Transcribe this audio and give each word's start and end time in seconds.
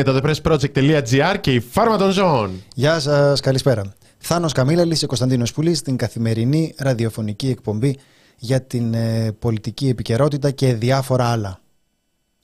Είναι 0.00 0.20
το 0.20 0.20
thepressproject.gr 0.22 1.36
και 1.40 1.52
η 1.54 1.60
Φάρμα 1.60 1.96
των 1.96 2.10
Ζώων. 2.10 2.62
Γεια 2.74 3.00
σας, 3.00 3.40
καλησπέρα. 3.40 3.94
Θάνος 4.18 4.52
Καμίλαλης 4.52 4.98
και 4.98 5.06
Κωνσταντίνος 5.06 5.52
Πουλή 5.52 5.74
στην 5.74 5.96
καθημερινή 5.96 6.74
ραδιοφωνική 6.78 7.48
εκπομπή 7.48 7.98
για 8.38 8.62
την 8.62 8.94
ε, 8.94 9.32
πολιτική 9.32 9.88
επικαιρότητα 9.88 10.50
και 10.50 10.74
διάφορα 10.74 11.24
άλλα. 11.24 11.60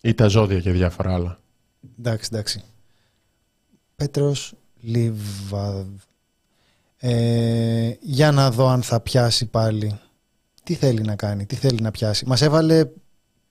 Ή 0.00 0.14
τα 0.14 0.26
ζώδια 0.26 0.60
και 0.60 0.70
διάφορα 0.70 1.14
άλλα. 1.14 1.38
Εντάξει, 1.98 2.30
εντάξει. 2.32 2.62
Πέτρος 3.96 4.52
Λιβαδ. 4.80 5.86
Ε, 6.98 7.90
για 8.00 8.32
να 8.32 8.50
δω 8.50 8.68
αν 8.68 8.82
θα 8.82 9.00
πιάσει 9.00 9.46
πάλι. 9.46 9.98
Τι 10.62 10.74
θέλει 10.74 11.02
να 11.02 11.16
κάνει, 11.16 11.46
τι 11.46 11.54
θέλει 11.54 11.80
να 11.80 11.90
πιάσει. 11.90 12.26
Μας 12.26 12.42
έβαλε 12.42 12.84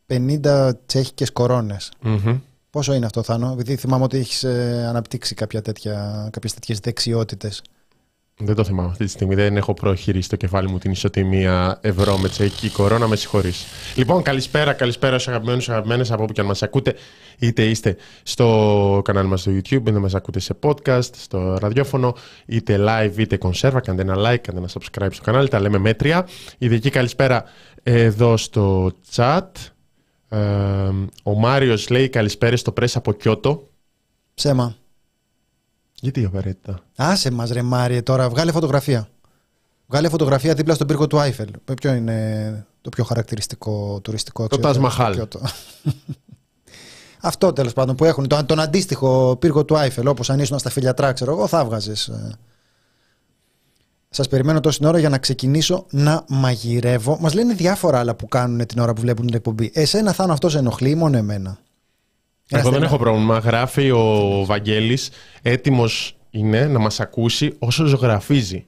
50 0.08 0.72
τσέχικες 0.86 1.32
κορώνες. 1.32 1.92
Μμμ. 2.02 2.40
Πόσο 2.76 2.94
είναι 2.94 3.06
αυτό, 3.06 3.24
Θάνο, 3.24 3.52
επειδή 3.52 3.76
θυμάμαι 3.76 4.04
ότι 4.04 4.18
έχεις 4.18 4.44
ε, 4.44 4.86
αναπτύξει 4.90 5.36
κάποια 5.36 5.62
τέτοια, 5.62 6.28
κάποιες 6.32 6.54
τέτοιες 6.54 6.80
δεξιότητες. 6.80 7.62
Δεν 8.38 8.56
το 8.56 8.64
θυμάμαι 8.64 8.90
αυτή 8.90 9.06
τη 9.06 9.10
στιγμή. 9.10 9.36
Δεν 9.36 9.58
έχω 9.58 9.74
προχειρήσει 9.74 10.26
στο 10.26 10.36
κεφάλι 10.36 10.70
μου 10.70 10.78
την 10.78 10.92
ισοτιμία 10.92 11.78
ευρώ 11.82 12.18
με 12.18 12.30
τσεκική 12.30 12.70
κορώνα. 12.70 13.08
Με 13.08 13.16
συγχωρείς. 13.16 13.66
Λοιπόν, 13.96 14.22
καλησπέρα, 14.22 14.74
καλησπέρα 14.74 15.20
στους 15.20 15.28
αγαπημένους 15.28 15.70
αγαπημένες 15.70 16.12
από 16.12 16.24
όπου 16.24 16.34
και 16.34 16.42
αν 16.42 16.48
μας 16.48 16.64
ακούτε. 16.64 16.96
Είτε 17.40 17.64
είστε 17.64 17.96
στο 18.24 19.02
κανάλι 19.04 19.28
μας 19.28 19.42
στο 19.42 19.52
YouTube, 19.52 19.88
είτε 19.88 20.00
μας 20.00 20.16
ακούτε 20.16 20.40
σε 20.40 20.58
podcast, 20.64 21.10
στο 21.16 21.58
ραδιόφωνο, 21.58 22.16
είτε 22.46 22.80
live, 22.80 23.18
είτε 23.18 23.38
κονσέρβα. 23.38 23.80
Κάντε 23.80 24.02
ένα 24.02 24.16
like, 24.16 24.38
κάντε 24.42 24.60
ένα 24.60 24.70
subscribe 24.74 25.12
στο 25.12 25.24
κανάλι. 25.24 25.48
Τα 25.48 25.60
λέμε 25.60 25.78
μέτρια. 25.78 26.28
Ειδική 26.58 26.90
καλησπέρα 26.90 27.44
εδώ 27.84 28.38
στο 28.38 28.92
chat. 29.16 29.42
Ε, 30.36 30.92
ο 31.24 31.34
Μάριος 31.34 31.90
λέει 31.90 32.10
καλησπέρα 32.10 32.58
στο 32.58 32.74
press 32.80 32.92
από 32.94 33.14
Κιώτο. 33.14 33.70
Ψέμα. 34.34 34.76
Γιατί 36.02 36.26
απαραίτητα; 36.26 36.80
Άσε 36.96 37.32
μας 37.32 37.50
ρε 37.50 37.62
Μάριε 37.62 38.02
τώρα, 38.02 38.30
βγάλε 38.30 38.52
φωτογραφία. 38.52 39.10
Βγάλε 39.88 40.10
φωτογραφία 40.10 40.54
δίπλα 40.54 40.74
στον 40.74 40.88
πύργο 40.88 41.08
του 41.08 41.20
Άιφελ. 41.20 41.50
Ποιο 41.82 41.94
είναι 41.94 42.66
το 42.82 42.90
πιο 42.90 43.04
χαρακτηριστικό 43.04 44.00
τουριστικό 44.04 44.48
Το 44.48 44.56
αξιοθέαιο 44.56 44.86
Taj 44.86 44.92
στο 44.92 45.04
Mahal. 45.04 45.12
Κιώτο; 45.14 45.40
Αυτό 47.30 47.54
τέλος 47.54 47.74
πάντων 47.74 47.96
που 47.96 48.06
έχουν, 48.06 48.28
τον, 48.28 48.46
τον 48.46 48.60
αντίστοιχο 48.60 49.36
πύργο 49.40 49.66
του 49.66 49.78
Άιφελ, 49.78 50.08
όπως 50.08 50.30
αν 50.30 50.40
ήσουν 50.40 50.60
στα 50.60 50.70
φιλιατρά, 50.70 51.14
ξέρω 51.14 51.32
εγώ, 51.32 51.48
θα 51.48 51.66
βγάζε. 51.66 51.94
Σας 54.16 54.28
περιμένω 54.28 54.60
τόση 54.60 54.86
ώρα 54.86 55.00
για 55.00 55.10
να 55.10 55.18
ξεκινήσω 55.18 55.86
να 55.90 56.24
μαγειρεύω. 56.28 57.18
Μας 57.22 57.34
λένε 57.34 57.54
διάφορα 57.54 58.00
άλλα 58.00 58.16
που 58.16 58.28
κάνουν 58.28 58.66
την 58.66 58.80
ώρα 58.80 58.94
που 58.94 59.02
βλέπουν 59.02 59.26
την 59.26 59.36
εκπομπή. 59.36 59.72
Εσένα 59.74 60.14
θα 60.14 60.24
είναι 60.24 60.34
αυτός 60.34 60.52
σε 60.52 60.58
ενοχλεί 60.58 60.90
ή 60.90 60.96
μόνο 60.96 61.18
εμένα; 61.18 61.50
Ένα 62.50 62.62
Εγώ 62.62 62.62
δεν 62.62 62.72
στενά- 62.72 62.84
έχω 62.84 62.98
πρόβλημα. 62.98 63.38
Γράφει 63.38 63.92
ο 63.92 64.44
Βαγγέλης 64.46 65.10
έτοιμος 65.42 66.18
είναι 66.30 66.66
να 66.68 66.80
μας 66.80 67.00
ακούσει 67.00 67.56
όσο 67.60 67.86
ζωγραφίζει. 67.86 68.66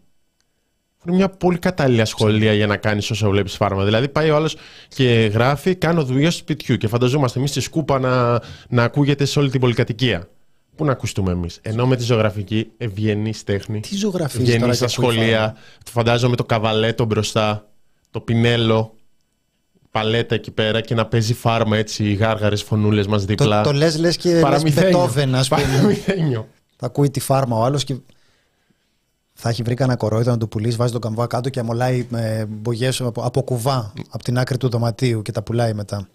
Είναι 1.06 1.16
μια 1.16 1.30
πολύ 1.30 1.58
κατάλληλη 1.58 2.02
ασχολία 2.02 2.54
για 2.54 2.68
να 2.68 2.78
κάνεις 2.78 3.12
όσο 3.12 3.30
βλέπεις 3.30 3.56
φάρμα. 3.56 3.84
Δηλαδή, 3.84 4.08
πάει 4.10 4.30
ο 4.30 4.36
άλλος 4.36 4.56
και 4.88 5.30
γράφει: 5.34 5.76
Κάνω 5.76 6.04
δουλειά 6.04 6.32
στο 6.32 6.40
σπιτιού 6.40 6.78
και 6.78 6.88
φανταζόμαστε 6.88 7.40
εμείς 7.40 7.52
τη 7.52 7.60
σκούπα 7.60 8.00
να, 8.00 8.42
να 8.70 8.84
ακούγεται 8.84 9.26
σε 9.26 9.40
όλη 9.40 9.50
την 9.50 9.60
πολυκατοικία. 9.60 10.28
Πού 10.78 10.86
να 10.86 10.92
ακουστούμε 10.92 11.32
εμείς; 11.32 11.60
Ενώ 11.62 11.88
με 11.88 11.96
τη 11.96 12.04
ζωγραφική 12.04 12.72
ευγενή 12.78 13.34
τέχνη. 13.46 13.80
Τι 13.80 13.96
ζωγραφίζει 13.96 14.44
Βγαίνει 14.44 14.60
τώρα 14.60 14.74
στα 14.74 14.86
και 14.86 14.94
ακούει 14.98 15.14
σχολεία. 15.14 15.38
φάρμα. 15.40 15.54
Το 15.84 15.92
φαντάζομαι 15.92 16.36
το 16.36 16.44
καβαλέτο 16.44 17.06
μπροστά. 17.06 17.68
Το 18.12 18.20
πινέλο. 18.20 18.96
Παλέτα 19.92 20.36
εκεί 20.36 20.52
πέρα 20.52 20.82
και 20.82 20.96
να 20.96 21.06
παίζει 21.06 21.34
φάρμα 21.34 21.78
έτσι 21.78 22.04
οι 22.04 22.14
γάργαρες 22.14 22.64
φωνούλες 22.64 23.08
μας 23.08 23.26
δίπλα. 23.26 23.62
Το, 23.62 23.70
το 23.70 23.76
λες 23.76 23.98
λες 23.98 24.18
και 24.18 24.32
λες 24.34 24.42
Παραμυθένιο. 24.42 24.90
Μπετόβεν, 24.90 25.36
ας 25.36 25.48
πούμε. 25.48 25.62
Παραμυθένιο. 25.62 26.48
Θα 26.76 26.86
ακούει 26.86 27.10
τη 27.10 27.20
φάρμα 27.20 27.58
ο 27.58 27.64
άλλος 27.64 27.84
και 27.84 27.96
θα 29.34 29.50
έχει 29.50 29.64
βρει 29.64 29.74
κανένα 29.74 29.98
κορόιδο 29.98 30.32
να 30.32 30.38
του 30.38 30.48
πουλήσει, 30.48 30.78
βάζει 30.78 30.92
τον 30.92 31.02
καμβά 31.02 31.28
κάτω 31.28 31.50
και 31.50 31.60
αμολάει 31.60 32.08
με 32.10 32.46
μπογιές 32.50 33.02
από, 33.02 33.22
από 33.22 33.42
κουβά 33.42 33.94
από 34.10 34.24
την 34.24 34.38
άκρη 34.38 34.58
του 34.58 34.70
δωματίου 34.70 35.22
και 35.22 35.32
τα 35.32 35.42
πουλάει 35.42 35.74
μετά. 35.74 36.08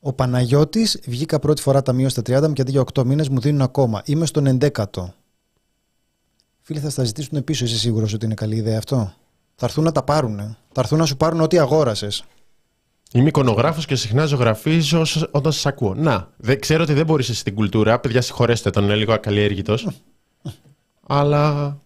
Ο 0.00 0.12
Παναγιώτης 0.12 1.00
βγήκα 1.06 1.38
πρώτη 1.38 1.62
φορά 1.62 1.82
ταμείο 1.82 2.08
στα 2.08 2.22
30 2.26 2.46
μου 2.46 2.52
και 2.52 2.62
αντί 2.62 2.70
για 2.70 2.84
8 2.94 3.04
μήνες 3.04 3.28
μου 3.28 3.40
δίνουν 3.40 3.60
ακόμα. 3.62 4.02
Είμαι 4.04 4.26
στον 4.26 4.58
11ο. 4.60 5.08
Φίλοι, 6.60 6.80
θα 6.80 6.90
στα 6.90 7.04
ζητήσουν 7.04 7.44
πίσω. 7.44 7.64
Είσαι 7.64 7.78
σίγουρος 7.78 8.12
ότι 8.12 8.24
είναι 8.24 8.34
καλή 8.34 8.56
ιδέα 8.56 8.78
αυτό; 8.78 9.12
Θα 9.54 9.66
έρθουν 9.66 9.84
να 9.84 9.92
τα 9.92 10.02
πάρουν. 10.02 10.36
Θα 10.72 10.80
έρθουν 10.80 10.98
να 10.98 11.06
σου 11.06 11.16
πάρουν 11.16 11.40
ό,τι 11.40 11.58
αγόρασες. 11.58 12.24
Είμαι 13.12 13.28
εικονογράφος 13.28 13.86
και 13.86 13.94
συχνά 13.96 14.24
ζωγραφίζω 14.26 15.00
όσο- 15.00 15.28
όταν 15.30 15.52
σας 15.52 15.66
ακούω. 15.66 15.94
Να, 15.94 16.30
δεν, 16.36 16.60
ξέρω 16.60 16.82
ότι 16.82 16.92
δεν 16.92 17.06
μπορείς 17.06 17.28
εσύ 17.28 17.38
στην 17.38 17.54
κουλτούρα. 17.54 18.00
Παιδιά, 18.00 18.20
συγχωρέστε 18.20 18.70
τον, 18.70 18.84
είναι 18.84 18.94
λίγο 18.94 19.12
ακαλλιέργητος. 19.12 19.88
Αλλά 21.06 21.76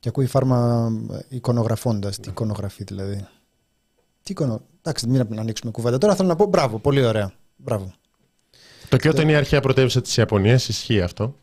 Και 0.00 0.08
ακούει 0.08 0.26
φάρμα 0.26 0.88
εικονογραφώντας. 1.28 2.18
Τι 2.18 2.28
εικονογραφεί 2.28 2.84
δηλαδή. 2.84 3.26
Τι 4.28 4.34
εικονο... 4.34 4.60
Εντάξει, 4.78 5.06
μην 5.06 5.38
ανοίξουμε 5.38 5.70
κουβέντα. 5.70 5.98
Τώρα 5.98 6.14
θέλω 6.14 6.28
να 6.28 6.36
πω 6.36 6.46
μπράβο, 6.46 6.78
πολύ 6.78 7.04
ωραία. 7.04 7.32
Μπράβο. 7.56 7.92
το 8.88 8.96
Κιώτο 8.96 9.22
είναι 9.22 9.32
η 9.32 9.34
αρχαία 9.34 9.60
πρωτεύουσα 9.60 10.00
της 10.00 10.16
Ιαπωνίας, 10.16 10.68
ισχύει 10.68 11.00
αυτό. 11.00 11.34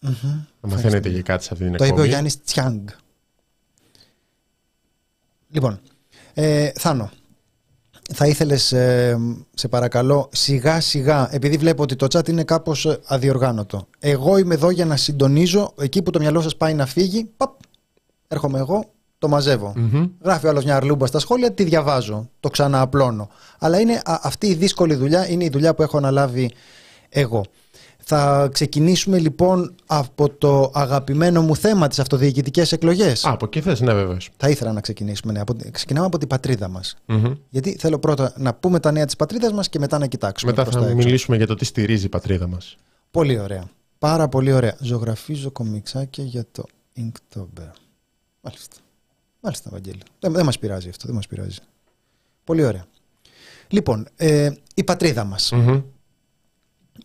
Να 0.00 0.68
μαθαίνετε 0.68 1.08
για 1.08 1.22
κάτι 1.22 1.44
σε 1.44 1.48
αυτή 1.52 1.64
την 1.64 1.76
Το 1.76 1.84
είπε 1.84 1.84
ο 1.84 1.86
εκπομπή. 1.86 2.08
Γιάννης 2.08 2.42
Τσιάνγκ. 2.42 2.88
Λοιπόν, 5.50 5.80
ε, 6.34 6.70
Θάνο, 6.74 7.10
θα 8.14 8.26
ήθελες, 8.26 8.72
ε, 8.72 9.18
σε 9.54 9.68
παρακαλώ, 9.68 10.28
σιγά 10.32 10.80
σιγά, 10.80 11.34
επειδή 11.34 11.56
βλέπω 11.56 11.82
ότι 11.82 11.96
το 11.96 12.06
chat 12.10 12.28
είναι 12.28 12.44
κάπως 12.44 12.86
ε, 12.86 13.00
αδιοργάνωτο. 13.04 13.86
Εγώ 13.98 14.36
είμαι 14.36 14.54
εδώ 14.54 14.70
για 14.70 14.84
να 14.84 14.96
συντονίζω, 14.96 15.74
εκεί 15.78 16.02
που 16.02 16.10
το 16.10 16.18
μυαλό 16.18 16.40
σας 16.40 16.56
πάει 16.56 16.74
να 16.74 16.86
φύγει, 16.86 17.30
παπ, 17.36 17.58
έρχομαι 18.28 18.58
εγώ, 18.58 18.90
το 19.18 19.28
μαζεύω. 19.28 19.72
Μμμ. 19.76 20.06
Γράφει 20.22 20.46
ο 20.46 20.48
άλλος 20.48 20.64
μια 20.64 20.76
αρλούμπα 20.76 21.06
στα 21.06 21.18
σχόλια, 21.18 21.52
τη 21.52 21.64
διαβάζω, 21.64 22.28
το 22.40 22.48
ξανααπλώνω. 22.48 23.28
Αλλά 23.58 23.80
είναι, 23.80 23.92
α- 24.04 24.20
αυτή 24.22 24.46
η 24.46 24.54
δύσκολη 24.54 24.94
δουλειά 24.94 25.28
είναι 25.30 25.44
η 25.44 25.48
δουλειά 25.48 25.74
που 25.74 25.82
έχω 25.82 25.96
αναλάβει 25.96 26.50
εγώ. 27.08 27.44
Θα 28.08 28.48
ξεκινήσουμε 28.52 29.18
λοιπόν 29.18 29.74
από 29.86 30.28
το 30.30 30.70
αγαπημένο 30.74 31.42
μου 31.42 31.56
θέμα, 31.56 31.88
τις 31.88 31.98
αυτοδιοικητικές 31.98 32.72
εκλογές. 32.72 33.24
Α, 33.24 33.30
από 33.30 33.44
εκεί 33.44 33.60
θες, 33.60 33.80
ναι 33.80 33.92
βέβαια. 33.94 34.16
Θα 34.36 34.48
ήθελα 34.48 34.72
να 34.72 34.80
ξεκινήσουμε. 34.80 35.32
Ναι. 35.32 35.40
Από... 35.40 35.54
Ξεκινάμε 35.70 36.06
από 36.06 36.18
την 36.18 36.28
πατρίδα 36.28 36.68
μας. 36.68 36.96
Γιατί 37.50 37.76
θέλω 37.78 37.98
πρώτα 37.98 38.32
να 38.36 38.54
πούμε 38.54 38.80
τα 38.80 38.92
νέα 38.92 39.04
της 39.04 39.16
πατρίδας 39.16 39.52
μας 39.52 39.68
και 39.68 39.78
μετά 39.78 39.98
να 39.98 40.06
κοιτάξουμε. 40.06 40.50
Μετά 40.50 40.62
προς 40.62 40.74
θα 40.74 40.80
τα 40.80 40.86
έξω. 40.86 40.96
μιλήσουμε 40.96 41.36
για 41.36 41.46
το 41.46 41.54
τι 41.54 41.64
στηρίζει 41.64 42.06
η 42.06 42.08
πατρίδα 42.08 42.46
μας. 42.46 42.76
Πολύ 43.10 43.38
ωραία. 43.38 43.64
Πάρα 43.98 44.28
πολύ 44.28 44.52
ωραία. 44.52 44.76
Ζωγραφίζω 44.80 45.50
κομιξάκια 45.50 46.24
για 46.24 46.44
το 46.52 46.64
Inktober. 46.96 47.70
Μάλιστα. 48.40 48.76
Μάλιστα, 49.46 49.70
Βαγγέλη. 49.72 50.00
Δεν, 50.20 50.32
δεν 50.32 50.44
μας 50.44 50.58
πειράζει 50.58 50.88
αυτό, 50.88 51.06
δεν 51.06 51.14
μας 51.14 51.26
πειράζει. 51.26 51.58
Πολύ 52.44 52.64
ωραία. 52.64 52.84
Λοιπόν, 53.68 54.08
ε, 54.16 54.50
η 54.74 54.84
πατρίδα 54.84 55.24
μας. 55.24 55.52
Μμμ. 55.52 55.82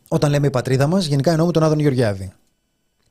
Όταν 0.08 0.30
λέμε 0.30 0.48
η 0.48 0.50
πατρίδα 0.50 0.88
μας, 0.88 1.06
γενικά 1.06 1.32
εννοούμε 1.32 1.52
τον 1.52 1.64
Άδωνη 1.64 1.82
Γεωργιάδη. 1.82 2.34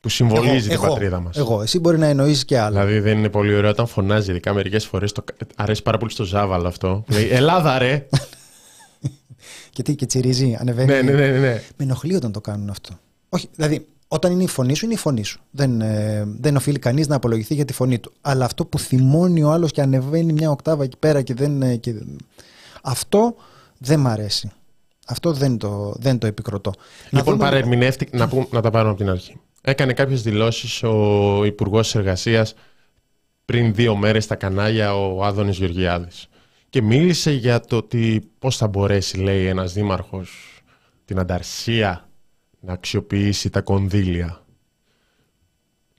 Που 0.00 0.08
συμβολίζει 0.08 0.68
την 0.68 0.72
εγώ, 0.72 0.86
πατρίδα 0.86 1.20
μας. 1.20 1.36
Εγώ, 1.36 1.62
εσύ 1.62 1.78
μπορεί 1.78 1.98
να 1.98 2.06
εννοείς 2.06 2.44
και 2.44 2.58
άλλα. 2.58 2.84
Δηλαδή 2.84 3.00
δεν 3.00 3.18
είναι 3.18 3.28
πολύ 3.28 3.54
ωραίο 3.54 3.70
όταν 3.70 3.86
φωνάζει, 3.86 4.30
ειδικά 4.30 4.52
μερικές 4.52 4.86
φορές. 4.86 5.12
Το... 5.12 5.24
Αρέσει 5.56 5.82
πάρα 5.82 5.98
πολύ 5.98 6.10
στο 6.10 6.24
Ζάβαλο 6.24 6.68
αυτό. 6.68 7.04
Λέει 7.08 7.28
Ελλάδα, 7.28 7.78
ρε! 7.78 8.06
Και 9.72 9.82
τι, 9.82 9.94
και 9.94 10.06
τσιρίζει, 10.06 10.56
ανεβαίνει. 10.60 10.92
ναι, 10.92 11.02
ναι, 11.02 11.12
ναι, 11.12 11.26
ναι, 11.26 11.38
ναι. 11.38 11.62
Με 11.76 11.84
ενοχλεί 11.84 12.14
όταν 12.14 12.32
το 12.32 12.40
κάνουν 12.40 12.70
αυτό. 12.70 12.98
Όχι, 13.28 13.48
δηλαδή, 13.54 13.86
όταν 14.12 14.32
είναι 14.32 14.42
η 14.42 14.46
φωνή 14.46 14.74
σου, 14.74 14.84
είναι 14.84 14.94
η 14.94 14.96
φωνή 14.96 15.22
σου. 15.24 15.40
Δεν, 15.50 15.80
ε, 15.80 16.24
δεν 16.40 16.56
οφείλει 16.56 16.78
κανείς 16.78 17.06
να 17.08 17.16
απολογηθεί 17.16 17.54
για 17.54 17.64
τη 17.64 17.72
φωνή 17.72 17.98
του. 17.98 18.12
Αλλά 18.20 18.44
αυτό 18.44 18.64
που 18.66 18.78
θυμώνει 18.78 19.42
ο 19.42 19.50
άλλος 19.50 19.72
και 19.72 19.80
ανεβαίνει 19.80 20.32
μια 20.32 20.50
οκτάβα 20.50 20.84
εκεί 20.84 20.96
πέρα 20.96 21.22
και 21.22 21.34
δεν. 21.34 21.62
ε, 21.62 21.76
Και... 21.76 21.94
Αυτό 22.82 23.34
δεν 23.78 24.00
μ' 24.00 24.06
αρέσει. 24.06 24.50
Αυτό 25.06 25.32
δεν 25.32 25.56
το, 25.58 25.94
δεν 25.98 26.18
το 26.18 26.26
επικροτώ. 26.26 26.70
Να 27.10 27.18
Λοιπόν, 27.18 27.34
δούμε- 27.34 27.50
παρερμηνεύτηκε. 27.50 28.16
Να, 28.16 28.28
πούμε- 28.28 28.46
να 28.50 28.60
τα 28.60 28.70
πάρουμε 28.70 28.90
από 28.90 29.00
την 29.00 29.10
αρχή. 29.10 29.36
Έκανε 29.62 29.92
κάποιες 29.92 30.22
δηλώσεις 30.22 30.82
ο 30.82 31.44
Υπουργός 31.44 31.94
Εργασίας 31.94 32.54
πριν 33.44 33.74
δύο 33.74 33.96
μέρες 33.96 34.24
στα 34.24 34.34
κανάλια 34.34 34.94
ο 34.96 35.24
Άδωνης 35.24 35.56
Γεωργιάδης. 35.58 36.26
Και 36.68 36.82
μίλησε 36.82 37.30
για 37.32 37.60
το 37.60 37.76
ότι 37.76 38.30
πώς 38.38 38.56
θα 38.56 38.66
μπορέσει, 38.68 39.18
λέει, 39.18 39.46
ένας 39.46 39.72
δήμαρχος 39.72 40.30
την 41.04 41.18
ανταρσία 41.18 42.08
να 42.60 42.72
αξιοποιήσει 42.72 43.50
τα 43.50 43.60
κονδύλια. 43.60 44.44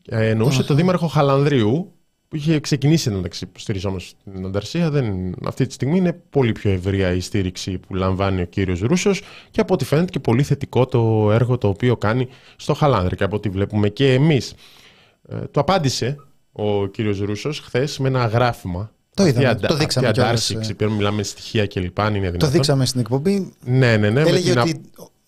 Ε, 0.10 0.30
εννοούσε 0.30 0.64
το 0.64 0.74
δήμαρχο 0.74 1.08
Χαλανδρίου, 1.08 1.92
που 2.28 2.36
είχε 2.36 2.60
ξεκινήσει 2.60 3.10
εντάξει, 3.12 3.48
στηριζόμενος 3.58 4.08
στην 4.08 4.46
ανταρσία. 4.46 4.90
Δεν, 4.90 5.34
αυτή 5.46 5.66
τη 5.68 5.74
στιγμή 5.74 5.98
είναι 5.98 6.14
πολύ 6.30 6.52
πιο 6.52 6.72
ευρεία 6.72 7.12
η 7.14 7.20
στήριξη 7.20 7.78
που 7.78 7.96
λαμβάνει 7.96 8.42
ο 8.42 8.46
κύριος 8.46 8.80
Ρούσος 8.80 9.22
και 9.52 9.62
από 9.62 9.74
ό,τι 9.74 9.86
φαίνεται 9.86 10.12
και 10.12 10.20
πολύ 10.20 10.44
θετικό 10.44 10.86
το 10.86 11.32
έργο 11.32 11.58
το 11.58 11.68
οποίο 11.68 11.98
κάνει 11.98 12.28
στο 12.56 12.74
Χαλάνδρη 12.74 13.16
και 13.16 13.24
από 13.24 13.36
ό,τι 13.36 13.50
βλέπουμε 13.50 13.90
και 13.90 14.14
εμείς. 14.14 14.54
Ε, 15.30 15.36
το 15.52 15.60
απάντησε 15.60 16.16
ο 16.52 16.88
κύριος 16.88 17.20
Ρούσος 17.20 17.60
χθες 17.60 17.98
με 18.00 18.08
ένα 18.08 18.26
γράφημα. 18.26 18.92
Το 19.14 19.26
είδαμε, 19.26 19.46
Αυτή 19.48 19.62
η 19.62 19.66
αντα- 19.66 19.68
το 19.68 19.76
δείξαμε 19.76 20.08
αυτή 20.08 20.20
η 20.20 20.24
κιόλας, 20.24 20.42
αντάρση, 20.50 20.56
ε. 20.58 20.60
ξεπέρνουμε, 20.62 20.98
μιλάμε 21.00 21.24
στοιχεία 21.24 21.68
κλπ. 21.68 22.00
αν 22.00 22.16
είναι 22.16 22.26
Το 22.26 22.32
δυνατόν. 22.32 22.52
δείξαμε 22.52 22.86
στην 22.86 23.00
εκπομπή. 23.00 23.54
Ναι, 23.66 23.98
ναι, 23.98 23.98
ναι. 23.98 24.10
με 24.12 24.30
έλεγε 24.30 24.50
την 24.50 24.60
α- 24.60 24.62
ότι. 24.62 24.82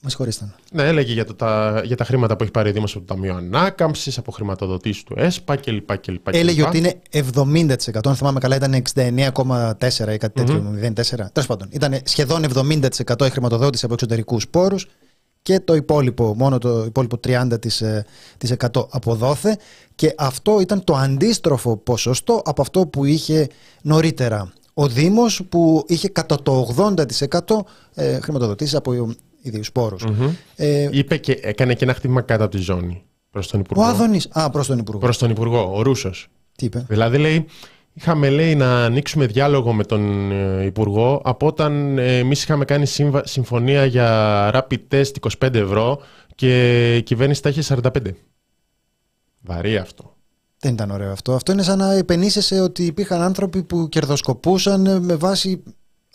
Με 0.03 0.09
συγχωρείτε. 0.09 0.55
ναι, 0.71 0.83
έλεγε 0.83 1.13
για, 1.13 1.25
το, 1.25 1.33
τα, 1.33 1.81
για 1.85 1.95
τα 1.95 2.03
χρήματα 2.03 2.35
που 2.35 2.43
έχει 2.43 2.51
πάρει 2.51 2.69
ο 2.69 2.71
Δήμος 2.73 2.95
από 2.95 3.05
το 3.05 3.13
Ταμείο 3.13 3.35
Ανάκαμψης, 3.35 4.17
από 4.17 4.31
χρηματοδοτήσεις 4.31 5.03
του 5.03 5.13
ΕΣΠΑ 5.17 5.55
κλπ. 5.55 5.97
κλπ, 5.97 6.27
Έλεγε 6.31 6.61
κλπ. 6.61 6.67
ότι 6.67 6.77
είναι 6.77 7.01
70%. 7.91 7.99
Αν 8.05 8.15
θυμάμαι 8.15 8.39
καλά, 8.39 8.55
ήταν 8.55 8.83
69,4 8.93 10.13
ή 10.13 10.17
κάτι 10.17 10.29
τέτοιο, 10.33 10.75
0,4. 10.81 11.31
Τέλος 11.31 11.47
πάντων, 11.47 11.67
ήταν 11.71 11.99
σχεδόν 12.03 12.45
70% 12.55 13.25
η 13.25 13.29
χρηματοδότηση 13.29 13.85
από 13.85 13.93
εξωτερικούς 13.93 14.47
πόρους 14.47 14.87
και 15.41 15.59
το 15.59 15.75
υπόλοιπο, 15.75 16.33
μόνο 16.37 16.57
το 16.57 16.83
υπόλοιπο 16.83 17.19
30% 17.27 17.59
της, 17.61 17.81
ε, 17.81 18.05
της 18.37 18.51
100 18.51 18.87
αποδόθε. 18.89 19.57
Και 19.95 20.13
αυτό 20.17 20.59
ήταν 20.61 20.83
το 20.83 20.95
αντίστροφο 20.95 21.77
ποσοστό 21.77 22.41
από 22.45 22.61
αυτό 22.61 22.87
που 22.87 23.05
είχε 23.05 23.47
νωρίτερα 23.81 24.53
ο 24.73 24.87
Δήμος 24.87 25.41
που 25.49 25.83
είχε 25.87 26.07
κατά 26.07 26.41
το 26.43 26.67
80% 26.77 27.65
ε, 27.93 28.19
χρηματοδοτήσεις 28.19 28.75
από 28.75 29.15
ιδίους 29.43 29.71
πόρους. 29.71 30.03
Ε, 30.55 30.89
Είπε 30.91 31.17
και 31.17 31.39
έκανε 31.41 31.73
και 31.73 31.83
ένα 31.83 31.93
χτύπημα 31.93 32.21
κάτω 32.21 32.43
από 32.43 32.55
τη 32.55 32.61
ζώνη 32.61 33.03
προς 33.29 33.47
τον 33.47 33.59
ο 33.59 33.63
Υπουργό. 33.65 33.83
Άδωνης, 33.83 34.27
α, 34.31 34.49
προς 34.49 34.67
τον 34.67 34.77
Υπουργό. 34.77 34.99
Προς 34.99 35.17
τον 35.17 35.29
Υπουργό, 35.29 35.71
ο 35.75 35.81
Ρούσος. 35.81 36.27
Τι 36.55 36.65
είπε; 36.65 36.85
Δηλαδή 36.89 37.17
λέει, 37.17 37.45
είχαμε 37.93 38.29
λέει 38.29 38.55
να 38.55 38.83
ανοίξουμε 38.85 39.25
διάλογο 39.25 39.73
με 39.73 39.83
τον 39.83 40.31
ε, 40.31 40.65
Υπουργό 40.65 41.21
από 41.23 41.47
όταν 41.47 41.97
ε, 41.97 42.17
εμείς 42.17 42.43
είχαμε 42.43 42.65
κάνει 42.65 42.85
σύμβα- 42.85 43.27
συμφωνία 43.27 43.85
για 43.85 44.49
rapid 44.53 44.79
test 44.91 45.11
25 45.41 45.53
ευρώ 45.53 45.99
και 46.35 46.95
η 46.97 47.01
κυβέρνηση 47.03 47.41
τα 47.41 47.49
είχε 47.49 47.75
45. 47.75 47.89
Βαρύ 49.41 49.77
αυτό. 49.77 50.15
Δεν 50.59 50.73
ήταν 50.73 50.91
ωραίο 50.91 51.11
αυτό. 51.11 51.33
Αυτό 51.33 51.51
είναι 51.51 51.63
σαν 51.63 51.77
να 51.77 51.93
επενήσεσαι 51.93 52.59
ότι 52.59 52.85
υπήρχαν 52.85 53.21
άνθρωποι 53.21 53.63
που 53.63 53.89
κερδοσκοπούσαν 53.89 54.85
ε, 54.85 54.99
με 54.99 55.15
βάση, 55.15 55.63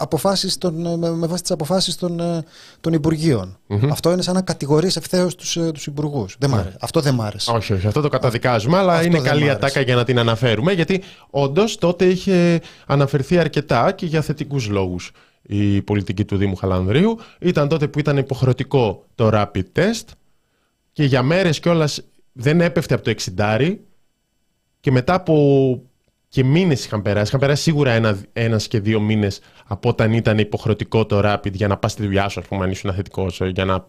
αποφάσεις 0.01 0.59
των, 0.59 0.87
ε, 0.87 0.97
με, 0.97 1.11
με 1.11 1.27
βάση 1.27 1.43
τις 1.43 1.51
αποφάσεις 1.51 1.97
των, 1.97 2.21
ε, 2.21 2.43
των 2.81 2.93
υπουργείων. 2.93 3.59
Αυτό 3.91 4.13
είναι 4.13 4.23
σαν 4.23 4.35
να 4.35 4.43
κατηγορείς 4.43 4.97
ευθέως 4.97 5.35
τους, 5.35 5.57
ε, 5.57 5.71
τους 5.73 5.87
υπουργούς. 5.87 6.37
Δεν 6.39 6.51
μ' 6.51 6.55
άρεσε. 6.55 6.77
Αυτό 6.81 7.01
δεν 7.01 7.15
μ' 7.15 7.23
άρεσε. 7.23 7.51
Όχι, 7.51 7.73
όχι, 7.73 7.87
αυτό 7.87 8.01
το 8.01 8.09
καταδικάζουμε, 8.09 8.77
αλλά 8.77 8.93
Αυτό 8.93 9.07
είναι 9.07 9.17
δεν 9.17 9.27
καλή 9.27 9.41
μ' 9.41 9.43
άρεσε. 9.43 9.57
ατάκα 9.57 9.81
για 9.81 9.95
να 9.95 10.05
την 10.05 10.19
αναφέρουμε, 10.19 10.73
γιατί 10.73 11.03
όντως 11.31 11.79
τότε 11.79 12.05
είχε 12.05 12.61
αναφερθεί 12.87 13.39
αρκετά 13.39 13.93
και 13.93 14.07
για 14.07 14.23
θετικούς 14.23 14.69
λόγους 14.69 15.11
η 15.43 15.83
πολιτική 15.83 16.25
του 16.25 16.37
Δήμου 16.37 16.57
Χαλανδρίου. 16.57 17.19
Ήταν 17.41 17.69
τότε 17.69 17.89
που 17.89 17.99
ήταν 17.99 18.17
υποχρεωτικό 18.17 19.05
το 19.15 19.31
rapid 19.33 19.65
test 19.77 20.05
και 20.93 21.05
για 21.05 21.23
μέρες 21.23 21.61
κιόλας 21.61 22.01
δεν 22.33 22.61
έπεφτε 22.61 22.95
από 22.95 23.05
το 23.05 23.15
60 23.37 23.75
και 24.81 24.91
μετά 24.91 25.15
από 25.15 25.83
και 26.29 26.45
μήνες 26.45 26.85
είχαν 26.85 27.03
περάσει. 27.03 27.27
Είχαν 27.27 27.41
περάσει 27.41 27.63
σίγουρα 27.63 27.91
ένα 27.93 28.19
ένας 28.33 28.69
και 28.69 28.81
δύο 28.81 29.01
μήνες 29.01 29.41
από 29.67 29.89
όταν 29.89 30.13
ήταν 30.13 30.39
υποχρεωτικό 30.39 31.07
το 31.07 31.21
rapid 31.25 31.53
για 31.53 31.69
να 31.69 31.77
πας 31.77 31.93
στη 31.93 32.03
δουλειά 32.03 32.29
σου, 32.29 32.41
ας 32.41 32.47
πούμε, 32.47 32.65
αν 32.65 32.71
ήσουν 32.71 32.93
θετικό, 32.95 33.27
για 33.53 33.65
να 33.65 33.85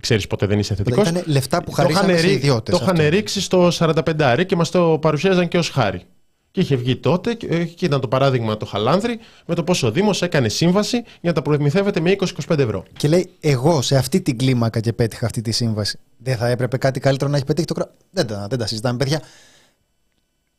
ξέρεις 0.00 0.26
ποτέ 0.26 0.46
δεν 0.46 0.58
είσαι 0.58 0.74
θετικό. 0.74 1.00
ήταν 1.00 1.22
λεφτά 1.26 1.62
που 1.62 1.72
χαρίσανε 1.72 2.16
σε 2.16 2.30
ιδιώτες 2.30 2.78
Το 2.78 2.80
είχαν 2.84 2.96
αυτό. 2.96 3.08
ρίξει 3.08 3.40
στο 3.40 3.68
45 3.72 4.44
και 4.46 4.56
μας 4.56 4.70
το 4.70 4.98
παρουσίαζαν 5.00 5.48
και 5.48 5.58
ως 5.58 5.68
χάρη. 5.70 6.02
Και 6.50 6.62
είχε 6.62 6.76
βγει 6.76 6.96
τότε 6.96 7.34
και 7.34 7.46
ε, 7.46 7.64
και 7.64 7.84
ήταν 7.84 8.00
το 8.00 8.08
παράδειγμα 8.08 8.56
το 8.56 8.66
Χαλάνδρη 8.66 9.18
με 9.46 9.54
το 9.54 9.62
πόσο 9.64 9.86
ο 9.86 9.90
Δήμος 9.90 10.22
έκανε 10.22 10.48
σύμβαση 10.48 10.96
για 10.96 11.06
να 11.20 11.32
τα 11.32 11.42
προμηθεύεται 11.42 12.00
με 12.00 12.16
20-25 12.48 12.58
ευρώ. 12.58 12.84
Και 12.96 13.08
λέει, 13.08 13.30
εγώ 13.40 13.82
σε 13.82 13.96
αυτή 13.96 14.20
την 14.20 14.38
κλίμακα 14.38 14.80
και 14.80 14.92
πέτυχα 14.92 15.26
αυτή 15.26 15.40
τη 15.42 15.50
σύμβαση. 15.50 15.98
Δεν 16.16 16.36
θα 16.36 16.48
έπρεπε 16.48 16.76
κάτι 16.76 17.00
καλύτερο 17.00 17.30
να 17.30 17.36
έχει 17.36 17.44
πετύχει 17.46 17.66
το 17.66 17.74
κράτο. 17.74 17.90
Δεν, 18.10 18.26
τα- 18.26 18.46
δεν 18.50 18.58
τα 18.58 18.66
συζητάμε, 18.66 18.96
παιδιά. 18.98 19.20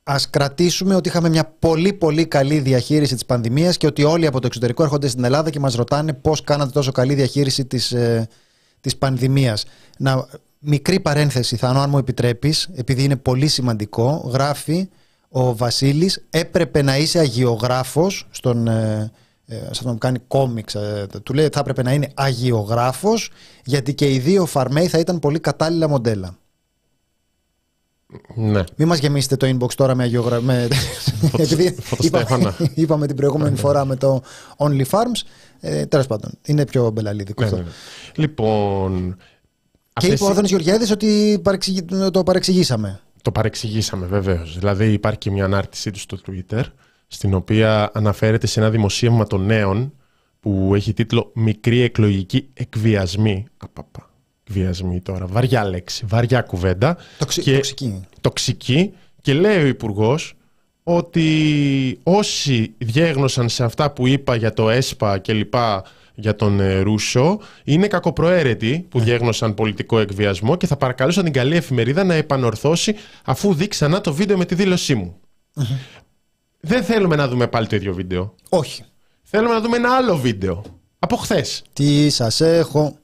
Α 0.09 0.15
κρατήσουμε 0.29 0.95
ότι 0.95 1.09
είχαμε 1.09 1.29
μια 1.29 1.55
πολύ 1.59 1.93
πολύ 1.93 2.25
καλή 2.25 2.59
διαχείριση 2.59 3.13
της 3.13 3.25
πανδημίας 3.25 3.77
και 3.77 3.87
ότι 3.87 4.03
όλοι 4.03 4.25
από 4.25 4.39
το 4.39 4.47
εξωτερικό 4.47 4.83
έρχονται 4.83 5.07
στην 5.07 5.23
Ελλάδα 5.23 5.49
και 5.49 5.59
μας 5.59 5.75
ρωτάνε 5.75 6.13
πώς 6.13 6.43
κάνατε 6.43 6.71
τόσο 6.71 6.91
καλή 6.91 7.13
διαχείριση 7.13 7.65
της 7.65 7.91
ε, 7.91 8.27
της 8.81 8.97
πανδημίας. 8.97 9.65
Να, 9.97 10.27
μικρή 10.59 10.99
παρένθεση, 10.99 11.55
θα 11.55 11.69
αν 11.69 11.89
μου 11.89 11.97
επιτρέπεις, 11.97 12.69
επειδή 12.75 13.03
είναι 13.03 13.15
πολύ 13.15 13.47
σημαντικό, 13.47 14.29
γράφει 14.33 14.89
ο 15.29 15.55
Βασίλης, 15.55 16.25
έπρεπε 16.29 16.81
να 16.81 16.97
είσαι 16.97 17.19
αγιογράφος 17.19 18.27
στον, 18.29 18.67
ε, 18.67 19.11
ε, 19.45 19.55
σε 19.55 19.69
αυτόν 19.69 19.91
που 19.91 19.97
κάνει 19.97 20.19
κόμιξ, 20.27 20.75
ε, 20.75 21.07
του 21.23 21.33
λέει 21.33 21.49
θα 21.51 21.59
έπρεπε 21.59 21.83
να 21.83 21.93
είναι 21.93 22.11
αγιογράφος, 22.13 23.29
γιατί 23.63 23.93
και 23.93 24.13
οι 24.13 24.19
δύο 24.19 24.45
φαρμαίοι 24.45 24.87
θα 24.87 24.99
ήταν 24.99 25.19
πολύ 25.19 25.39
κατάλληλα 25.39 25.87
μοντέλα. 25.87 26.37
Ναι. 28.35 28.63
Μην 28.75 28.87
μας 28.87 28.99
γεμίσετε 28.99 29.35
το 29.35 29.47
inbox 29.47 29.73
τώρα 29.73 29.95
με 29.95 30.03
αγιογράφο. 30.03 30.41
Με... 30.41 30.67
Επειδή 31.37 31.75
φωτοστέφανα. 31.81 32.55
είπα, 32.59 32.71
είπαμε 32.81 33.07
την 33.07 33.15
προηγούμενη 33.15 33.57
φορά 33.57 33.85
με 33.85 33.95
το 33.95 34.21
Only 34.57 34.83
Farms. 34.89 35.21
Ε, 35.59 35.85
Τέλος 35.85 36.07
πάντων, 36.07 36.31
είναι 36.45 36.65
πιο 36.65 36.89
μπελαλίδικο 36.91 37.41
Ναι, 37.41 37.47
αυτό. 37.47 37.57
ναι, 37.61 37.63
ναι. 37.63 37.69
Λοιπόν. 38.15 39.15
Και 39.17 39.23
αυτές 39.93 40.13
είπε 40.13 40.23
ο 40.23 40.27
οι- 40.27 40.31
Άδωνης 40.31 40.49
Γεωργιάδης 40.49 40.91
ότι 40.91 41.39
παρεξηγη- 41.43 42.09
το 42.11 42.23
παρεξηγήσαμε. 42.23 42.99
Το 43.21 43.31
παρεξηγήσαμε 43.31 44.05
βεβαίως. 44.05 44.57
Δηλαδή 44.59 44.91
υπάρχει 44.91 45.17
και 45.19 45.31
μια 45.31 45.45
ανάρτησή 45.45 45.91
του 45.91 45.99
στο 45.99 46.17
Twitter 46.27 46.61
στην 47.07 47.33
οποία 47.33 47.89
αναφέρεται 47.93 48.47
σε 48.47 48.59
ένα 48.59 48.69
δημοσίευμα 48.69 49.27
των 49.27 49.45
νέων 49.45 49.93
που 50.39 50.71
έχει 50.75 50.93
τίτλο 50.93 51.31
«Μικρή 51.35 51.81
εκλογική 51.81 52.49
εκβιασμή». 52.53 53.45
Απαπα. 53.57 54.06
Εκβιασμή 54.49 55.01
τώρα. 55.01 55.25
Βαριά 55.25 55.65
λέξη, 55.65 56.05
βαριά 56.07 56.41
κουβέντα. 56.41 56.97
Τοξι- 57.17 57.43
Και- 57.43 57.53
τοξική. 57.53 58.01
Τοξική 58.21 58.93
και 59.21 59.33
λέει 59.33 59.63
ο 59.63 59.65
υπουργός 59.67 60.33
ότι 60.83 61.99
όσοι 62.03 62.73
διέγνωσαν 62.77 63.49
σε 63.49 63.63
αυτά 63.63 63.91
που 63.91 64.07
είπα 64.07 64.35
για 64.35 64.53
το 64.53 64.69
ΕΣΠΑ 64.69 65.17
και 65.17 65.33
λοιπά 65.33 65.83
για 66.15 66.35
τον 66.35 66.59
ε, 66.59 66.79
Ρούσο 66.79 67.39
είναι 67.63 67.87
κακοπροαίρετοι 67.87 68.85
που 68.89 68.99
διέγνωσαν 68.99 69.53
πολιτικό 69.53 69.99
εκβιασμό 69.99 70.55
και 70.55 70.67
θα 70.67 70.77
παρακαλούσαν 70.77 71.23
την 71.23 71.33
καλή 71.33 71.55
εφημερίδα 71.55 72.03
να 72.03 72.13
επανορθώσει 72.13 72.95
αφού 73.25 73.53
δει 73.53 73.67
ξανά 73.67 74.01
το 74.01 74.13
βίντεο 74.13 74.37
με 74.37 74.45
τη 74.45 74.55
δήλωσή 74.55 74.95
μου. 74.95 75.15
Δεν 76.59 76.83
θέλουμε 76.83 77.15
να 77.15 77.27
δούμε 77.27 77.47
πάλι 77.47 77.67
το 77.67 77.75
ίδιο 77.75 77.93
βίντεο. 77.93 78.35
Όχι. 78.49 78.83
Θέλουμε 79.23 79.53
να 79.53 79.61
δούμε 79.61 79.77
ένα 79.77 79.95
άλλο 79.95 80.17
βίντεο. 80.17 80.63
Από 80.99 81.15
χθες. 81.15 81.63
Τι 81.73 82.09
σας 82.09 82.41
έχω. 82.41 82.97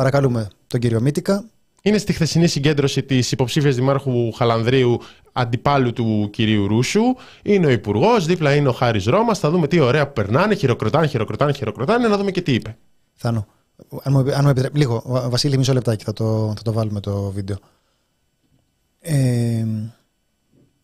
Παρακαλούμε 0.00 0.48
τον 0.66 0.80
κύριο 0.80 1.00
Μίτικα. 1.00 1.44
Είναι 1.82 1.98
στη 1.98 2.12
χθεσινή 2.12 2.46
συγκέντρωση 2.46 3.02
της 3.02 3.32
υποψήφιας 3.32 3.74
Δημάρχου 3.74 4.32
Χαλανδρίου, 4.32 5.00
αντιπάλου 5.32 5.92
του 5.92 6.28
κυρίου 6.32 6.66
Ρούσου. 6.66 7.02
Είναι 7.42 7.66
ο 7.66 7.70
Υπουργός, 7.70 8.26
δίπλα 8.26 8.54
είναι 8.54 8.68
ο 8.68 8.72
Χάρης 8.72 9.04
Ρώμας. 9.04 9.38
Θα 9.38 9.50
δούμε 9.50 9.66
τι 9.68 9.78
ωραία 9.80 10.06
που 10.06 10.12
περνάνε, 10.12 10.54
χειροκροτάνε, 10.54 11.06
χειροκροτάνε, 11.06 11.52
χειροκροτάνε, 11.52 12.08
να 12.08 12.16
δούμε 12.16 12.30
και 12.30 12.42
τι 12.42 12.52
είπε. 12.52 12.76
Θάνο, 13.14 13.46
αν 14.02 14.12
μου, 14.12 14.18
αν 14.18 14.40
μου 14.42 14.48
επιτρέπει, 14.48 14.78
λίγο, 14.78 15.02
Βασίλη, 15.28 15.58
μισό 15.58 15.72
λεπτάκι 15.72 16.04
θα 16.04 16.12
το, 16.12 16.52
θα 16.56 16.62
το 16.62 16.72
βάλουμε 16.72 17.00
το 17.00 17.30
βίντεο. 17.30 17.56
Ε, 19.00 19.64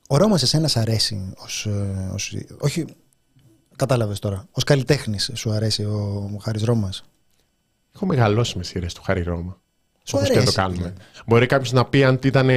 ο 0.08 0.16
Ρώμας 0.16 0.42
εσένα 0.42 0.70
αρέσει 0.74 1.32
ως, 1.36 1.66
ε, 1.66 2.10
ως, 2.12 2.36
όχι, 2.58 2.84
κατάλαβες 3.76 4.18
τώρα, 4.18 4.46
ως 4.50 4.64
καλλιτέχνης 4.64 5.30
σου 5.34 5.50
αρέσει 5.50 5.84
ο, 5.84 6.30
ο 6.34 6.38
Χάρης 6.38 6.62
Ρώμας; 6.62 7.04
Έχω 7.96 8.06
μεγαλώσει 8.06 8.56
με 8.58 8.64
σειρές 8.64 8.94
του 8.94 9.02
Χάρη 9.02 9.22
Ρώμα. 9.22 9.60
Σου 10.04 10.16
αρέσει. 10.18 10.32
Και 10.32 10.44
το 10.44 10.52
κάνουμε. 10.52 10.92
Μπορεί 11.26 11.46
κάποιος 11.46 11.72
να 11.72 11.84
πει 11.84 12.04
αν 12.04 12.18
ήταν 12.22 12.48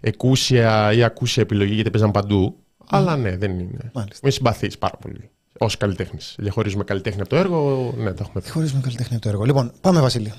εκούσια 0.00 0.92
ή 0.92 1.02
ακούσια 1.02 1.42
επιλογή 1.42 1.74
γιατί 1.74 1.90
παίζαν 1.90 2.10
παντού. 2.10 2.56
Mm. 2.56 2.84
Αλλά 2.90 3.16
ναι, 3.16 3.36
δεν 3.36 3.58
είναι. 3.58 3.90
Μάλιστα. 3.92 4.20
Με 4.22 4.30
συμπαθεί 4.30 4.78
πάρα 4.78 4.96
πολύ. 4.96 5.30
Ω 5.58 5.66
καλλιτέχνης. 5.78 6.34
Διαχωρίζουμε 6.38 6.84
καλλιτέχνη 6.84 7.20
από 7.20 7.30
το 7.30 7.36
έργο. 7.36 7.58
Ναι, 7.96 8.12
το 8.12 8.20
έχουμε 8.20 8.34
πει. 8.34 8.40
Διαχωρίζουμε 8.40 8.80
καλλιτέχνη 8.84 9.14
από 9.14 9.24
το 9.24 9.28
έργο. 9.28 9.44
Λοιπόν, 9.44 9.72
πάμε, 9.80 10.00
Βασίλη. 10.00 10.32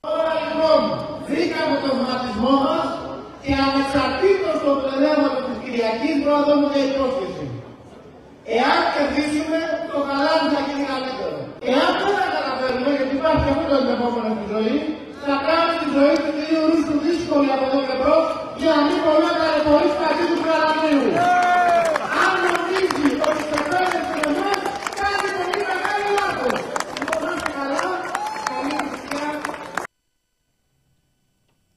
Τώρα 0.00 0.32
λοιπόν, 0.44 0.80
βρήκαμε 1.28 1.76
τον 1.84 1.96
βαπτισμό 2.06 2.54
μας 2.66 2.88
και 3.44 3.52
ανεξαρτήτως 3.68 4.56
του 4.62 4.72
πνεύματο 4.86 5.40
της 5.48 5.58
Κυριακής 5.64 6.14
μπορούμε 6.22 6.38
να 6.40 6.44
δούμε 6.48 6.66
μια 6.72 6.84
υπόσχεση. 6.92 7.44
Εάν 8.58 8.80
κερδίσουμε, 8.94 9.58
το 9.92 9.98
καλά 10.10 10.34
θα 10.52 10.60
γίνει 10.66 10.84
καλύτερο. 10.92 11.38
Εάν 11.70 11.90
δεν 12.04 12.14
τα 12.20 12.28
καταφέρουμε, 12.36 12.59
γιατί 13.00 13.16
υπάρχει 13.20 13.46
αυτό 13.52 13.64
το 13.70 13.76
ενδεχόμενο 13.82 14.28
στη 14.36 14.44
ζωή, 14.52 14.76
θα 15.26 15.34
κάνει 15.46 15.74
τη 15.82 15.88
ζωή 15.96 16.14
τους 16.22 16.32
κυρίου 16.36 16.62
Ρούστου 16.68 16.94
δύσκολη 17.04 17.48
από 17.56 17.64
εδώ 17.68 17.80
και 17.88 17.96
μπρος 18.00 18.26
για 18.60 18.70
να 18.76 18.80
μην 18.86 18.96
μπορεί 19.02 19.22
να 19.28 19.34
ταλαιπωρήσει 19.40 19.96
τα 20.00 20.08
του 20.30 20.38
Καλαμίου. 20.46 21.04
Αν 22.24 22.34
νομίζει 22.46 23.06
ότι 23.28 23.42
το 23.50 23.58
παίρνει 23.70 24.00
σε 24.10 24.20
εμάς, 24.30 24.60
κάνει 25.00 25.28
πολύ 25.36 25.60
μεγάλο 25.70 26.08
λάθος. 26.18 26.60
Λοιπόν, 26.98 27.20
να 27.26 27.32
είστε 27.36 27.50
καλά, 27.58 27.84
καλή 28.50 28.74
νησιά. 28.86 29.28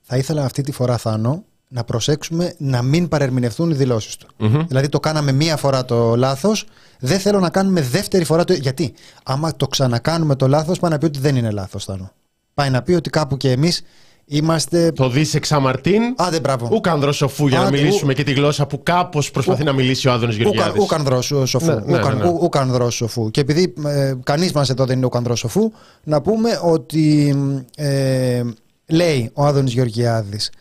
Θα 0.09 0.15
ήθελα 0.21 0.41
αυτή 0.49 0.61
τη 0.67 0.71
φορά, 0.77 0.95
Θάνο, 1.03 1.33
να 1.73 1.83
προσέξουμε 1.83 2.53
να 2.57 2.81
μην 2.81 3.07
παρερμηνευτούν 3.07 3.71
οι 3.71 3.73
δηλώσεις 3.73 4.17
του. 4.17 4.27
Mm-hmm. 4.39 4.65
Δηλαδή, 4.67 4.89
το 4.89 4.99
κάναμε 4.99 5.31
μία 5.31 5.57
φορά 5.57 5.85
το 5.85 6.15
λάθος, 6.15 6.65
δεν 6.99 7.19
θέλω 7.19 7.39
να 7.39 7.49
κάνουμε 7.49 7.81
δεύτερη 7.81 8.23
φορά 8.23 8.43
το. 8.43 8.53
Γιατί, 8.53 8.93
άμα 9.23 9.55
το 9.55 9.67
ξανακάνουμε 9.67 10.35
το 10.35 10.47
λάθος, 10.47 10.79
πάει 10.79 10.91
να 10.91 10.97
πει 10.97 11.05
ότι 11.05 11.19
δεν 11.19 11.35
είναι 11.35 11.51
λάθος, 11.51 11.85
Θάνο. 11.85 12.11
Πάει 12.53 12.69
να 12.69 12.81
πει 12.81 12.93
ότι 12.93 13.09
κάπου 13.09 13.37
και 13.37 13.51
εμείς 13.51 13.81
είμαστε. 14.25 14.91
Το 14.91 15.09
δεις 15.09 15.33
εξαμαρτίν. 15.33 16.01
Άντε, 16.17 16.39
μπράβο. 16.39 16.69
Ούκ 16.71 16.87
ανδρόσοφου 16.87 17.47
για 17.47 17.59
να 17.59 17.69
μιλήσουμε 17.69 18.11
ου... 18.11 18.15
και 18.15 18.23
τη 18.23 18.33
γλώσσα 18.33 18.65
που 18.65 18.83
κάπως 18.83 19.31
προσπαθεί 19.31 19.61
ου... 19.61 19.65
να 19.65 19.73
μιλήσει 19.73 20.07
ο 20.07 20.11
Άδωνης 20.11 20.35
Γεωργιάδης. 20.35 20.83
Ούκ 20.83 20.93
ανδρόσοφου. 20.93 21.65
Ναι, 21.65 21.97
ναι, 21.97 22.13
ναι, 22.13 22.27
Ούκ 22.39 22.57
ανδρόσοφου. 22.57 23.31
Και 23.31 23.41
επειδή 23.41 23.73
ε, 23.85 24.13
κανείς 24.23 24.51
μας 24.51 24.69
εδώ 24.69 24.85
δεν 24.85 24.97
είναι 24.97 25.05
ούκ 25.05 25.15
ανδρόσοφου, 25.15 25.71
να 26.03 26.21
πούμε 26.21 26.59
ότι 26.63 27.35
ε, 27.75 28.43
λέει 28.87 29.29
ο 29.33 29.45
Άδωνης 29.45 29.73
Γεωργιάδης 29.73 30.51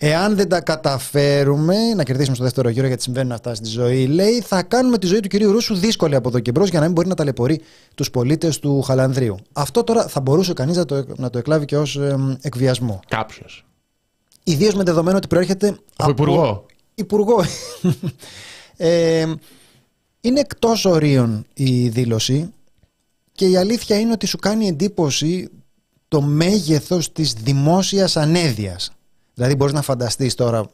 Εάν 0.00 0.36
δεν 0.36 0.48
τα 0.48 0.60
καταφέρουμε 0.60 1.94
να 1.94 2.02
κερδίσουμε 2.02 2.34
στο 2.34 2.44
δεύτερο 2.44 2.68
γύρο, 2.68 2.86
γιατί 2.86 3.02
συμβαίνουν 3.02 3.32
αυτά 3.32 3.54
στη 3.54 3.68
ζωή, 3.68 4.06
λέει, 4.06 4.40
θα 4.40 4.62
κάνουμε 4.62 4.98
τη 4.98 5.06
ζωή 5.06 5.20
του 5.20 5.28
κυρίου 5.28 5.52
Ρούσου 5.52 5.74
δύσκολη 5.74 6.14
από 6.14 6.28
εδώ 6.28 6.40
και 6.40 6.52
μπρος 6.52 6.68
για 6.68 6.78
να 6.78 6.84
μην 6.84 6.94
μπορεί 6.94 7.08
να 7.08 7.14
ταλαιπωρεί 7.14 7.60
τους 7.94 8.10
πολίτες 8.10 8.58
του 8.58 8.82
Χαλανδρίου. 8.82 9.36
Αυτό 9.52 9.84
τώρα 9.84 10.08
θα 10.08 10.20
μπορούσε 10.20 10.52
κανείς 10.52 10.76
να, 10.76 10.84
το, 10.84 11.04
να 11.16 11.30
το 11.30 11.38
εκλάβει 11.38 11.64
και 11.64 11.76
ως 11.76 11.96
ε, 11.96 12.38
εκβιασμό. 12.40 13.00
Κάποιος. 13.08 13.66
Ιδίως 14.44 14.74
με 14.74 14.82
δεδομένο 14.82 15.16
ότι 15.16 15.26
προέρχεται. 15.26 15.66
Από, 15.68 15.80
από 15.96 16.10
Υπουργό. 16.10 16.66
Υπουργό. 16.94 17.44
ε, 18.76 19.26
είναι 20.20 20.40
εκτός 20.40 20.84
ορίων 20.84 21.46
η 21.54 21.88
δήλωση 21.88 22.52
και 23.32 23.46
η 23.46 23.56
αλήθεια 23.56 23.98
είναι 24.00 24.12
ότι 24.12 24.26
σου 24.26 24.38
κάνει 24.38 24.66
εντύπωση 24.66 25.50
το 26.08 26.20
μέγεθος 26.20 27.12
της 27.12 27.32
δημόσιας 27.32 28.16
ανέδειας 28.16 28.92
Δηλαδή, 29.38 29.56
μπορείς 29.56 29.74
να 29.74 29.82
φανταστείς 29.82 30.34
τώρα 30.34 30.70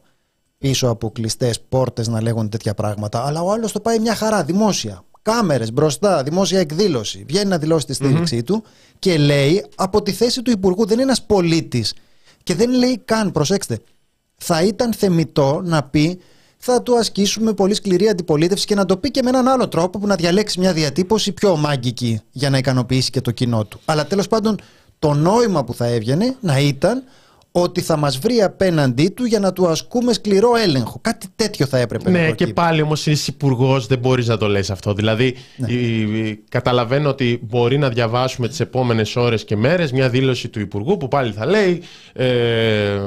πίσω 0.57 0.87
από 0.89 1.11
κλειστές 1.11 1.61
πόρτες 1.61 2.07
να 2.07 2.21
λέγονται 2.21 2.47
τέτοια 2.47 2.73
πράγματα, 2.73 3.25
αλλά 3.25 3.41
ο 3.41 3.51
άλλος 3.51 3.71
το 3.71 3.79
πάει 3.79 3.99
μια 3.99 4.15
χαρά, 4.15 4.43
δημόσια. 4.43 5.03
Κάμερες 5.21 5.73
μπροστά, 5.73 6.23
δημόσια 6.23 6.59
εκδήλωση. 6.59 7.23
Βγαίνει 7.27 7.49
να 7.49 7.57
δηλώσει 7.57 7.85
τη 7.85 7.93
στηριξή 7.93 8.43
του 8.43 8.63
και 8.99 9.17
λέει 9.17 9.65
από 9.75 10.01
τη 10.01 10.11
θέση 10.11 10.41
του 10.41 10.51
Υπουργού, 10.51 10.85
δεν 10.85 10.93
είναι 10.93 11.03
ένας 11.03 11.23
πολίτης. 11.23 11.93
Και 12.43 12.55
δεν 12.55 12.69
λέει 12.69 13.01
καν, 13.05 13.31
προσέξτε, 13.31 13.79
θα 14.35 14.61
ήταν 14.61 14.93
θεμητό 14.93 15.61
να 15.63 15.83
πει 15.83 16.19
θα 16.57 16.81
του 16.81 16.97
ασκήσουμε 16.97 17.53
πολύ 17.53 17.73
σκληρή 17.73 18.09
αντιπολίτευση 18.09 18.65
και 18.65 18.75
να 18.75 18.85
το 18.85 18.97
πει 18.97 19.11
και 19.11 19.23
με 19.23 19.29
έναν 19.29 19.47
άλλο 19.47 19.67
τρόπο 19.67 19.99
που 19.99 20.07
να 20.07 20.15
διαλέξει 20.15 20.59
μια 20.59 20.73
διατύπωση 20.73 21.31
πιο 21.31 21.51
ομάγκικη 21.51 22.21
για 22.31 22.49
να 22.49 22.57
ικανοποιήσει 22.57 23.09
και 23.09 23.21
το 23.21 23.31
κοινό 23.31 23.65
του. 23.65 23.79
Αλλά 23.85 24.05
τέλος 24.05 24.27
πάντων 24.27 24.59
το 24.99 25.13
νόημα 25.13 25.63
που 25.63 25.73
θα 25.73 25.85
έβγαινε 25.85 26.35
να 26.39 26.59
ήταν 26.59 27.03
ότι 27.57 27.81
θα 27.81 27.97
μας 27.97 28.17
βρει 28.17 28.41
απέναντί 28.41 29.09
του 29.09 29.25
για 29.25 29.39
να 29.39 29.53
του 29.53 29.67
ασκούμε 29.67 30.13
σκληρό 30.13 30.55
έλεγχο. 30.55 30.99
Κάτι 31.01 31.27
τέτοιο 31.35 31.65
θα 31.65 31.77
έπρεπε 31.77 32.09
ναι, 32.09 32.19
να 32.19 32.25
Ναι, 32.25 32.31
και 32.31 32.47
πάλι 32.47 32.81
όμως 32.81 33.05
είσαι 33.05 33.31
υπουργός, 33.31 33.87
δεν 33.87 33.99
μπορείς 33.99 34.27
να 34.27 34.37
το 34.37 34.47
λες 34.47 34.69
αυτό. 34.69 34.93
Δηλαδή, 34.93 35.35
ναι. 35.57 35.71
η, 35.71 36.43
καταλαβαίνω 36.49 37.09
ότι 37.09 37.39
μπορεί 37.43 37.77
να 37.77 37.89
διαβάσουμε 37.89 38.47
τις 38.47 38.59
επόμενες 38.59 39.15
ώρες 39.15 39.45
και 39.45 39.55
μέρες 39.55 39.91
μια 39.91 40.09
δήλωση 40.09 40.49
του 40.49 40.59
υπουργού 40.59 40.97
που 40.97 41.07
πάλι 41.07 41.31
θα 41.31 41.45
λέει 41.45 41.81
ε, 42.13 42.99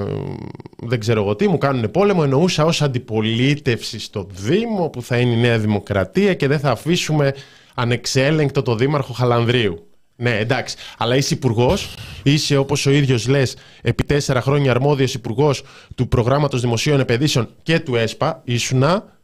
δεν 0.76 1.00
ξέρω 1.00 1.22
εγώ 1.22 1.36
τι, 1.36 1.48
μου 1.48 1.58
κάνουν 1.58 1.90
πόλεμο. 1.90 2.20
Εννοούσα 2.24 2.64
ως 2.64 2.82
αντιπολίτευση 2.82 4.00
στο 4.00 4.26
Δήμο 4.30 4.88
που 4.88 5.02
θα 5.02 5.16
είναι 5.16 5.32
η 5.32 5.40
Νέα 5.40 5.58
Δημοκρατία 5.58 6.34
και 6.34 6.46
δεν 6.46 6.58
θα 6.58 6.70
αφήσουμε 6.70 7.34
ανεξέλεγκτο 7.74 8.62
το 8.62 8.74
Δήμαρχο 8.74 9.12
Χαλανδρίου. 9.12 9.87
Ναι, 10.20 10.38
εντάξει. 10.38 10.76
Αλλά 10.98 11.16
είσαι 11.16 11.34
υπουργός, 11.34 11.94
είσαι 12.22 12.56
όπως 12.56 12.86
ο 12.86 12.90
ίδιος 12.90 13.28
λες, 13.28 13.56
επί 13.82 14.04
τέσσερα 14.04 14.40
χρόνια 14.40 14.70
αρμόδιος 14.70 15.14
υπουργός 15.14 15.62
του 15.94 16.08
προγράμματος 16.08 16.60
δημοσίων 16.60 17.00
επενδύσεων 17.00 17.48
και 17.62 17.80
του 17.80 17.96
ΕΣΠΑ. 17.96 18.40
Ήσουνα. 18.44 19.16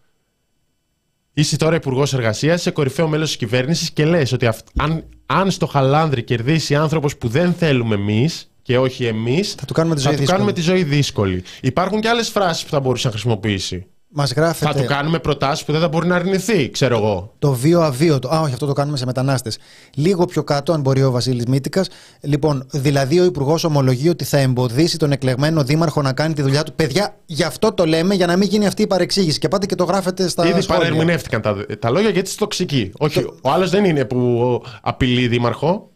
Είσαι 1.33 1.57
τώρα 1.57 1.77
υπουργός 1.77 2.15
εργασίας, 2.15 2.61
είσαι 2.61 2.71
κορυφαίο 2.71 3.09
μέλος 3.09 3.27
της 3.27 3.37
κυβέρνησης 3.37 3.91
και 3.91 4.05
λες 4.05 4.33
ότι 4.33 4.49
αν, 4.77 5.05
αν 5.27 5.51
στο 5.51 5.67
Χαλάνδρι 5.67 6.23
κερδίσει 6.23 6.75
άνθρωπος 6.75 7.17
που 7.17 7.29
δεν 7.29 7.55
θέλουμε 7.55 7.95
εμείς 7.95 8.51
και 8.63 8.79
όχι 8.79 9.07
εμείς, 9.07 9.53
θα 9.53 9.65
του 9.65 9.73
κάνουμε 9.73 9.95
τη 9.95 10.01
ζωή, 10.01 10.17
θα 10.17 10.25
κάνουμε 10.25 10.53
τη 10.53 10.61
ζωή 10.61 10.83
δύσκολη. 10.83 11.43
Υπάρχουν 11.63 12.01
και 12.01 12.09
άλλες 12.09 12.29
φράσεις 12.29 12.65
που 12.65 12.71
θα 12.71 12.81
μπορούσε 12.81 13.07
να 13.07 13.13
χρησιμοποιήσει. 13.13 13.87
Μας 14.17 14.33
γράφετε... 14.33 14.73
Θα 14.73 14.81
του 14.81 14.87
κάνουμε 14.87 15.19
προτάσεις 15.19 15.65
που 15.65 15.73
δεν 15.73 15.81
θα 15.81 15.89
μπορεί 15.89 16.07
να 16.07 16.15
αρνηθεί, 16.15 16.71
ξέρω 16.71 16.97
εγώ. 16.97 17.33
Το 17.39 17.53
βίο 17.53 17.81
αβίωτο. 17.81 18.35
Α, 18.35 18.41
όχι, 18.41 18.53
αυτό 18.53 18.67
το 18.67 18.73
κάνουμε 18.73 18.97
σε 18.97 19.07
μετανάστες. 19.07 19.59
Λίγο 19.95 20.25
πιο 20.25 20.45
κάτω, 20.45 20.73
αν 20.73 20.81
μπορεί 20.81 21.03
ο 21.03 21.11
Βασίλης 21.11 21.45
Μήτικα. 21.47 21.85
Λοιπόν, 22.21 22.67
δηλαδή 22.71 23.21
ο 23.21 23.25
Υπουργός 23.25 23.65
ομολογεί 23.65 24.09
ότι 24.09 24.25
θα 24.25 24.39
εμποδίσει 24.39 24.99
τον 24.99 25.13
εκλεγμένο 25.13 25.63
δήμαρχο 25.63 26.03
να 26.03 26.13
κάνει 26.13 26.35
τη 26.35 26.43
δουλειά 26.43 26.63
του. 26.63 26.73
Παιδιά, 26.73 27.17
γι' 27.27 27.43
αυτό 27.43 27.73
το 27.73 27.87
λέμε, 27.87 28.15
για 28.15 28.27
να 28.27 28.37
μην 28.37 28.49
γίνει 28.49 28.67
αυτή 28.67 28.83
η 28.83 28.87
παρεξήγηση. 28.87 29.39
Και 29.39 29.49
πάτε 29.49 29.67
και 29.67 29.75
το 29.75 29.85
γράφετε 29.85 30.29
στα. 30.29 30.47
Ήδη 30.47 30.67
παρερμηνεύτηκαν 30.67 31.41
τα, 31.41 31.67
τα 31.79 31.91
λόγια 31.91 32.11
γιατί 32.11 32.29
είσαι 32.29 32.39
τοξική. 32.39 32.93
Όχι, 32.99 33.23
το... 33.23 33.35
ο 33.43 33.51
άλλος 33.51 33.71
δεν 33.71 33.85
είναι 33.85 34.05
που 34.05 34.63
απειλεί 34.83 35.29
δήμαρχο. 35.29 35.91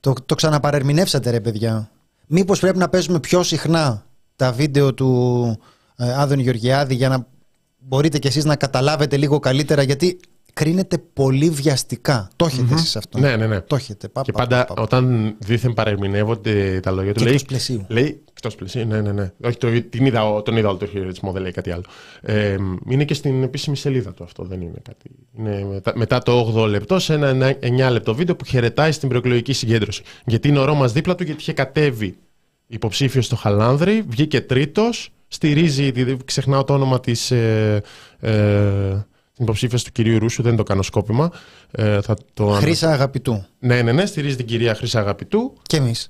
Το, 0.00 0.12
το 0.26 0.34
ξαναπαρερμηνεύσατε, 0.34 1.30
ρε 1.30 1.40
παιδιά. 1.40 1.90
Μήπως 2.26 2.60
πρέπει 2.60 2.78
να 2.78 2.88
παίζουμε 2.88 3.20
πιο 3.20 3.42
συχνά 3.42 4.04
τα 4.36 4.52
βίντεο 4.52 4.94
του 4.94 5.58
ε, 5.96 6.14
Άδων 6.14 6.38
Γεωργιάδη 6.38 6.94
για 6.94 7.08
να 7.08 7.26
μπορείτε 7.86 8.18
κι 8.18 8.26
εσείς 8.26 8.44
να 8.44 8.56
καταλάβετε 8.56 9.16
λίγο 9.16 9.38
καλύτερα 9.38 9.82
γιατί 9.82 10.18
κρίνεται 10.54 10.98
πολύ 11.12 11.50
βιαστικά. 11.50 12.30
Το 12.36 12.44
έχετε 12.44 12.66
mm-hmm. 12.70 12.76
εσείς 12.76 12.96
αυτό; 12.96 13.18
Ναι, 13.18 13.36
ναι, 13.36 13.46
ναι. 13.46 13.60
Το 13.60 13.76
έχετε. 13.76 14.08
Πα, 14.08 14.22
και 14.22 14.32
πα, 14.32 14.38
πάντα 14.38 14.64
πα, 14.64 14.82
όταν 14.82 15.34
δίθεν 15.38 15.72
παρεμεινεύονται 15.72 16.80
τα 16.80 16.90
λόγια 16.90 17.12
του 17.12 17.18
και 17.18 17.24
λέει... 17.24 17.34
Εκτός 17.34 17.48
πλαισίου. 17.48 17.84
Λέει, 17.88 18.22
εκτός 18.30 18.54
πλαισίου, 18.54 18.86
ναι, 18.86 19.00
ναι, 19.00 19.12
ναι. 19.12 19.32
Όχι, 19.44 19.56
το, 19.56 19.82
την 19.82 20.06
είδα, 20.06 20.42
τον 20.42 20.56
είδα 20.56 20.68
όλο 20.68 20.76
το 20.76 20.86
χειρισμό, 20.86 21.32
δεν 21.32 21.42
λέει 21.42 21.50
κάτι 21.50 21.70
άλλο. 21.70 21.82
Ε, 22.20 22.56
είναι 22.88 23.04
και 23.04 23.14
στην 23.14 23.42
επίσημη 23.42 23.76
σελίδα 23.76 24.12
του 24.12 24.24
αυτό, 24.24 24.44
δεν 24.44 24.60
είναι 24.60 24.80
κάτι. 24.82 25.10
Είναι 25.38 25.64
μετά, 25.64 25.92
μετά 25.96 26.18
το 26.18 26.62
8 26.64 26.68
λεπτό, 26.68 26.98
σε 26.98 27.14
ένα 27.14 27.56
9 27.60 27.90
λεπτό 27.90 28.14
βίντεο 28.14 28.36
που 28.36 28.44
χαιρετάει 28.44 28.92
στην 28.92 29.08
προεκλογική 29.08 29.52
συγκέντρωση. 29.52 30.02
Γιατί 30.26 30.48
είναι 30.48 30.58
ο 30.58 30.64
Ρώμας 30.64 30.92
δίπλα 30.92 31.14
του, 31.14 31.22
γιατί 31.22 31.40
είχε 31.40 31.52
κατέβει 31.52 32.16
υποψήφιος 32.66 33.24
στο 33.24 33.36
Χαλάνδρη, 33.36 34.04
βγήκε 34.08 34.40
τρίτος 34.40 35.12
στηρίζει, 35.34 35.92
ξεχνάω 36.24 36.64
το 36.64 36.72
όνομα 36.72 37.00
της 37.00 37.30
ε, 37.30 37.82
ε, 38.20 39.06
υποψήφιας 39.38 39.82
του 39.82 39.92
κυρίου 39.92 40.18
Ρούσου, 40.18 40.42
δεν 40.42 40.56
το 40.56 40.62
κάνω 40.62 40.82
σκόπιμα. 40.82 41.30
Ε, 41.70 42.00
θα 42.00 42.16
το... 42.34 42.46
Χρήσα 42.46 42.90
Αγαπητού. 42.90 43.44
Ναι, 43.58 43.82
ναι, 43.82 43.92
ναι, 43.92 44.06
στηρίζει 44.06 44.36
την 44.36 44.46
κυρία 44.46 44.74
Χρήσα 44.74 44.98
Αγαπητού. 44.98 45.52
Και 45.62 45.76
εμείς. 45.76 46.08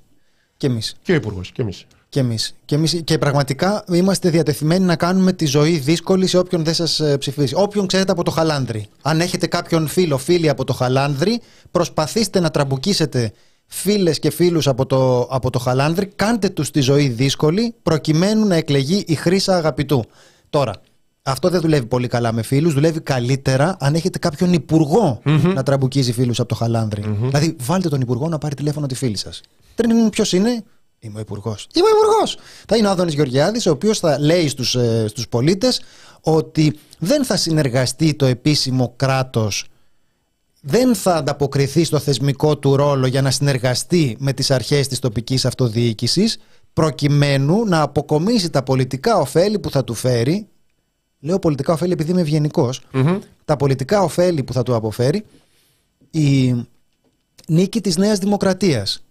Και, 0.57 0.66
εμείς. 0.66 0.95
και 1.02 1.12
ο 1.12 1.14
υπουργός, 1.14 1.52
και 1.52 1.62
εμείς. 1.62 1.87
Και 2.09 2.21
εμείς. 2.21 2.54
Και, 2.64 2.75
εμείς. 2.75 3.02
και 3.04 3.19
πραγματικά 3.19 3.85
είμαστε 3.93 4.31
διατεθειμένοι 4.31 4.85
να 4.85 4.97
κάνουμε 4.97 5.33
τη 5.33 5.47
ζωή 5.47 5.78
δύσκολη 5.78 6.26
σε 6.26 6.38
όποιον 6.38 6.64
δεν 6.64 6.75
σας 6.75 7.00
ε, 7.00 7.19
ψηφίσει. 7.19 7.54
Όποιον 7.57 7.87
ξέρετε 7.87 8.12
από 8.12 8.23
το 8.23 8.31
Χαλάνδρι. 8.31 8.87
Αν 9.02 9.21
έχετε 9.21 9.47
κάποιον 9.47 9.87
φίλο, 9.87 10.19
φίλη 10.19 10.49
από 10.49 10.64
το 10.64 10.73
Χαλάνδρι, 10.73 11.40
προσπαθήστε 11.71 12.40
να 12.40 12.50
τραμπουκίσετε 12.50 13.33
φίλες 13.66 14.18
και 14.18 14.30
φίλους 14.30 14.66
από 14.68 14.87
το, 14.87 15.21
από 15.21 15.50
το 15.50 15.59
Χαλάνδρη, 15.59 16.06
κάντε 16.06 16.49
τους 16.49 16.71
τη 16.71 16.80
ζωή 16.80 17.09
δύσκολη 17.09 17.75
προκειμένου 17.83 18.47
να 18.47 18.54
εκλεγεί 18.54 19.04
η 19.06 19.14
Χρύσα 19.14 19.56
Αγαπητού. 19.56 20.04
Τώρα, 20.50 20.73
αυτό 21.23 21.49
δεν 21.49 21.61
δουλεύει 21.61 21.87
πολύ 21.87 22.06
καλά 22.06 22.33
με 22.33 22.42
φίλους, 22.42 22.75
δουλεύει 22.75 23.00
καλύτερα 23.00 23.76
αν 23.80 23.94
έχετε 23.94 24.18
κάποιον 24.18 24.52
υπουργό 24.52 25.21
να 25.54 25.62
τραμπουκίζει 25.62 26.12
φίλους 26.12 26.40
από 26.40 26.49
το 26.49 26.54
χαλανδρη 26.54 27.16
Δηλαδή, 27.21 27.56
βάλτε 27.61 27.88
τον 27.88 28.00
υπουργό 28.00 28.28
να 28.28 28.38
πάρει 28.38 28.54
τηλέφωνο 28.54 28.87
τη 28.87 28.94
φίλη 28.94 29.16
σας. 29.16 29.40
Τριν, 29.75 30.11
ποιος 30.11 30.33
είναι, 30.33 30.64
Είμαι 31.04 31.18
ο 31.18 31.21
υπουργός. 31.21 31.66
Είμαι 31.75 31.87
ο 31.87 31.97
υπουργός. 31.97 32.37
Θα 32.68 32.76
είναι 32.76 32.87
ο 32.87 32.90
Άδωνης 32.90 33.14
Γεωργιάδης, 33.14 33.66
ο 33.66 33.71
οποίος 33.71 33.99
θα 33.99 34.18
λέει 34.21 34.49
στους 34.49 34.75
ε, 34.75 35.04
στους 35.09 35.28
πολίτες 35.28 35.80
ότι 36.21 36.78
δεν 36.99 37.25
θα 37.25 37.37
συνεργαστεί 37.37 38.14
το 38.14 38.26
επίσημο 38.26 38.92
κράτος, 38.97 39.64
δεν 40.66 40.94
θα 40.94 41.14
ανταποκριθεί 41.14 41.85
στο 41.85 41.99
θεσμικό 41.99 42.59
του 42.59 42.76
ρόλο 42.76 43.06
για 43.06 43.23
να 43.23 43.30
συνεργαστεί 43.30 44.16
με 44.18 44.33
τις 44.33 44.50
αρχές 44.50 44.88
της 44.88 44.99
τοπικής 44.99 45.44
αυτοδιοίκησης 45.44 46.38
προκειμένου 46.73 47.64
να 47.64 47.80
αποκομίσει 47.80 48.50
τα 48.50 48.62
πολιτικά 48.62 49.16
ωφέλη 49.16 49.59
που 49.59 49.71
θα 49.71 49.85
του 49.85 49.94
φέρει. 49.94 50.49
Λέω 51.21 51.38
πολιτικά 51.38 51.73
ωφέλη 51.73 51.92
επειδή 51.92 52.11
είμαι 52.11 52.21
ευγενικός, 52.21 52.80
τα 53.44 53.56
πολιτικά 53.56 54.02
ωφέλη 54.02 54.42
που 54.42 54.52
θα 54.52 54.62
του 54.62 54.75
αποφέρει 54.75 55.25
η 56.11 56.54
νίκη 57.49 57.80
της 57.80 57.97
Νέας 57.97 58.18
Δημοκρατίας. 58.18 59.04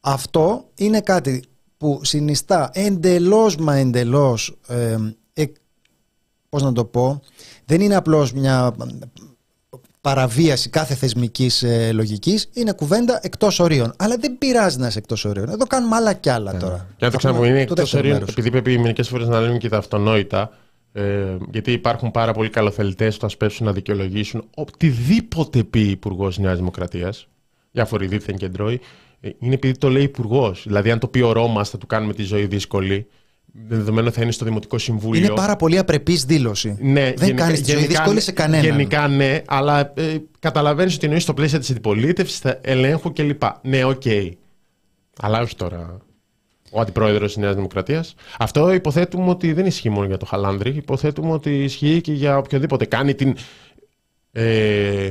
Αυτό 0.00 0.64
είναι 0.74 1.00
κάτι 1.00 1.42
που 1.76 2.00
συνιστά 2.02 2.70
εντελώς 2.72 3.56
μα 3.56 3.74
εντελώς 3.74 4.58
ε, 4.66 4.96
ε, 5.32 5.44
πώς 6.48 6.62
να 6.62 6.72
το 6.72 6.84
πω 6.84 7.20
δεν 7.64 7.80
είναι 7.80 7.94
απλώς 7.94 8.32
μια 8.32 8.74
παραβίαση 10.00 10.70
κάθε 10.70 10.94
θεσμικής 10.94 11.62
ε, 11.62 11.92
λογικής 11.92 12.48
είναι 12.52 12.72
κουβέντα 12.72 13.20
εκτός 13.22 13.60
ορίων 13.60 13.92
αλλά 13.96 14.16
δεν 14.16 14.38
πειράζει 14.38 14.78
να 14.78 14.86
είσαι 14.86 14.98
εκτός 14.98 15.24
ορίων 15.24 15.48
εδώ 15.48 15.66
κάνουμε 15.66 15.96
άλλα 15.96 16.12
κι 16.12 16.30
άλλα 16.30 16.52
ναι. 16.52 16.58
τώρα 16.58 16.86
και 16.96 17.04
αν 17.04 17.10
το 17.10 17.16
ξαναπούμε 17.16 17.48
είναι 17.48 17.60
εκτός 17.60 17.94
ορίων 17.94 18.24
επειδή 18.28 18.50
πρέπει 18.50 18.78
μερικές 18.78 19.08
φορές 19.08 19.28
να 19.28 19.40
λέμε 19.40 19.58
και 19.58 19.68
τα 19.68 19.76
αυτονόητα 19.76 20.50
ε, 20.92 21.36
γιατί 21.50 21.72
υπάρχουν 21.72 22.10
πάρα 22.10 22.32
πολλοί 22.32 22.48
καλοθελητές 22.48 23.14
που 23.14 23.20
θα 23.20 23.28
σπέσουν 23.28 23.66
να 23.66 23.72
δικαιολογήσουν 23.72 24.44
οτιδήποτε 24.54 25.62
πει 25.62 25.80
υπουργός 25.80 26.38
Νέας 26.38 26.56
Δημοκρατίας, 26.56 27.28
διάφοροι 27.70 28.06
δίθεν 28.06 28.36
κεντρώοι, 28.36 28.80
ε, 29.20 29.30
είναι 29.38 29.54
επειδή 29.54 29.78
το 29.78 29.88
λέει 29.88 30.02
υπουργός. 30.02 30.62
Δηλαδή, 30.66 30.90
αν 30.90 30.98
το 30.98 31.08
πει 31.08 31.20
ο 31.20 31.32
Ρώμας, 31.32 31.70
θα 31.70 31.78
του 31.78 31.86
κάνουμε 31.86 32.12
τη 32.12 32.22
ζωή 32.22 32.46
δύσκολη. 32.46 33.06
Δεδομένου 33.66 34.12
θα 34.12 34.22
είναι 34.22 34.32
στο 34.32 34.44
Δημοτικό 34.44 34.78
Συμβούλιο. 34.78 35.24
Είναι 35.24 35.34
πάρα 35.34 35.56
πολύ 35.56 35.78
απρεπής 35.78 36.24
δήλωση. 36.24 36.76
Ναι, 36.80 37.12
Δεν 37.16 37.36
κάνεις 37.36 37.62
τη 37.62 37.72
ζωή 37.72 37.86
δύσκολη 37.86 38.20
σε 38.20 38.32
κανέναν. 38.32 38.64
Γενικά 38.64 39.08
ναι, 39.08 39.42
αλλά 39.46 39.92
ε, 39.96 40.16
καταλαβαίνεις 40.38 40.94
ότι 40.94 41.04
εννοείς 41.04 41.22
στο 41.22 41.34
πλαίσιο 41.34 41.58
της 41.58 41.70
αντιπολίτευσης, 41.70 42.42
ελέγχου 42.60 43.12
κλπ. 43.12 43.42
Ναι, 43.62 43.84
οκέι. 43.84 44.02
Okay. 44.04 44.30
Αλλά 45.20 45.40
όχι 45.40 45.56
τώρα 45.56 45.98
ο 46.70 46.80
αντιπρόεδρος 46.80 47.32
της 47.32 47.42
Νέας 47.42 47.54
Δημοκρατίας. 47.54 48.14
Αυτό 48.38 48.72
υποθέτουμε 48.72 49.30
ότι 49.30 49.52
δεν 49.52 49.66
ισχύει 49.66 49.90
μόνο 49.90 50.06
για 50.06 50.16
το 50.16 50.26
Χαλάνδρη. 50.26 50.70
Υποθέτουμε 50.76 51.32
ότι 51.32 51.64
ισχύει 51.64 52.00
και 52.00 52.12
για 52.12 52.38
οποιοδήποτε 52.38 52.84
κάνει 52.84 53.14
την. 53.14 53.36
Ε, 54.32 55.10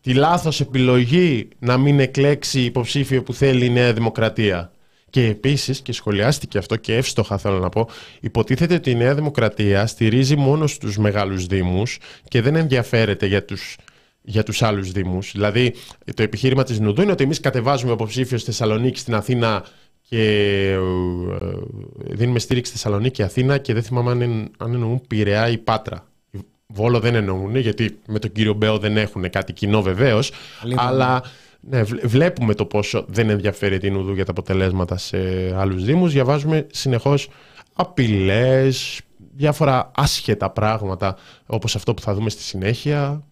τη 0.00 0.14
λάθος 0.14 0.60
επιλογή 0.60 1.48
να 1.58 1.76
μην 1.76 2.00
εκλέξει 2.00 2.60
υποψήφιο 2.60 3.22
που 3.22 3.32
θέλει 3.32 3.64
η 3.66 3.70
Νέα 3.70 3.92
Δημοκρατία. 3.92 4.70
Και 5.10 5.26
επίσης, 5.26 5.80
και 5.80 5.92
σχολιάστηκε 5.92 6.58
αυτό 6.58 6.76
και 6.76 6.96
εύστοχα 6.96 7.38
θέλω 7.38 7.58
να 7.58 7.68
πω, 7.68 7.88
υποτίθεται 8.20 8.74
ότι 8.74 8.90
η 8.90 8.94
Νέα 8.94 9.14
Δημοκρατία 9.14 9.86
στηρίζει 9.86 10.36
μόνος 10.36 10.72
στου 10.72 11.00
μεγάλους 11.00 11.46
Δήμους 11.46 11.98
και 12.28 12.40
δεν 12.40 12.56
ενδιαφέρεται 12.56 13.26
για 13.26 13.44
τους 13.44 13.76
για 14.28 14.42
τους 14.42 14.62
άλλους 14.62 14.92
Δήμους. 14.92 15.32
Δηλαδή, 15.32 15.74
το 16.14 16.22
επιχείρημα 16.22 16.62
της 16.62 16.80
Νουδού 16.80 17.02
είναι 17.02 17.12
ότι 17.12 17.24
εμείς 17.24 17.40
κατεβάζουμε 17.40 17.92
υποψήφιο 17.92 18.38
στη 18.38 18.46
Θεσσαλονίκη, 18.46 18.98
στην 18.98 19.14
Αθήνα 19.14 19.64
και 20.08 20.22
ε, 20.70 20.78
δίνουμε 21.96 22.38
στήριξη 22.38 22.70
στη 22.70 22.80
Θεσσαλονίκη 22.80 23.14
και 23.14 23.22
Αθήνα 23.22 23.58
και 23.58 23.72
δεν 23.72 23.82
θυμάμαι 23.82 24.10
αν, 24.10 24.50
αν 24.58 24.72
εννοούν 24.72 25.00
Πειραιά 25.06 25.48
ή 25.48 25.58
Πάτρα. 25.58 26.06
Βόλο 26.66 27.00
δεν 27.00 27.14
εννοούν, 27.14 27.56
γιατί 27.56 27.98
με 28.06 28.18
τον 28.18 28.32
κύριο 28.32 28.52
Μπέο 28.52 28.78
δεν 28.78 28.96
έχουν 28.96 29.30
κάτι 29.30 29.52
κοινό 29.52 29.82
βεβαίως. 29.82 30.32
Αλλά 30.76 31.22
ναι, 31.68 31.82
βλέπουμε 31.82 32.54
το 32.54 32.64
πόσο 32.64 33.04
δεν 33.08 33.30
ενδιαφέρει 33.30 33.78
την 33.78 33.96
Ουδού 33.96 34.14
για 34.14 34.24
τα 34.24 34.30
αποτελέσματα 34.30 34.96
σε 34.96 35.18
άλλους 35.56 35.84
Δήμους. 35.84 36.12
Διαβάζουμε 36.12 36.66
συνεχώς 36.72 37.28
απειλές, 37.72 39.00
διάφορα 39.36 39.90
άσχετα 39.94 40.50
πράγματα 40.50 41.16
όπως 41.46 41.76
αυτό 41.76 41.94
που 41.94 42.02
θα 42.02 42.14
δούμε 42.14 42.30
στη 42.30 42.42
συνέχεια. 42.42 43.22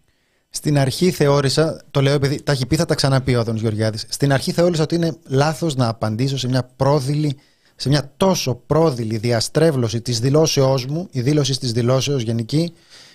Στην 0.50 0.78
αρχή 0.78 1.11
θεώρησα, 1.11 1.82
το 1.90 2.00
λέω 2.00 2.14
επειδή 2.14 2.42
τα 2.42 2.52
έχει 2.52 2.66
πει, 2.66 2.76
θα 2.76 2.85
τα 2.85 2.94
ξαναπεί 2.94 3.35
ο 3.35 3.40
Άδωνο 3.40 3.58
Γεωργιάδης. 3.58 4.06
Στην 4.08 4.32
αρχή 4.32 4.52
θεώρησα 4.52 4.82
ότι 4.82 4.94
είναι 4.94 5.16
λάθος 5.28 5.74
να 5.74 5.88
απαντήσω 5.88 6.38
σε 6.38 6.48
μια 6.48 6.70
πρόδειλη, 6.76 7.37
σε 7.76 7.88
μια 7.88 8.12
τόσο 8.16 8.54
πρόδειλη 8.54 9.16
διαστρέβλωση 9.16 10.00
της 10.00 10.20
δηλώσεώς 10.20 10.87
μου, 10.87 11.08
η 11.11 11.20
δήλωση 11.20 11.58
της 11.58 11.72
δηλώσεως 11.72 12.22
γενική, 12.22 12.72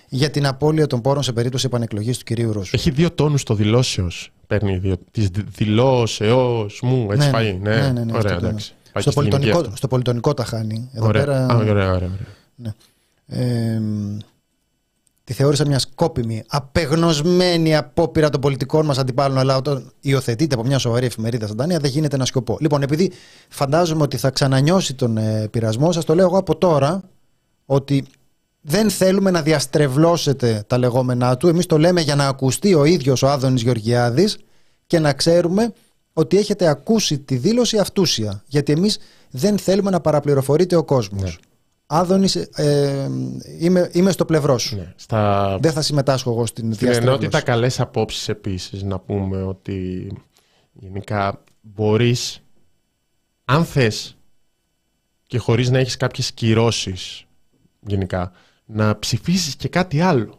για 0.08 0.30
την 0.30 0.46
απώλεια 0.46 0.86
των 0.86 1.00
πόρων 1.00 1.22
σε 1.22 1.32
περίπτωση 1.32 1.66
επανεκλογής 1.66 2.18
του 2.18 2.24
κυρίου 2.24 2.52
Ρώσου. 2.52 2.76
Έχει 2.76 2.90
δύο 2.90 3.10
τόνους 3.10 3.42
το 3.42 3.54
δηλώσεως. 3.54 4.32
Παίρνει 4.50 4.76
δύο. 4.76 4.96
Τη 5.10 5.28
δηλώσεω 5.56 6.66
μου, 6.82 7.08
έτσι 7.12 7.26
ναι, 7.26 7.32
πάει. 7.32 7.58
Ναι, 7.62 7.76
ναι, 7.76 7.90
ναι, 7.90 8.04
ναι 8.04 8.12
ωραία, 8.16 8.34
εντάξει. 8.36 8.74
Στο 8.98 9.10
πολιτονικό, 9.10 9.64
στο 9.74 9.88
πολιτονικό 9.88 10.34
τα 10.34 10.44
χάνει. 10.44 10.90
Εδώ 10.92 11.06
ωραία. 11.06 11.24
πέρα. 11.24 11.46
Α, 11.46 11.56
ωραία, 11.56 11.70
ωραία, 11.70 11.92
ωραία. 11.92 12.10
Ναι. 12.54 12.72
Ε, 13.26 13.80
τη 15.24 15.32
θεώρησα 15.32 15.66
μια 15.66 15.78
σκόπιμη, 15.78 16.42
απεγνωσμένη 16.46 17.76
απόπειρα 17.76 18.30
των 18.30 18.40
πολιτικών 18.40 18.86
μας 18.86 18.98
αντιπάλων, 18.98 19.38
αλλά 19.38 19.56
όταν 19.56 19.92
υιοθετείται 20.00 20.54
από 20.54 20.64
μια 20.64 20.78
σοβαρή 20.78 21.06
εφημερίδα 21.06 21.46
σαν 21.46 21.56
Δανία, 21.56 21.78
δεν 21.78 21.90
γίνεται 21.90 22.16
να 22.16 22.24
σκοπό. 22.24 22.56
Λοιπόν, 22.60 22.82
επειδή 22.82 23.12
φαντάζομαι 23.48 24.02
ότι 24.02 24.16
θα 24.16 24.30
ξανανιώσει 24.30 24.94
τον 24.94 25.16
ε, 25.16 25.48
πειρασμό, 25.50 25.92
σας 25.92 26.04
το 26.04 26.14
λέω 26.14 26.26
εγώ 26.26 26.38
από 26.38 26.56
τώρα 26.56 27.02
ότι 27.66 28.04
δεν 28.60 28.90
θέλουμε 28.90 29.30
να 29.30 29.42
διαστρεβλώσετε 29.42 30.64
τα 30.66 30.78
λεγόμενά 30.78 31.36
του. 31.36 31.48
Εμείς 31.48 31.66
το 31.66 31.78
λέμε 31.78 32.00
για 32.00 32.14
να 32.14 32.28
ακουστεί 32.28 32.74
ο 32.74 32.84
ίδιος 32.84 33.22
ο 33.22 33.28
Άδωνης 33.28 33.62
Γεωργιάδης 33.62 34.38
και 34.86 34.98
να 34.98 35.12
ξέρουμε 35.12 35.72
ότι 36.12 36.38
έχετε 36.38 36.66
ακούσει 36.66 37.18
τη 37.18 37.36
δήλωση 37.36 37.78
αυτούσια. 37.78 38.42
Γιατί 38.46 38.72
εμείς 38.72 38.98
δεν 39.30 39.58
θέλουμε 39.58 39.90
να 39.90 40.00
παραπληροφορείτε 40.00 40.76
ο 40.76 40.84
κόσμος. 40.84 41.22
Ναι. 41.22 41.30
Άδωνης, 41.86 42.36
ε, 42.36 43.08
είμαι, 43.58 43.90
είμαι 43.92 44.10
στο 44.10 44.24
πλευρό 44.24 44.58
σου. 44.58 44.76
Ναι. 44.76 44.92
Στα... 44.96 45.58
Δεν 45.60 45.72
θα 45.72 45.82
συμμετάσχω 45.82 46.30
εγώ 46.30 46.46
στην, 46.46 46.74
στην 46.74 46.86
διαστρέβλωση. 46.86 47.16
Στην 47.16 47.24
ενότητα 47.26 47.52
καλές 47.52 47.80
απόψεις 47.80 48.28
επίσης 48.28 48.82
να 48.82 48.98
πούμε 48.98 49.42
ότι 49.42 50.06
γενικά 50.72 51.42
μπορείς 51.60 52.42
αν 53.44 53.64
θες 53.64 54.16
και 55.26 55.38
χωρίς 55.38 55.70
να 55.70 55.78
έχεις 55.78 55.96
κάποιες 55.96 56.32
κυρώσεις 56.32 57.24
γενικά 57.80 58.32
να 58.72 58.98
ψηφίσεις 58.98 59.56
και 59.56 59.68
κάτι 59.68 60.00
άλλο. 60.00 60.38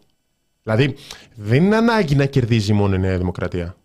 Δηλαδή, 0.64 0.96
δεν 1.36 1.64
είναι 1.64 1.76
ανάγκη 1.76 2.16
να 2.16 2.26
κερδίζει 2.26 2.74
μόνο 2.74 2.96
η 2.96 3.00
Νέα 3.00 3.18
Δημοκρατία. 3.18 3.76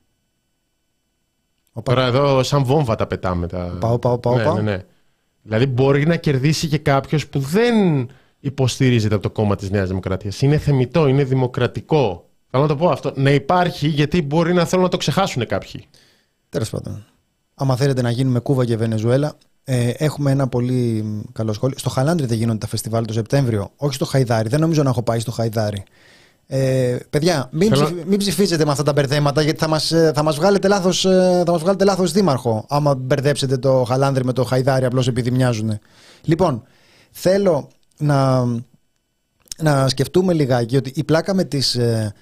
Τώρα 1.83 2.07
εδώ 2.07 2.43
σαν 2.43 2.65
βόμβα 2.65 2.95
τα 2.95 3.07
πετάμε. 3.07 3.47
Τα... 3.47 3.77
Πάω, 3.81 3.99
πάω, 3.99 4.19
πάω. 4.19 4.37
Ναι, 4.37 4.51
ναι, 4.53 4.61
ναι. 4.61 4.85
Δηλαδή 5.43 5.67
μπορεί 5.67 6.07
να 6.07 6.17
κερδίσει 6.17 6.69
και 6.69 6.79
κάποιος 6.79 7.27
που 7.27 7.39
δεν 7.39 7.75
υποστηρίζεται 8.41 9.15
από 9.15 9.23
το 9.23 9.31
κόμμα 9.31 9.57
της 9.57 9.71
Νέας 9.71 9.89
Δημοκρατίας. 9.89 10.43
Είναι 10.43 10.59
θεμητό, 10.59 11.07
είναι 11.07 11.25
δημοκρατικό. 11.25 12.29
Θέλω 12.51 12.63
να 12.63 12.69
το 12.69 12.77
πω 12.77 12.89
αυτό. 12.89 13.13
Να 13.17 13.31
υπάρχει 13.31 13.89
γιατί 13.89 14.23
μπορεί 14.23 14.53
να 14.53 14.65
θέλουν 14.65 14.85
να 14.85 14.91
το 14.91 14.97
ξεχάσουν 14.97 15.47
κάποιοι. 15.47 15.85
Τέλος 16.49 16.71
πάντων. 16.71 17.07
Άμα 17.55 17.77
θέλετε 17.77 18.03
να 18.03 18.11
γίνουμε 18.11 18.39
Κούβα 18.39 18.65
και 18.65 18.77
Βενεζουέλα, 18.77 19.37
ε, 19.69 19.89
έχουμε 19.89 20.31
ένα 20.31 20.49
πολύ 20.49 21.05
καλό 21.33 21.53
σχόλιο. 21.53 21.79
Στο 21.79 21.91
Χαλάνδρι 21.91 22.27
δεν 22.27 22.39
γίνονται 22.39 22.59
τα 22.59 22.67
φεστιβάλ 22.67 23.05
το 23.05 23.13
Σεπτέμβριο. 23.13 23.71
Όχι 23.77 23.95
στο 23.95 24.05
Χαϊδάρι. 24.05 24.49
Δεν 24.49 24.61
νομίζω 24.61 24.83
να 24.83 24.91
έχω 24.91 25.03
πάει 25.03 25.21
στο 25.21 25.31
Χαϊδάρι. 25.31 25.85
Ε, 26.47 26.97
παιδιά, 27.11 27.49
μην, 27.53 27.69
Θέλω... 27.69 27.91
μην 28.07 28.19
ψηφίζετε 28.19 28.65
με 28.65 28.71
αυτά 28.71 28.83
τα 28.83 28.93
μπερδέματα 28.93 29.43
γιατί 29.43 29.59
θα 29.59 29.69
μας, 29.69 29.93
ε, 29.93 30.13
θα 30.15 30.23
μας 30.23 30.37
βγάλετε 30.37 30.69
λάθος, 30.69 31.05
ε, 31.05 31.43
θα 31.47 31.53
μας 31.53 31.61
βγάλετε 31.61 31.85
λάθος 31.85 32.13
δήμαρχο 32.13 32.65
άμα 32.69 32.95
μπερδέψετε 32.95 33.57
το 33.57 33.85
Χαλάνδρι 33.89 34.25
με 34.25 34.33
το 34.33 34.45
Χαϊδάρι 34.45 34.85
απλώς 34.85 35.09
επειδή 35.09 35.31
μοιάζουν. 35.31 35.79
Λοιπόν, 36.23 36.63
θέλω 37.11 37.69
να, 37.99 38.45
να 39.59 39.89
σκεφτούμε 39.89 40.33
λιγάκι 40.33 40.77
ότι 40.77 40.93
η 40.95 41.05
πλάκα 41.05 41.35
με 41.35 41.45
τις 41.45 41.75
ε, 41.75 42.13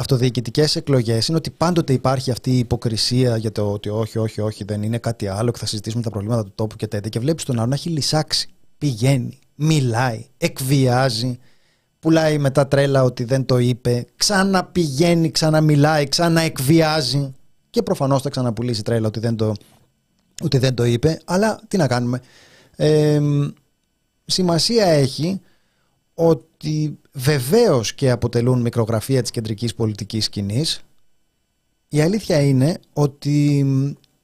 αυτοδιοικητικές 0.00 0.76
εκλογές 0.76 1.26
είναι 1.26 1.36
ότι 1.36 1.50
πάντοτε 1.50 1.92
υπάρχει 1.92 2.30
αυτή 2.30 2.50
η 2.50 2.58
υποκρισία 2.58 3.36
για 3.36 3.52
το 3.52 3.72
ότι 3.72 3.88
όχι, 3.88 4.18
όχι, 4.18 4.40
όχι, 4.40 4.64
δεν 4.64 4.82
είναι 4.82 4.98
κάτι 4.98 5.26
άλλο 5.26 5.50
και 5.50 5.58
θα 5.58 5.66
συζητήσουμε 5.66 6.02
τα 6.02 6.10
προβλήματα 6.10 6.44
του 6.44 6.52
τόπου 6.54 6.76
και 6.76 6.86
τέτοια. 6.86 7.08
Και 7.08 7.18
βλέπεις 7.18 7.44
τον 7.44 7.58
άλλο 7.58 7.66
να 7.66 7.74
έχει 7.74 7.88
λυσάξει. 7.88 8.48
Πηγαίνει, 8.78 9.38
μιλάει, 9.54 10.26
εκβιάζει, 10.38 11.38
πουλάει 11.98 12.38
μετά 12.38 12.68
τρέλα 12.68 13.02
ότι 13.02 13.24
δεν 13.24 13.46
το 13.46 13.58
είπε, 13.58 14.06
ξαναπηγαίνει, 14.16 15.30
ξαναμιλάει, 15.30 16.08
ξαναεκβιάζει 16.08 17.34
και 17.70 17.82
προφανώς 17.82 18.22
θα 18.22 18.30
ξαναπουλήσει 18.30 18.82
τρέλα 18.82 19.06
ότι 19.06 19.20
δεν 19.20 19.36
το, 19.36 19.54
ότι 20.42 20.58
δεν 20.58 20.74
το 20.74 20.84
είπε. 20.84 21.20
Αλλά 21.24 21.60
τι 21.68 21.76
να 21.76 21.86
κάνουμε. 21.86 22.20
Ε, 22.76 23.20
σημασία 24.24 24.86
έχει 24.86 25.40
ότι 26.14 26.99
βεβαίως 27.12 27.94
και 27.94 28.10
αποτελούν 28.10 28.60
μικρογραφία 28.60 29.22
της 29.22 29.30
κεντρικής 29.30 29.74
πολιτικής 29.74 30.24
σκηνής. 30.24 30.80
Η 31.88 32.00
αλήθεια 32.00 32.40
είναι 32.40 32.78
ότι 32.92 33.58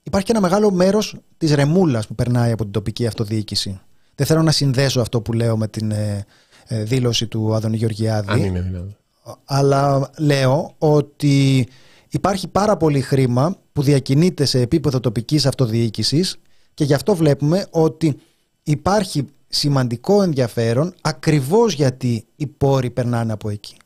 υπάρχει 0.03 0.27
και 0.27 0.33
ένα 0.33 0.41
μεγάλο 0.41 0.71
μέρος 0.71 1.17
της 1.39 1.55
ρεμούλας 1.55 2.07
που 2.07 2.15
περνάει 2.15 2.53
από 2.53 2.63
την 2.63 2.73
τοπική 2.73 3.07
αυτοδιοίκηση. 3.07 3.81
Δεν 4.15 4.27
θέλω 4.27 4.43
να 4.43 4.51
συνδέσω 4.51 5.01
αυτό 5.01 5.21
που 5.21 5.33
λέω 5.33 5.57
με 5.57 5.69
την 5.69 5.91
ε, 5.91 6.27
ε, 6.67 6.83
δήλωση 6.83 7.27
του 7.27 7.55
Αδωνή 7.55 7.77
Γεωργιάδη. 7.77 8.33
Αν 8.33 8.45
είναι 8.45 8.61
δηλαδή. 8.61 8.97
Αλλά 9.45 10.11
λέω 10.19 10.75
ότι 10.79 11.69
υπάρχει 12.09 12.49
πάρα 12.49 12.77
πολύ 12.77 13.01
χρήμα 13.01 13.57
που 13.73 13.83
διακινείται 13.83 14.45
σε 14.45 14.61
επίπεδο 14.61 15.01
τοπικής 15.01 15.47
αυτοδιοίκησης 15.47 16.37
και 16.75 16.85
γι' 16.85 16.95
αυτό 16.95 17.15
βλέπουμε 17.15 17.67
ότι 17.71 18.17
υπάρχει 18.63 19.27
σημαντικό 19.49 20.23
ενδιαφέρον 20.23 20.95
ακριβώς 21.01 21.73
γιατί 21.73 22.27
οι 22.37 22.47
πόροι 22.47 22.91
περνάνε 22.91 23.33
από 23.33 23.51
εκεί. 23.51 23.77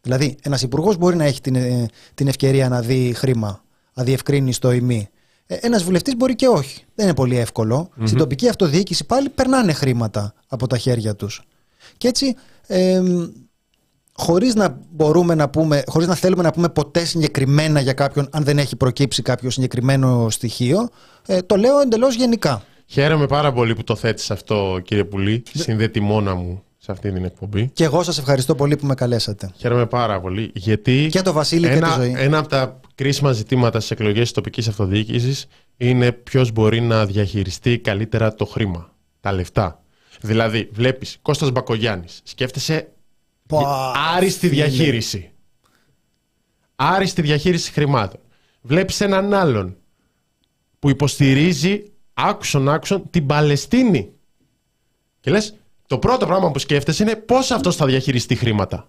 Δηλαδή, 0.00 0.36
ένας 0.42 0.62
υπουργός 0.62 0.96
μπορεί 0.96 1.16
να 1.16 1.24
έχει 1.24 1.40
την, 1.40 1.54
ε, 1.54 1.86
την 2.14 2.28
ευκαιρία 2.28 2.68
να 2.68 2.80
δει 2.80 3.12
χρήμα, 3.16 3.64
αδιευκρίνηστο 3.94 4.72
ή 4.72 4.80
μη. 4.80 5.08
Ε, 5.46 5.54
Ένας 5.60 5.82
βουλευτής 5.82 6.16
μπορεί 6.16 6.34
και 6.34 6.48
όχι. 6.48 6.84
Δεν 6.94 7.06
είναι 7.06 7.14
πολύ 7.14 7.36
εύκολο. 7.36 7.88
Στην 8.04 8.18
τοπική 8.18 8.48
αυτοδιοίκηση 8.48 9.04
πάλι 9.06 9.28
περνάνε 9.28 9.72
χρήματα 9.72 10.34
από 10.48 10.66
τα 10.66 10.78
χέρια 10.78 11.14
τους. 11.14 11.42
Και 11.96 12.08
έτσι, 12.08 12.34
ε, 12.66 13.02
χωρίς 14.12 14.54
να 14.54 14.78
μπορούμε 14.90 15.34
να 15.34 15.48
πούμε, 15.48 15.82
χωρίς 15.86 16.08
να 16.08 16.14
θέλουμε 16.14 16.42
να 16.42 16.50
πούμε 16.50 16.68
ποτέ 16.68 17.04
συγκεκριμένα 17.04 17.80
για 17.80 17.92
κάποιον, 17.92 18.28
αν 18.30 18.44
δεν 18.44 18.58
έχει 18.58 18.76
προκύψει 18.76 19.22
κάποιο 19.22 19.50
συγκεκριμένο 19.50 20.30
στοιχείο, 20.30 20.88
ε, 21.26 21.42
το 21.42 21.56
λέω 21.56 21.78
εντελώς 21.78 22.14
γενικά. 22.14 22.62
Χαίρομαι 22.86 23.26
πάρα 23.26 23.52
πολύ 23.52 23.74
που 23.74 23.84
το 23.84 23.96
θέτεις 23.96 24.30
αυτό, 24.30 24.80
κύριε 24.84 25.04
Πουλή. 25.04 25.42
Συνδέτη 25.54 26.00
μόνα 26.00 26.34
μου 26.34 26.62
σε 26.78 26.92
αυτή 26.92 27.12
την 27.12 27.24
εκπομπή. 27.24 27.68
Και 27.68 27.84
εγώ 27.84 28.02
σας 28.02 28.18
ευχαριστώ 28.18 28.54
πολύ 28.54 28.76
που 28.76 28.86
με 28.86 28.94
καλέσατε. 28.94 29.50
Χαίρομαι 29.56 29.86
πάρα 29.86 30.20
πολύ. 30.20 30.50
Γιατί 30.54 31.08
Και 31.10 31.22
το 31.22 31.32
Βασίλη 31.32 31.66
και 31.66 31.72
ένα, 31.72 31.88
τη 31.88 32.00
ζωή. 32.00 32.14
ένα 32.16 32.38
από 32.38 32.48
τα 32.48 32.80
κρίσιμα 32.94 33.32
ζητήματα 33.32 33.78
στις 33.78 33.90
εκλογές 33.90 34.22
της 34.22 34.32
τοπικής 34.32 34.68
αυτοδιοίκησης 34.68 35.46
είναι 35.76 36.12
ποιος 36.12 36.52
μπορεί 36.52 36.80
να 36.80 37.06
διαχειριστεί 37.06 37.78
καλύτερα 37.78 38.34
το 38.34 38.44
χρήμα, 38.44 38.92
τα 39.20 39.32
λεφτά. 39.32 39.82
Δηλαδή, 40.20 40.68
βλέπεις 40.72 41.18
Κώστας 41.22 41.50
Μπακογιάννης, 41.50 42.20
σκέφτεσαι 42.24 42.88
Πω, 43.48 43.62
άριστη 44.14 44.48
φίλε. 44.48 44.66
διαχείριση. 44.66 45.30
Άριστη 46.76 47.22
διαχείριση 47.22 47.72
χρημάτων. 47.72 48.20
Βλέπεις 48.60 49.00
έναν 49.00 49.34
άλλον 49.34 49.76
που 50.78 50.90
υποστηρίζει 50.90 51.82
άκουσον 52.14 52.68
άκουσον 52.68 53.10
την 53.10 53.26
Παλαιστίνη. 53.26 54.12
Και 55.20 55.30
λες, 55.30 55.54
το 55.86 55.98
πρώτο 55.98 56.26
πράγμα 56.26 56.50
που 56.50 56.58
σκέφτεσαι 56.58 57.02
είναι 57.02 57.16
πώς 57.16 57.50
αυτός 57.50 57.76
θα 57.76 57.86
διαχειριστεί 57.86 58.34
χρήματα. 58.34 58.88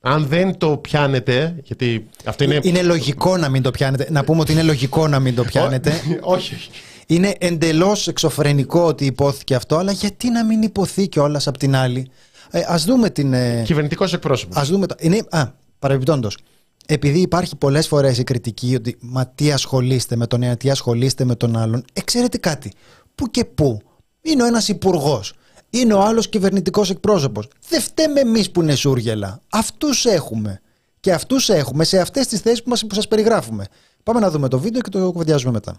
Αν 0.00 0.26
δεν 0.26 0.58
το 0.58 0.76
πιάνετε, 0.76 1.56
γιατί 1.62 2.08
αυτό 2.24 2.44
είναι... 2.44 2.58
Είναι 2.62 2.82
λογικό 2.82 3.36
να 3.36 3.48
μην 3.48 3.62
το 3.62 3.70
πιάνετε. 3.70 4.06
Να 4.10 4.24
πούμε 4.24 4.40
ότι 4.40 4.52
είναι 4.52 4.62
λογικό 4.62 5.08
να 5.08 5.20
μην 5.20 5.34
το 5.34 5.44
πιάνετε. 5.44 5.90
όχι, 6.20 6.54
όχι. 6.54 6.70
Είναι 7.06 7.34
εντελώς 7.38 8.08
εξωφρενικό 8.08 8.82
ότι 8.82 9.04
υπόθηκε 9.04 9.54
αυτό, 9.54 9.76
αλλά 9.76 9.92
γιατί 9.92 10.30
να 10.30 10.44
μην 10.44 10.62
υποθεί 10.62 11.08
κιόλας 11.08 11.46
απ' 11.46 11.56
την 11.56 11.76
άλλη; 11.76 12.10
Ε, 12.50 12.60
Α 12.60 12.76
δούμε 12.86 13.10
την. 13.10 13.32
Ε, 13.32 13.62
Κυβερνητικός 13.66 14.12
εκπρόσωπος. 14.12 14.56
ας 14.56 14.68
δούμε 14.68 14.86
το. 14.86 14.94
Είναι, 14.98 15.22
α, 15.30 15.44
παρεμπιπτόντως. 15.78 16.38
Επειδή 16.86 17.20
υπάρχει 17.20 17.56
πολλές 17.56 17.86
φορές 17.88 18.18
η 18.18 18.24
κριτική 18.24 18.74
ότι 18.74 18.96
μα 19.00 19.26
τι 19.26 19.52
ασχολείστε 19.52 20.16
με 20.16 20.26
τον 20.26 20.42
ένα, 20.42 20.56
τι 20.56 20.70
ασχολείστε 20.70 21.24
με 21.24 21.34
τον 21.34 21.56
άλλον, 21.56 21.84
ε, 21.92 22.00
ξέρετε 22.00 22.38
κάτι. 22.38 22.72
Πού 23.14 23.26
και 23.30 23.44
πού. 23.44 23.80
Είναι 24.22 24.42
ο 24.42 24.46
ένας 24.46 24.68
υπουργός. 24.68 25.34
Είναι 25.70 25.94
ο 25.94 26.00
άλλος 26.00 26.28
κυβερνητικός 26.28 26.90
εκπρόσωπος. 26.90 27.48
Δεν 27.68 27.80
φταίμε 27.80 28.20
εμείς 28.20 28.50
που 28.50 28.62
είναι 28.62 28.74
σούργελα. 28.74 29.40
Αυτούς 29.50 30.04
έχουμε. 30.04 30.60
Και 31.00 31.12
αυτούς 31.12 31.48
έχουμε 31.48 31.84
σε 31.84 31.98
αυτές 31.98 32.26
τις 32.26 32.40
θέσεις 32.40 32.62
που, 32.62 32.68
μας- 32.68 32.86
που 32.86 32.94
σας 32.94 33.08
περιγράφουμε. 33.08 33.64
Πάμε 34.02 34.20
να 34.20 34.30
δούμε 34.30 34.48
το 34.48 34.58
βίντεο 34.58 34.80
και 34.80 34.90
το 34.90 35.12
κουβεντιάζουμε 35.12 35.52
μετά. 35.52 35.76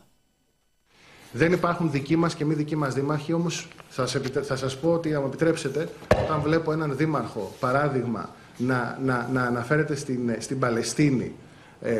Δεν 1.31 1.51
υπάρχουν 1.51 1.91
δικοί 1.91 2.15
μας 2.15 2.35
και 2.35 2.45
μη 2.45 2.53
δικοί 2.53 2.75
μας 2.75 2.93
δήμαρχοι, 2.93 3.33
όμως 3.33 3.67
θα 3.89 4.01
σας, 4.01 4.15
επιτε- 4.15 4.45
θα 4.45 4.55
σας 4.55 4.77
πω 4.77 4.89
ότι, 4.93 5.09
να 5.09 5.19
μου 5.19 5.25
επιτρέψετε, 5.25 5.89
όταν 6.25 6.41
βλέπω 6.41 6.71
έναν 6.71 6.95
δήμαρχο, 6.97 7.51
παράδειγμα, 7.59 8.29
να, 8.57 8.99
να, 9.03 9.29
να 9.33 9.41
αναφέρεται 9.43 9.95
στην, 9.95 10.35
στην 10.39 10.59
Παλαιστίνη 10.59 11.31
ε, 11.81 11.93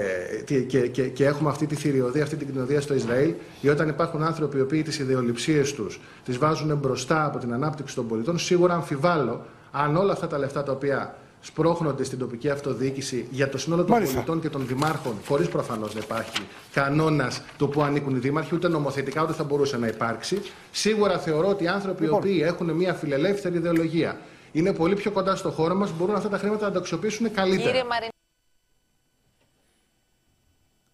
τι- 0.46 0.64
και, 0.64 0.80
και, 0.88 1.08
και 1.08 1.26
έχουμε 1.26 1.50
αυτή 1.50 1.66
τη 1.66 1.76
θηριωδία, 1.76 2.24
αυτή 2.24 2.36
την 2.36 2.48
κοινωνία 2.52 2.82
στο 2.82 2.94
Ισραήλ, 2.94 3.34
ή 3.62 3.70
όταν 3.70 3.88
υπάρχουν 3.90 4.24
άνθρωποι 4.24 4.58
οι 4.58 4.62
οποίοι 4.62 4.82
τις 4.82 5.00
ιδεολειψίες 5.00 5.74
τους 5.74 6.00
τις 6.26 6.38
βάζουν 6.38 6.78
μπροστά 6.78 7.26
από 7.26 7.38
την 7.38 7.54
ανάπτυξη 7.54 7.96
των 7.96 8.08
πολιτών, 8.08 8.38
σίγουρα 8.40 8.74
αμφιβάλλω 8.74 9.46
αν 9.72 9.96
όλα 9.96 10.12
αυτά 10.12 10.28
τα 10.28 10.38
λεφτά 10.38 10.64
τα 10.64 10.72
οποία 10.72 11.16
σπρώχνονται 11.42 12.04
στην 12.04 12.20
τοπική 12.20 12.50
αυτοδιοίκηση 12.50 13.28
για 13.30 13.50
το 13.50 13.58
σύνολο 13.58 13.84
των 13.84 14.00
πολιτών 14.04 14.42
και 14.42 14.50
των 14.50 14.68
δημάρχων, 14.68 15.14
χωρίς 15.28 15.48
προφανώς 15.48 15.94
να 15.94 16.00
υπάρχει 16.04 16.42
κανόνας 16.74 17.42
το 17.58 17.68
που 17.68 17.82
ανήκουν 17.82 18.16
οι 18.16 18.20
δήμαρχοι, 18.20 18.56
ούτε 18.56 18.68
νομοθετικά 18.68 19.24
ούτε 19.24 19.34
θα 19.34 19.44
μπορούσε 19.44 19.78
να 19.78 19.88
υπάρξει. 19.88 20.42
Σίγουρα 20.72 21.18
θεωρώ 21.20 21.48
ότι 21.48 21.64
οι 21.64 21.68
άνθρωποι 21.68 22.06
οι 22.06 22.10
οποίοι 22.10 22.42
έχουν 22.46 22.72
μια 22.72 22.94
φιλελεύθερη 22.94 23.56
ιδεολογία, 23.56 24.18
είναι 24.54 24.74
πολύ 24.74 24.96
πιο 24.96 25.12
κοντά 25.12 25.36
στο 25.36 25.52
χώρο 25.52 25.76
μας, 25.76 25.92
μπορούν 25.98 26.16
αυτά 26.16 26.30
τα 26.30 26.38
χρήματα 26.38 26.66
να 26.66 26.72
τα 26.72 26.80
αξιοποιήσουν 26.80 27.32
καλύτερα. 27.34 27.66
Κύριε 27.70 27.84
Μαρινάκη. 27.84 28.12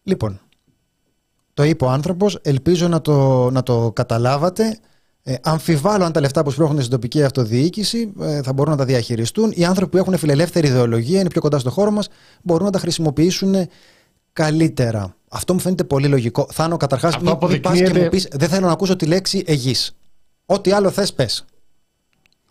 Λοιπόν, 0.04 0.40
το 1.54 1.64
είπε 1.64 1.86
ο 1.86 1.90
άνθρωπος, 1.90 2.40
ελπίζω 2.42 2.88
να 2.88 3.02
το, 3.02 3.50
να 3.52 3.64
το 3.64 3.92
καταλάβατε. 3.96 4.80
Ε, 5.24 5.36
αμφιβάλλω 5.42 6.04
αν 6.06 6.12
τα 6.12 6.20
λεφτά 6.20 6.44
που 6.44 6.52
σπρώχνουν 6.52 6.80
στην 6.80 6.92
τοπική 6.92 7.24
αυτοδιοίκηση 7.24 8.14
ε, 8.20 8.42
θα 8.42 8.54
μπορούν 8.54 8.72
να 8.72 8.78
τα 8.78 8.86
διαχειριστούν. 8.86 9.52
Οι 9.56 9.66
άνθρωποι 9.66 9.92
που 9.92 9.98
έχουν 9.98 10.18
φιλελεύθερη 10.18 10.68
ιδεολογία, 10.68 11.20
είναι 11.20 11.30
πιο 11.30 11.42
κοντά 11.42 11.60
στο 11.60 11.70
χώρο 11.70 11.92
μας, 11.92 12.08
μπορούν 12.42 12.66
να 12.66 12.72
τα 12.72 12.80
χρησιμοποιήσουν 12.80 13.56
καλύτερα. 14.34 15.16
Αυτό 15.30 15.54
μου 15.54 15.60
φαίνεται 15.60 15.84
πολύ 15.84 16.08
λογικό. 16.08 16.48
Θάνο, 16.52 16.78
καταρχάς, 16.78 17.16
Αυτό 17.16 17.38
μην, 17.42 17.52
μην 17.52 17.62
πας 17.62 17.74
και 17.78 17.84
αποδεικνύεται- 17.84 18.04
μου 18.04 18.10
πεις: 18.10 18.28
Δεν 18.32 18.50
θέλω 18.50 18.66
να 18.66 18.72
ακούσω 18.72 18.96
τη 18.96 19.06
λέξη 19.06 19.44
εγγύ. 19.46 19.76
Ό,τι 20.46 20.72
άλλο 20.72 20.90
θες, 20.90 21.14
πες. 21.14 21.46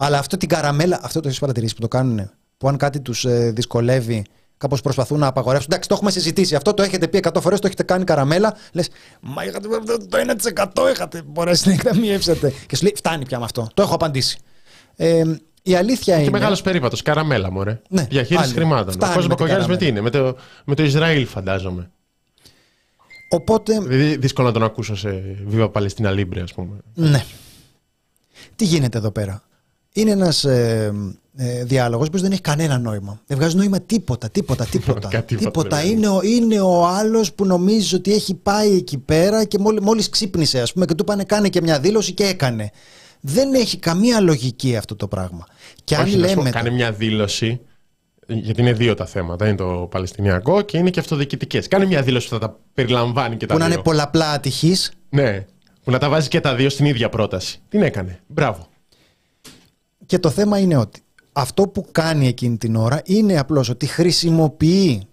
Αλλά 0.00 0.18
αυτό 0.18 0.36
την 0.36 0.48
καραμέλα, 0.48 1.00
αυτό 1.02 1.20
το 1.20 1.28
έχεις 1.28 1.40
παρατηρήσει 1.40 1.74
που 1.74 1.80
το 1.80 1.88
κάνουν. 1.88 2.30
Που 2.56 2.68
αν 2.68 2.76
κάτι 2.76 3.00
τους 3.00 3.24
ε, 3.24 3.50
δυσκολεύει, 3.54 4.24
κάπως 4.58 4.80
προσπαθούν 4.80 5.18
να 5.18 5.26
απαγορεύσουν. 5.26 5.68
Εντάξει, 5.70 5.88
το 5.88 5.94
έχουμε 5.94 6.10
συζητήσει. 6.10 6.54
Αυτό 6.54 6.74
το 6.74 6.82
έχετε 6.82 7.08
πει 7.08 7.20
100 7.32 7.40
φορές, 7.40 7.60
το 7.60 7.66
έχετε 7.66 7.82
κάνει 7.82 8.04
καραμέλα. 8.04 8.56
Λες, 8.72 8.88
Μα 9.20 9.44
είχατε 9.44 9.68
το 10.08 10.18
1% 10.86 10.90
είχατε 10.92 11.22
μπορέσει 11.26 11.68
να 11.68 11.74
εκταμιεύσετε. 11.74 12.52
Και 12.66 12.76
σου 12.76 12.82
λέει, 12.82 12.92
Φτάνει 12.96 13.24
πια 13.24 13.38
με 13.38 13.44
αυτό. 13.44 13.68
Το 13.74 13.82
έχω 13.82 13.94
απαντήσει. 13.94 14.38
Ε, 14.96 15.22
η 15.62 15.74
αλήθεια 15.74 16.14
Και 16.16 16.20
είναι. 16.22 16.30
μεγάλος 16.30 16.62
περίπατος, 16.62 17.02
καραμέλα, 17.02 17.50
μωρέ. 17.50 17.80
Ναι, 17.88 18.02
Διαχείριση 18.10 18.44
άλλη. 18.44 18.54
χρημάτων. 18.54 18.92
Φτάνει 18.92 19.12
Ο 19.12 19.14
Κώστας 19.14 19.26
με 19.28 19.34
την 19.34 19.46
Μπακογιάννης 19.46 19.66
με 19.68 19.76
τι 19.76 19.84
καραμέλα. 19.84 20.10
είναι, 20.10 20.24
με 20.24 20.32
το, 20.32 20.38
με 20.64 20.74
το 20.74 20.82
Ισραήλ, 20.82 21.26
φαντάζομαι. 21.26 21.90
Οπότε, 23.30 23.80
Δηλαδή, 23.80 24.16
δύσκολο 24.16 24.46
να 24.46 24.52
τον 24.52 24.62
ακούσω 24.62 24.96
σε 24.96 25.22
Viva 25.52 25.70
Palestina 25.72 26.10
Libre, 26.18 26.38
ας 26.42 26.54
πούμε. 26.54 26.76
ναι. 26.94 27.24
Τι 28.56 28.64
γίνεται 28.64 28.98
εδώ 28.98 29.10
πέρα; 29.10 29.42
Είναι 30.00 30.10
ένας 30.10 30.44
ε, 30.44 30.92
ε, 31.36 31.64
διάλογος 31.64 32.10
που 32.10 32.18
δεν 32.18 32.32
έχει 32.32 32.40
κανένα 32.40 32.78
νόημα. 32.78 33.20
Δεν 33.26 33.36
βγάζει 33.36 33.56
νόημα 33.56 33.80
τίποτα, 33.80 34.30
τίποτα, 34.30 34.64
τίποτα. 34.70 35.08
Κάτι 35.08 35.36
τίποτα. 35.36 35.82
είπατε, 35.82 35.88
Είναι 35.88 36.08
ο, 36.08 36.20
είναι 36.22 36.60
ο 36.60 36.86
άλλος 36.86 37.32
που 37.32 37.46
νομίζει 37.46 37.94
ότι 37.94 38.12
έχει 38.12 38.34
πάει 38.34 38.72
εκεί 38.76 38.98
πέρα 38.98 39.44
και 39.44 39.58
μόλι 39.58 39.82
μόλις 39.82 40.08
ξύπνησε, 40.08 40.60
ας 40.60 40.72
πούμε, 40.72 40.84
και 40.84 40.94
του 40.94 41.04
πάνε 41.04 41.24
κάνε 41.24 41.48
και 41.48 41.60
μια 41.60 41.80
δήλωση 41.80 42.12
και 42.12 42.24
έκανε. 42.24 42.70
Δεν 43.20 43.54
έχει 43.54 43.78
καμία 43.78 44.20
λογική 44.20 44.76
αυτό 44.76 44.96
το 44.96 45.08
πράγμα. 45.08 45.46
Και 45.84 45.96
αν 45.96 46.04
Όχι, 46.04 46.16
να 46.16 46.28
σου 46.28 46.34
πω, 46.34 46.38
λέμε. 46.40 46.50
Κάνει 46.50 46.70
μια 46.70 46.92
δήλωση. 46.92 47.60
Γιατί 48.26 48.60
είναι 48.60 48.72
δύο 48.72 48.94
τα 48.94 49.06
θέματα. 49.06 49.46
Είναι 49.46 49.56
το 49.56 49.88
Παλαιστινιακό 49.90 50.62
και 50.62 50.78
είναι 50.78 50.90
και 50.90 51.00
αυτοδιοικητικές. 51.00 51.68
Κάνει 51.68 51.86
μια 51.86 52.02
δήλωση 52.02 52.28
που 52.28 52.34
θα 52.34 52.40
τα 52.40 52.58
περιλαμβάνει 52.74 53.36
και 53.36 53.46
τα 53.46 53.52
που 53.54 53.58
να 53.60 53.66
δύο. 53.66 53.74
είναι 53.74 53.82
πολλαπλά 53.82 54.30
ατυχή, 54.30 54.76
Ναι. 55.08 55.46
Που 55.84 55.90
να 55.90 55.98
τα 55.98 56.08
βάζει 56.08 56.28
και 56.28 56.40
τα 56.40 56.54
δύο 56.54 56.68
στην 56.68 56.86
ίδια 56.86 57.08
πρόταση. 57.08 57.60
Τι 57.68 57.78
έκανε. 57.78 58.20
Μπράβο. 58.26 58.68
Και 60.08 60.18
το 60.18 60.30
θέμα 60.30 60.58
είναι 60.58 60.76
ότι 60.76 61.00
αυτό 61.32 61.68
που 61.68 61.86
κάνει 61.92 62.26
εκείνη 62.26 62.56
την 62.56 62.76
ώρα 62.76 63.00
είναι 63.04 63.38
απλώς 63.38 63.68
ότι 63.68 63.86
χρησιμοποιεί 63.86 65.06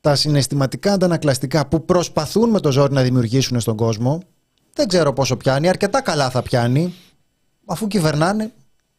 τα 0.00 0.14
συναισθηματικά 0.14 0.92
αντανακλαστικά 0.92 1.66
που 1.66 1.84
προσπαθούν 1.84 2.50
με 2.50 2.60
το 2.60 2.72
ζόρι 2.72 2.92
να 2.92 3.02
δημιουργήσουν 3.02 3.60
στον 3.60 3.76
κόσμο. 3.76 4.22
Δεν 4.72 4.88
ξέρω 4.88 5.12
πόσο 5.12 5.36
πιάνει, 5.36 5.68
αρκετά 5.68 6.02
καλά 6.02 6.30
θα 6.30 6.42
πιάνει. 6.42 6.94
Αφού 7.66 7.86
κυβερνάνε, 7.86 8.52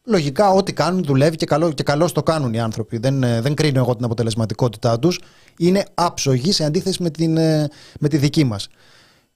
λογικά 0.04 0.50
ό,τι 0.50 0.72
κάνουν 0.72 1.04
δουλεύει 1.04 1.36
και, 1.36 1.46
καλό, 1.46 1.72
και 1.72 1.82
καλώς 1.82 2.12
το 2.12 2.22
κάνουν 2.22 2.54
οι 2.54 2.60
άνθρωποι. 2.60 2.98
Δεν, 2.98 3.22
ε, 3.22 3.40
δεν 3.40 3.54
κρίνω 3.54 3.78
εγώ 3.78 3.96
την 3.96 4.04
αποτελεσματικότητά 4.04 4.98
τους. 4.98 5.20
Είναι 5.58 5.84
άψογοι 5.94 6.52
σε 6.52 6.64
αντίθεση 6.64 7.02
με, 7.02 7.10
την, 7.10 7.36
ε, 7.36 7.68
με 8.00 8.08
τη 8.08 8.16
δική 8.16 8.44
μας. 8.44 8.68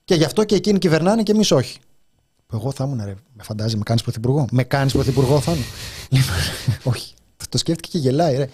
Και 0.04 0.14
γι' 0.14 0.24
αυτό 0.24 0.44
και 0.44 0.54
εκείνοι 0.54 0.78
κυβερνάνε 0.78 1.22
και 1.22 1.32
εμείς 1.32 1.50
όχι. 1.50 1.78
Εγώ 2.52 2.72
θα 2.72 2.84
ήμουν, 2.84 3.04
ρε. 3.04 3.14
Με 3.32 3.42
φαντάζει, 3.42 3.76
με 3.76 3.82
κάνεις 3.82 4.02
πρωθυπουργό. 4.02 4.46
Με 4.50 4.64
κάνεις 4.64 4.92
πρωθυπουργό, 4.92 5.40
θα 5.40 5.52
ήμουν. 5.52 5.64
Λοιπόν, 6.08 6.36
όχι. 6.92 7.14
Το 7.48 7.58
σκέφτηκε 7.58 7.88
και 7.88 7.98
γελάει, 7.98 8.36
ρε. 8.36 8.48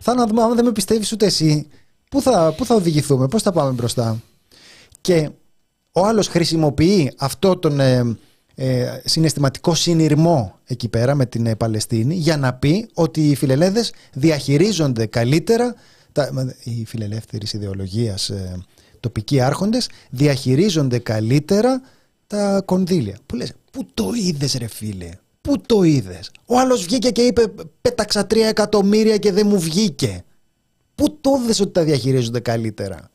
Θα 0.00 0.14
να 0.14 0.26
δούμε, 0.26 0.42
άμα 0.42 0.54
δεν 0.54 0.64
με 0.64 0.72
πιστεύεις 0.72 1.12
ούτε 1.12 1.26
εσύ, 1.26 1.66
πού 2.10 2.22
θα, 2.22 2.54
πού 2.56 2.64
θα 2.64 2.74
οδηγηθούμε, 2.74 3.28
πώς 3.28 3.42
θα 3.42 3.52
πάμε 3.52 3.70
μπροστά. 3.70 4.22
Και 5.00 5.30
ο 5.92 6.06
άλλος 6.06 6.28
χρησιμοποιεί 6.28 7.12
αυτό 7.16 7.56
τον 7.56 7.80
ε, 7.80 8.16
ε, 8.54 9.00
συναισθηματικό 9.04 9.74
συνειρμό 9.74 10.58
εκεί 10.64 10.88
πέρα 10.88 11.14
με 11.14 11.26
την 11.26 11.46
ε, 11.46 11.54
Παλαιστίνη 11.54 12.14
για 12.14 12.36
να 12.36 12.54
πει 12.54 12.88
ότι 12.94 13.30
οι 13.30 13.34
φιλελέδες 13.34 13.92
διαχειρίζονται 14.12 15.06
καλύτερα 15.06 15.74
αυτά, 16.18 16.54
οι 16.64 16.84
φιλελεύθερης 16.84 17.52
ιδεολογίας 17.52 18.30
ε, 18.30 18.62
τοπικοί 19.00 19.40
άρχοντες 19.40 19.88
διαχειρίζονται 20.10 20.98
καλύτερα 20.98 21.82
τα 22.28 22.62
κονδύλια. 22.64 23.18
Που 23.26 23.36
λες, 23.36 23.52
πού 23.72 23.86
το 23.94 24.10
είδες 24.14 24.54
ρε 24.54 24.66
φίλε, 24.66 25.10
πού 25.40 25.60
το 25.66 25.82
είδες; 25.82 26.30
Ο 26.46 26.58
άλλος 26.58 26.84
βγήκε 26.84 27.10
και 27.10 27.22
είπε 27.22 27.52
πέταξα 27.80 28.26
τρία 28.26 28.48
εκατομμύρια 28.48 29.16
και 29.16 29.32
δεν 29.32 29.46
μου 29.46 29.58
βγήκε. 29.58 30.24
Πού 30.94 31.18
το 31.20 31.30
είδες 31.42 31.60
ότι 31.60 31.70
τα 31.70 31.84
διαχειρίζονται 31.84 32.40
καλύτερα; 32.40 33.10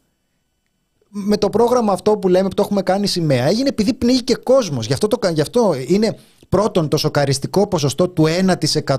Με 1.09 1.37
το 1.37 1.49
πρόγραμμα 1.49 1.93
αυτό 1.93 2.17
που 2.17 2.27
λέμε 2.27 2.47
που 2.47 2.55
το 2.55 2.61
έχουμε 2.61 2.81
κάνει 2.81 3.07
σημαία 3.07 3.45
έγινε 3.45 3.69
επειδή 3.69 3.93
πνίγει 3.93 4.23
και 4.23 4.35
κόσμος. 4.35 4.85
Γι, 4.85 4.93
αυτό 4.93 5.07
γι' 5.33 5.41
αυτό 5.41 5.73
είναι 5.87 6.17
πρώτον 6.49 6.87
το 6.87 6.97
σοκαριστικό 6.97 7.67
ποσοστό 7.67 8.09
του 8.09 8.25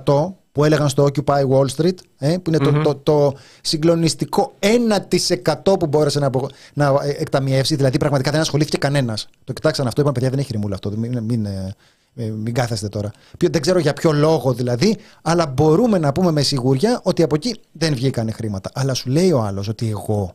1% 0.04 0.34
που 0.54 0.64
έλεγαν 0.64 0.88
στο 0.88 1.08
Occupy 1.08 1.48
Wall 1.48 1.66
Street, 1.76 1.94
ε, 2.18 2.36
που 2.36 2.50
ειναι 2.50 2.58
το, 2.58 2.72
το, 2.82 2.94
το, 2.94 3.34
συγκλονιστικό 3.60 4.52
1% 5.64 5.78
που 5.78 5.86
μπόρεσε 5.86 6.18
να, 6.18 6.30
να 6.74 6.92
εκταμιεύσει. 7.18 7.76
Δηλαδή 7.76 7.98
πραγματικά 7.98 8.30
δεν 8.30 8.40
ασχολήθηκε 8.40 8.76
κανένας. 8.76 9.28
Το 9.44 9.52
κοιτάξαν 9.52 9.86
αυτό, 9.86 10.00
είπαν 10.00 10.12
παιδιά 10.12 10.30
δεν 10.30 10.38
έχει 10.38 10.52
ρημούλα 10.52 10.74
αυτό. 10.74 10.90
Μην, 10.90 11.22
μην, 11.22 11.46
ε, 11.46 11.74
ε, 12.14 12.24
μην 12.24 12.54
κάθεστε 12.54 12.88
τώρα. 12.88 13.10
Δεν 13.38 13.60
ξέρω 13.60 13.78
για 13.78 13.92
ποιο 13.92 14.12
λόγο 14.12 14.52
δηλαδή, 14.52 14.96
αλλά 15.22 15.46
μπορούμε 15.46 15.98
να 15.98 16.12
πούμε 16.12 16.30
με 16.30 16.42
σιγουριά 16.42 17.00
ότι 17.02 17.22
από 17.22 17.34
εκεί 17.34 17.60
δεν 17.72 17.94
βγήκαν 17.94 18.32
χρήματα. 18.32 18.70
Αλλά 18.74 18.94
σου 18.94 19.10
λέει 19.10 19.32
ο 19.32 19.40
άλλος 19.40 19.68
ότι 19.68 19.88
εγώ 19.88 20.34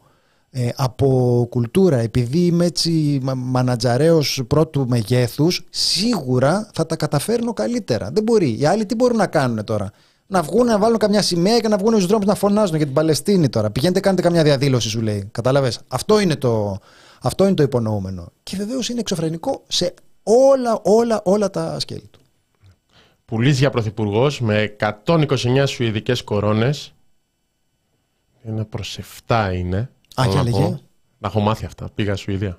ε, 0.52 0.70
από 0.76 1.48
κουλτούρα, 1.50 1.98
επειδή 1.98 2.46
είμαι 2.46 2.66
έτσι 2.66 3.20
μανατζαρέος 3.36 4.44
πρώτου 4.48 4.88
μεγέθους, 4.88 5.66
σίγουρα 5.70 6.70
θα 6.74 6.86
τα 6.86 6.96
καταφέρνω 6.96 7.54
καλύτερα. 7.54 8.12
Δεν 8.14 8.24
μπορεί. 8.24 8.60
Οι 8.60 8.66
άλλοι 8.66 8.86
τι 8.86 8.96
μπορούν 8.96 9.18
να 9.18 9.28
κάνουν 9.28 9.64
τώρα; 9.64 9.92
Να 10.32 10.42
βγουν, 10.42 10.66
να 10.66 10.78
βάλουν 10.78 10.98
καμιά 10.98 11.22
σημαία 11.22 11.60
και 11.60 11.68
να 11.68 11.78
βγουν 11.78 11.94
στους 11.94 12.06
δρόμους 12.06 12.26
να 12.26 12.36
φωνάζουν 12.36 12.76
για 12.76 12.86
την 12.86 12.96
Παλαιστίνη 12.96 13.50
τώρα. 13.50 13.70
Πηγαίνετε, 13.72 14.00
κάνετε 14.00 14.22
καμιά 14.22 14.44
διαδήλωση, 14.44 14.90
σου 14.90 15.02
λέει. 15.02 15.30
Κατάλαβες; 15.32 15.80
Αυτό, 15.88 16.20
είναι 16.20 16.36
το, 16.36 16.78
αυτό 17.22 17.46
είναι 17.46 17.54
το 17.54 17.64
υπονοούμενο. 17.64 18.32
Και 18.44 18.56
βεβαίως 18.58 18.90
είναι 18.90 19.00
εξωφρενικό 19.00 19.64
σε 19.68 19.94
όλα, 20.24 20.80
όλα, 20.84 21.22
όλα 21.24 21.50
τα 21.50 21.80
σκέλη 21.80 22.08
του. 22.12 22.20
Πουλή 23.26 23.52
για 23.52 23.70
πρωθυπουργός 23.70 24.42
με 24.42 24.76
129 25.06 25.64
σουηδικέ 25.68 26.14
κορώνες. 26.24 26.94
Ένα 28.44 28.66
προς 28.66 29.00
7 29.28 29.52
είναι. 29.54 29.90
Α, 30.16 30.24
και 30.32 30.38
έλεγε. 30.38 30.80
Να 31.18 31.28
έχω 31.28 31.40
μάθει 31.40 31.66
αυτά. 31.66 31.90
Πήγα 31.96 32.16
Σουηδία. 32.16 32.58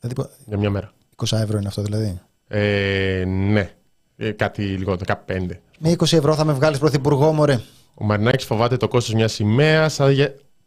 Δηλαδή, 0.00 0.30
για 0.46 0.58
μια 0.58 0.70
μέρα. 0.70 0.92
20 1.16 1.38
ευρώ 1.38 1.58
είναι 1.58 1.68
αυτό 1.68 1.82
δηλαδή. 1.82 2.20
Ε, 2.48 3.24
ναι. 3.26 3.70
Ε, 4.16 4.30
κάτι 4.30 4.62
λιγότερο, 4.62 5.22
15. 5.26 5.48
Με 5.84 5.94
20 5.98 6.12
ευρώ 6.12 6.34
θα 6.34 6.44
με 6.44 6.52
βγάλεις 6.52 6.78
πρωθυπουργό, 6.78 7.32
μωρέ. 7.32 7.60
Ο 7.94 8.04
Μαρινάκης 8.04 8.44
φοβάται 8.44 8.76
το 8.76 8.88
κόστος 8.88 9.14
μιας 9.14 9.32
σημαίας. 9.32 10.00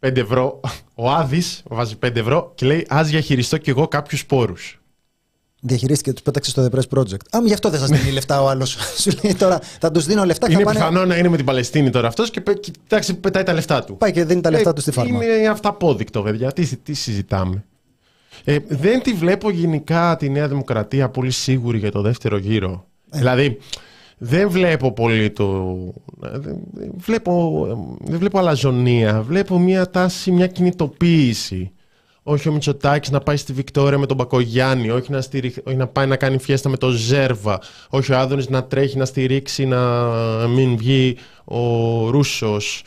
5 0.00 0.16
ευρώ. 0.16 0.60
Ο 0.94 1.10
Άδης 1.10 1.62
βάζει 1.68 1.96
5 2.06 2.16
ευρώ 2.16 2.52
και 2.54 2.66
λέει: 2.66 2.86
Α 2.94 3.02
διαχειριστώ 3.04 3.58
κι 3.58 3.70
εγώ 3.70 3.88
κάποιους 3.88 4.26
πόρους 4.26 4.80
διαχειρίστηκε 5.60 6.10
και 6.10 6.16
τους 6.16 6.22
πέταξε 6.22 6.50
στο 6.50 6.68
The 6.70 6.76
Press 6.76 6.98
Project. 6.98 7.36
Α, 7.36 7.38
γι' 7.44 7.52
αυτό 7.52 7.70
δεν 7.70 7.80
σας 7.80 7.88
δίνει 7.88 8.10
λεφτά 8.18 8.42
ο 8.42 8.48
άλλος. 8.48 8.76
Σου 8.98 9.10
λέει 9.22 9.34
τώρα 9.34 9.60
θα 9.80 9.90
τους 9.90 10.06
δίνω 10.06 10.24
λεφτά. 10.24 10.50
Είναι 10.50 10.62
πάνε... 10.62 10.78
πιθανό 10.78 11.04
να 11.04 11.16
είναι 11.16 11.28
με 11.28 11.36
την 11.36 11.44
Παλαιστίνη 11.44 11.90
τώρα 11.90 12.08
αυτός 12.08 12.30
και 12.30 12.42
κοιτάξει, 12.60 13.14
πετάει 13.14 13.42
τα 13.42 13.52
λεφτά 13.52 13.84
του. 13.84 13.96
Πάει 13.96 14.12
και 14.12 14.24
δίνει 14.24 14.40
τα 14.40 14.50
λεφτά 14.50 14.70
ε, 14.70 14.72
του 14.72 14.80
στη 14.80 14.90
φάρμα. 14.90 15.24
Είναι 15.24 15.48
αυταπόδεικτο, 15.48 16.22
παιδιά. 16.22 16.52
Τι, 16.52 16.76
τι 16.76 16.94
συζητάμε. 16.94 17.64
Ε, 18.44 18.56
δεν 18.68 19.02
τη 19.02 19.12
βλέπω 19.12 19.50
γενικά 19.50 20.16
τη 20.18 20.28
Νέα 20.28 20.48
Δημοκρατία 20.48 21.08
πολύ 21.08 21.30
σίγουρη 21.30 21.78
για 21.78 21.90
το 21.90 22.00
δεύτερο 22.00 22.36
γύρο. 22.36 22.86
Ε. 23.10 23.18
Δηλαδή, 23.18 23.58
δεν 24.18 24.50
βλέπω 24.50 24.92
πολύ 24.92 25.30
το. 25.30 25.76
Δεν 26.20 26.58
βλέπω, 26.96 27.66
δεν 28.00 28.18
βλέπω 28.18 28.38
αλαζονία. 28.38 29.22
Βλέπω 29.22 29.58
μια 29.58 29.90
τάση, 29.90 30.30
μια 30.30 30.46
κινητοποίηση. 30.46 31.70
Όχι 32.28 32.48
ο 32.48 32.52
Μητσοτάκης 32.52 33.10
να 33.10 33.20
πάει 33.20 33.36
στη 33.36 33.52
Βικτόρια 33.52 33.98
με 33.98 34.06
τον 34.06 34.16
Μπακογιάννη, 34.16 34.90
όχι 34.90 35.10
να, 35.10 35.18
όχι 35.64 35.76
να 35.76 35.86
πάει 35.86 36.06
να 36.06 36.16
κάνει 36.16 36.38
φιέστα 36.38 36.68
με 36.68 36.76
τον 36.76 36.90
Ζέρβα, 36.90 37.60
όχι 37.88 38.12
ο 38.12 38.18
Άδωνης 38.18 38.48
να 38.48 38.64
τρέχει 38.64 38.96
να 38.98 39.04
στηρίξει 39.04 39.66
να 39.66 40.10
μην 40.48 40.76
βγει 40.76 41.16
ο 41.44 41.60
Ρούσος. 42.10 42.84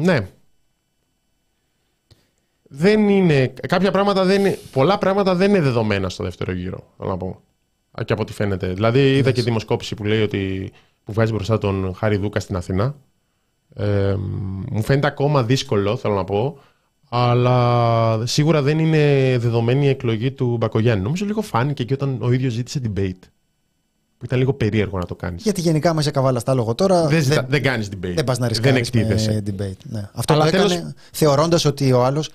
ναι. 0.00 0.28
Δεν 2.70 3.08
είναι, 3.08 3.52
κάποια 3.68 3.90
πράγματα 3.90 4.24
δεν 4.24 4.40
είναι, 4.40 4.58
πολλά 4.72 4.98
πράγματα 4.98 5.34
δεν 5.34 5.50
είναι 5.50 5.60
δεδομένα 5.60 6.08
στο 6.08 6.24
δεύτερο 6.24 6.52
γύρο, 6.52 6.92
θέλω 6.96 7.10
να 7.10 7.16
πω. 7.16 7.40
Και 8.04 8.12
από 8.12 8.22
ό,τι 8.22 8.32
φαίνεται. 8.32 8.66
Δηλαδή 8.72 9.16
είδα 9.16 9.30
και 9.30 9.42
δημοσκόπηση 9.42 9.94
που 9.94 10.04
λέει 10.04 10.22
ότι 10.22 10.72
που 11.04 11.12
βγάζει 11.12 11.32
μπροστά 11.32 11.58
τον 11.58 11.94
Χάρη 11.94 12.16
Δούκα 12.16 12.40
στην 12.40 12.56
Αθηνά. 12.56 12.94
Ε, 13.74 14.14
μου 14.70 14.82
φαίνεται 14.82 15.06
ακόμα 15.06 15.42
δύσκολο, 15.42 15.96
θέλω 15.96 16.14
να 16.14 16.24
πω, 16.24 16.58
αλλά 17.08 18.26
σίγουρα 18.26 18.62
δεν 18.62 18.78
είναι 18.78 19.36
δεδομένη 19.38 19.86
η 19.86 19.88
εκλογή 19.88 20.32
του 20.32 20.56
Μπακογιάννη. 20.56 21.02
Νομίζω 21.04 21.24
λίγο 21.24 21.40
φάνηκε 21.40 21.84
και 21.84 21.94
όταν 21.94 22.18
ο 22.20 22.32
ίδιος 22.32 22.52
ζήτησε 22.52 22.80
debate. 22.84 23.28
Που 24.18 24.24
ήταν 24.24 24.38
λίγο 24.38 24.52
περίεργο 24.52 24.98
να 24.98 25.04
το 25.04 25.14
κάνεις. 25.14 25.42
Γιατί 25.42 25.60
γενικά 25.60 25.94
μέσα 25.94 26.10
καβάλα 26.10 26.38
στα 26.38 26.54
λόγο 26.54 26.74
τώρα. 26.74 27.06
Δεν, 27.06 27.22
δεν, 27.22 27.44
δεν 27.48 27.62
κάνεις 27.62 27.88
debate. 27.88 28.12
Δεν 28.14 28.24
πας 28.24 28.38
να 28.38 28.48
ρισκάρεις 28.48 28.90
με 28.90 29.42
debate. 29.46 29.82
Ναι. 29.82 30.08
Αυτό 30.12 30.32
Αλλά 30.32 30.42
το 30.42 30.56
έκανε 30.56 30.74
τέλος... 30.74 30.92
θεωρώντας 31.12 31.64
ότι 31.64 31.92
ο 31.92 32.04
άλλος. 32.04 32.30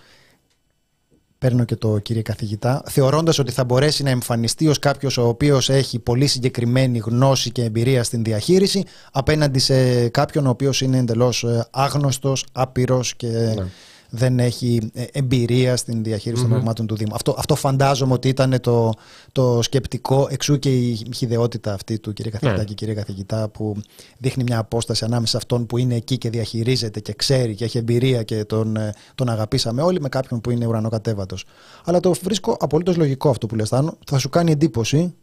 Παίρνω 1.43 1.63
και 1.63 1.75
το 1.75 1.99
κύριε 1.99 2.21
καθηγητά. 2.21 2.83
Θεωρώντας 2.89 3.39
ότι 3.39 3.51
θα 3.51 3.63
μπορέσει 3.63 4.03
να 4.03 4.09
εμφανιστεί 4.09 4.67
ως 4.67 4.79
κάποιος 4.79 5.17
ο 5.17 5.27
οποίος 5.27 5.69
έχει 5.69 5.99
πολύ 5.99 6.27
συγκεκριμένη 6.27 6.97
γνώση 6.97 7.51
και 7.51 7.63
εμπειρία 7.63 8.03
στην 8.03 8.23
διαχείριση 8.23 8.83
απέναντι 9.11 9.59
σε 9.59 10.09
κάποιον 10.09 10.45
ο 10.45 10.49
οποίος 10.49 10.81
είναι 10.81 10.97
εντελώς 10.97 11.43
ε, 11.43 11.67
άγνωστος, 11.71 12.45
άπειρος 12.51 13.15
και. 13.15 13.27
Ναι 13.27 13.65
δεν 14.15 14.39
έχει 14.39 14.91
ε, 14.93 15.03
εμπειρία 15.11 15.77
στην 15.77 16.03
διαχείριση 16.03 16.41
των 16.41 16.51
πραγμάτων 16.51 16.87
του 16.87 16.95
Δήμου. 16.95 17.15
Αυτό, 17.15 17.35
αυτό 17.37 17.55
φαντάζομαι 17.55 18.13
ότι 18.13 18.27
ήταν 18.27 18.59
το, 18.61 18.93
το 19.31 19.61
σκεπτικό, 19.61 20.27
εξού 20.29 20.59
και 20.59 20.69
η 20.69 21.07
χιδεότητα 21.15 21.73
αυτή 21.73 21.99
του 21.99 22.13
κύριε 22.13 22.31
καθηγητά 22.31 22.57
ναι. 22.57 22.63
και 22.63 22.73
κύριε 22.73 22.93
καθηγητά, 22.93 23.49
που 23.49 23.75
δείχνει 24.17 24.43
μια 24.43 24.57
απόσταση 24.57 25.05
ανάμεσα 25.05 25.31
σε 25.31 25.37
αυτόν 25.37 25.65
που 25.65 25.77
είναι 25.77 25.95
εκεί 25.95 26.17
και 26.17 26.29
διαχειρίζεται 26.29 26.99
και 26.99 27.13
ξέρει 27.13 27.55
και 27.55 27.63
έχει 27.63 27.77
εμπειρία 27.77 28.23
και 28.23 28.45
τον, 28.45 28.75
ε, 28.75 28.93
τον 29.15 29.29
αγαπήσαμε 29.29 29.81
όλοι, 29.81 30.01
με 30.01 30.09
κάποιον 30.09 30.41
που 30.41 30.51
είναι 30.51 30.65
ουρανοκατέβατος. 30.65 31.45
Αλλά 31.83 31.99
το 31.99 32.13
βρίσκω 32.21 32.57
απολύτως 32.59 32.97
λογικό 32.97 33.29
αυτό 33.29 33.47
που 33.47 33.55
λες, 33.55 33.69
Θάνο. 33.69 33.97
Θα 34.05 34.17
σου 34.17 34.29
κάνει 34.29 34.51
εντύπωση, 34.51 35.13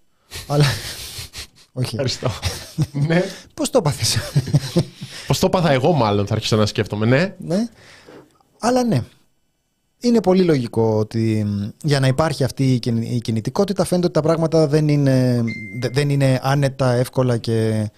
αλλά. 0.46 0.64
Όχι. 1.72 1.94
Ευχαριστώ. 1.94 2.30
ναι. 3.08 3.22
Πώς 3.54 3.70
το 3.70 3.78
έπαθε. 3.78 4.20
Πώς 5.26 5.38
το 5.38 5.46
έπαθα 5.46 5.70
εγώ, 5.70 5.92
μάλλον, 5.92 6.26
θα 6.26 6.34
αρχίσω 6.34 6.56
να 6.56 6.66
σκέφτομαι. 6.66 7.06
Ναι. 7.06 7.34
ναι. 7.38 7.68
Αλλά 8.60 8.84
ναι, 8.84 9.02
είναι 10.00 10.20
πολύ 10.20 10.42
λογικό 10.42 10.98
ότι 10.98 11.46
για 11.82 12.00
να 12.00 12.06
υπάρχει 12.06 12.44
αυτή 12.44 12.80
η 13.10 13.20
κινητικότητα 13.20 13.84
φαίνεται 13.84 14.06
ότι 14.06 14.14
τα 14.14 14.22
πράγματα 14.22 14.66
δεν 14.66 14.88
είναι, 14.88 15.44
δεν 15.92 16.10
είναι 16.10 16.40
άνετα, 16.42 16.92
εύκολα 16.92 17.36
και, 17.36 17.90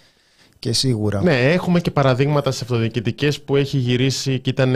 και 0.59 0.73
σίγουρα. 0.73 1.23
Ναι, 1.23 1.53
έχουμε 1.53 1.81
και 1.81 1.91
παραδείγματα 1.91 2.51
σε 2.51 2.61
αυτοδιοικητικές 2.63 3.41
που 3.41 3.57
έχει 3.57 3.79
γυρίσει 3.79 4.39
και 4.39 4.51
ήταν 4.51 4.75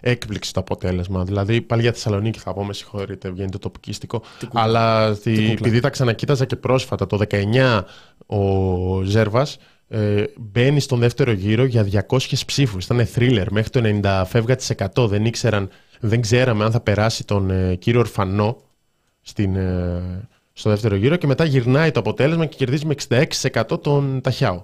έκπληξη 0.00 0.52
το 0.52 0.60
αποτέλεσμα. 0.60 1.24
Δηλαδή, 1.24 1.60
πάλι 1.60 1.82
για 1.82 1.92
Θεσσαλονίκη 1.92 2.38
θα 2.38 2.52
πω, 2.52 2.64
με 2.64 2.72
συγχωρείτε, 2.72 3.30
βγαίνει 3.30 3.50
το 3.50 3.58
τοπικίστικο. 3.58 4.22
Αλλά 4.52 5.16
επειδή 5.24 5.80
τα 5.80 5.90
ξανακοίταζα 5.90 6.44
και 6.44 6.56
πρόσφατα, 6.56 7.06
το 7.06 7.18
19 7.30 7.82
ο 8.26 9.02
Ζέρβας 9.02 9.58
ε, 9.94 10.24
μπαίνει 10.36 10.80
στον 10.80 10.98
δεύτερο 10.98 11.32
γύρο 11.32 11.64
για 11.64 12.06
200 12.08 12.18
ψήφους. 12.46 12.84
Ήταν 12.84 13.06
θρίλερ 13.06 13.52
μέχρι 13.52 13.70
το 13.70 13.80
90 14.02 15.08
Δεν, 15.08 15.24
ήξεραν, 15.24 15.68
δεν 16.00 16.20
ξέραμε 16.20 16.64
αν 16.64 16.70
θα 16.70 16.80
περάσει 16.80 17.24
τον 17.24 17.50
ε, 17.50 17.74
κύριο 17.74 18.00
Ορφανό 18.00 18.56
στην, 19.20 19.56
ε, 19.56 20.28
στο 20.52 20.70
δεύτερο 20.70 20.94
γύρο 20.94 21.16
και 21.16 21.26
μετά 21.26 21.44
γυρνάει 21.44 21.90
το 21.90 22.00
αποτέλεσμα 22.00 22.46
και 22.46 22.56
κερδίζει 22.56 22.86
με 22.86 22.94
66% 23.70 23.82
τον 23.82 24.20
Ταχιάο, 24.20 24.62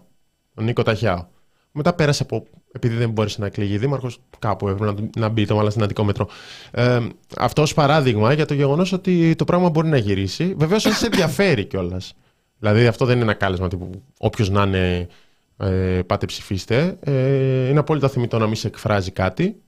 τον 0.54 0.64
Νίκο 0.64 0.82
Ταχιάο. 0.82 1.26
Μετά 1.72 1.92
πέρασε 1.92 2.22
από, 2.22 2.46
επειδή 2.72 2.96
δεν 2.96 3.10
μπόρεσε 3.10 3.40
να 3.40 3.46
εκλεγεί 3.46 3.78
δήμαρχος, 3.78 4.18
κάπου 4.38 4.68
έπρεπε 4.68 4.92
να, 4.92 5.08
να 5.16 5.28
μπει 5.28 5.46
το 5.46 5.54
μάλλον 5.54 5.70
στην 5.70 5.82
αντικόμετρο. 5.82 6.28
Ε, 6.70 6.98
αυτό 7.36 7.62
ως 7.62 7.74
παράδειγμα 7.74 8.32
για 8.32 8.46
το 8.46 8.54
γεγονός 8.54 8.92
ότι 8.92 9.34
το 9.34 9.44
πράγμα 9.44 9.68
μπορεί 9.70 9.88
να 9.88 9.96
γυρίσει. 9.96 10.54
Βεβαίως, 10.58 10.82
σε 10.82 11.06
ενδιαφέρει 11.06 11.64
κιόλας. 11.64 12.14
Δηλαδή 12.60 12.86
αυτό 12.86 13.04
δεν 13.04 13.14
είναι 13.14 13.24
ένα 13.24 13.34
κάλεσμα 13.34 13.68
τύπου 13.68 13.90
όποιος 14.18 14.50
να 14.50 14.62
είναι 14.62 15.08
ε, 15.56 16.02
πάτε 16.06 16.26
ψηφίστε. 16.26 16.98
Ε, 17.00 17.68
είναι 17.68 17.78
απόλυτα 17.78 18.08
θεμητό 18.08 18.38
να 18.38 18.46
μην 18.46 18.56
σε 18.56 18.66
εκφράζει 18.66 19.10
κάτι 19.10 19.60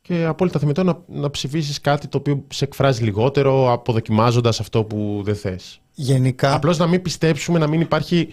και 0.00 0.24
απόλυτα 0.24 0.58
θεμητό 0.58 0.82
να, 0.82 1.02
να 1.06 1.30
ψηφίσεις 1.30 1.80
κάτι 1.80 2.08
το 2.08 2.18
οποίο 2.18 2.44
σε 2.52 2.64
εκφράζει 2.64 3.02
λιγότερο 3.02 3.72
αποδοκιμάζοντας 3.72 4.60
αυτό 4.60 4.84
που 4.84 5.20
δεν 5.24 5.34
θες. 5.36 5.80
Γενικά... 5.94 6.54
Απλώς 6.54 6.78
να 6.78 6.86
μην 6.86 7.02
πιστέψουμε 7.02 7.58
να 7.58 7.66
μην 7.66 7.80
υπάρχει 7.80 8.28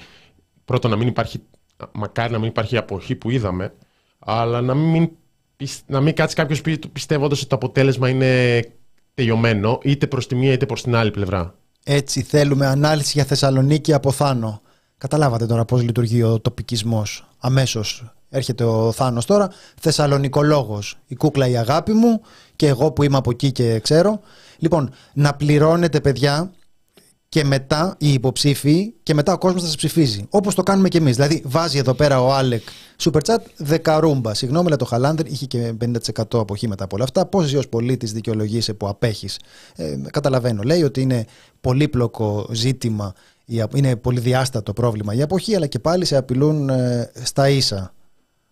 πρώτον 0.65 0.91
να 0.91 0.97
μην 0.97 1.07
υπάρχει 1.07 1.39
μακάρι 1.91 2.31
να 2.31 2.39
μην 2.39 2.47
υπάρχει 2.47 2.77
αποχή 2.77 3.15
που 3.15 3.29
είδαμε 3.29 3.73
αλλά 4.19 4.61
να 4.61 4.73
μην, 4.73 5.09
να 5.85 6.01
μην 6.01 6.15
κάτσει 6.15 6.35
κάποιος 6.35 6.61
πιστεύοντας 6.91 7.39
ότι 7.39 7.49
το 7.49 7.55
αποτέλεσμα 7.55 8.09
είναι 8.09 8.59
τελειωμένο 9.13 9.79
είτε 9.83 10.07
προς 10.07 10.27
τη 10.27 10.35
μία 10.35 10.51
είτε 10.51 10.65
προς 10.65 10.83
την 10.83 10.95
άλλη 10.95 11.11
πλευρά. 11.11 11.55
Έτσι 11.83 12.21
θέλουμε 12.21 12.65
ανάλυση 12.65 13.11
για 13.13 13.25
Θεσσαλονίκη 13.25 13.93
από 13.93 14.11
Θάνο. 14.11 14.61
Καταλάβατε 14.97 15.45
τώρα 15.45 15.65
πώς 15.65 15.81
λειτουργεί 15.81 16.23
ο 16.23 16.39
τοπικισμός 16.39 17.27
αμέσως. 17.39 18.13
Έρχεται 18.29 18.63
ο 18.63 18.91
Θάνος 18.91 19.25
τώρα, 19.25 19.49
Θεσσαλονικολόγος. 19.79 20.97
Η 21.07 21.15
κούκλα 21.15 21.47
η 21.47 21.57
αγάπη 21.57 21.91
μου 21.91 22.21
και 22.55 22.67
εγώ 22.67 22.91
που 22.91 23.03
είμαι 23.03 23.17
από 23.17 23.31
εκεί 23.31 23.51
και 23.51 23.79
ξέρω. 23.79 24.19
Λοιπόν, 24.57 24.93
να 25.13 25.33
πληρώνετε 25.33 25.99
παιδιά 25.99 26.51
και 27.33 27.43
μετά 27.43 27.95
οι 27.97 28.13
υποψήφοι 28.13 28.93
και 29.03 29.13
μετά 29.13 29.33
ο 29.33 29.37
κόσμος 29.37 29.61
θα 29.61 29.67
σας 29.67 29.75
ψηφίζει. 29.75 30.25
Όπως 30.29 30.55
το 30.55 30.63
κάνουμε 30.63 30.87
και 30.87 30.97
εμείς. 30.97 31.15
Δηλαδή, 31.15 31.41
βάζει 31.45 31.77
εδώ 31.77 31.93
πέρα 31.93 32.21
ο 32.21 32.33
Άλεκ 32.33 32.61
Super 33.03 33.19
Chat 33.25 33.37
δεκαρούμπα. 33.57 34.33
Συγγνώμη, 34.33 34.67
αλλά 34.67 34.75
το 34.75 34.85
Χαλάνδρ 34.85 35.25
είχε 35.25 35.45
και 35.45 35.73
50% 35.79 36.39
αποχή 36.39 36.67
μετά 36.67 36.83
από 36.83 36.95
όλα 36.95 37.03
αυτά. 37.03 37.25
Πώς 37.25 37.45
εσύ 37.45 37.57
ως 37.57 37.67
πολίτης 37.67 38.11
δικαιολογείσαι 38.11 38.73
που 38.73 38.87
απέχεις. 38.87 39.39
Ε, 39.75 39.97
καταλαβαίνω. 40.11 40.61
Λέει 40.61 40.83
ότι 40.83 41.01
είναι 41.01 41.25
πολύπλοκο 41.61 42.47
ζήτημα, 42.51 43.13
είναι 43.75 43.95
πολυδιάστατο 43.95 44.73
πρόβλημα 44.73 45.13
η 45.13 45.21
αποχή, 45.21 45.55
αλλά 45.55 45.67
και 45.67 45.79
πάλι 45.79 46.05
σε 46.05 46.17
απειλούν 46.17 46.69
ε, 46.69 47.11
στα 47.23 47.49
ίσα. 47.49 47.93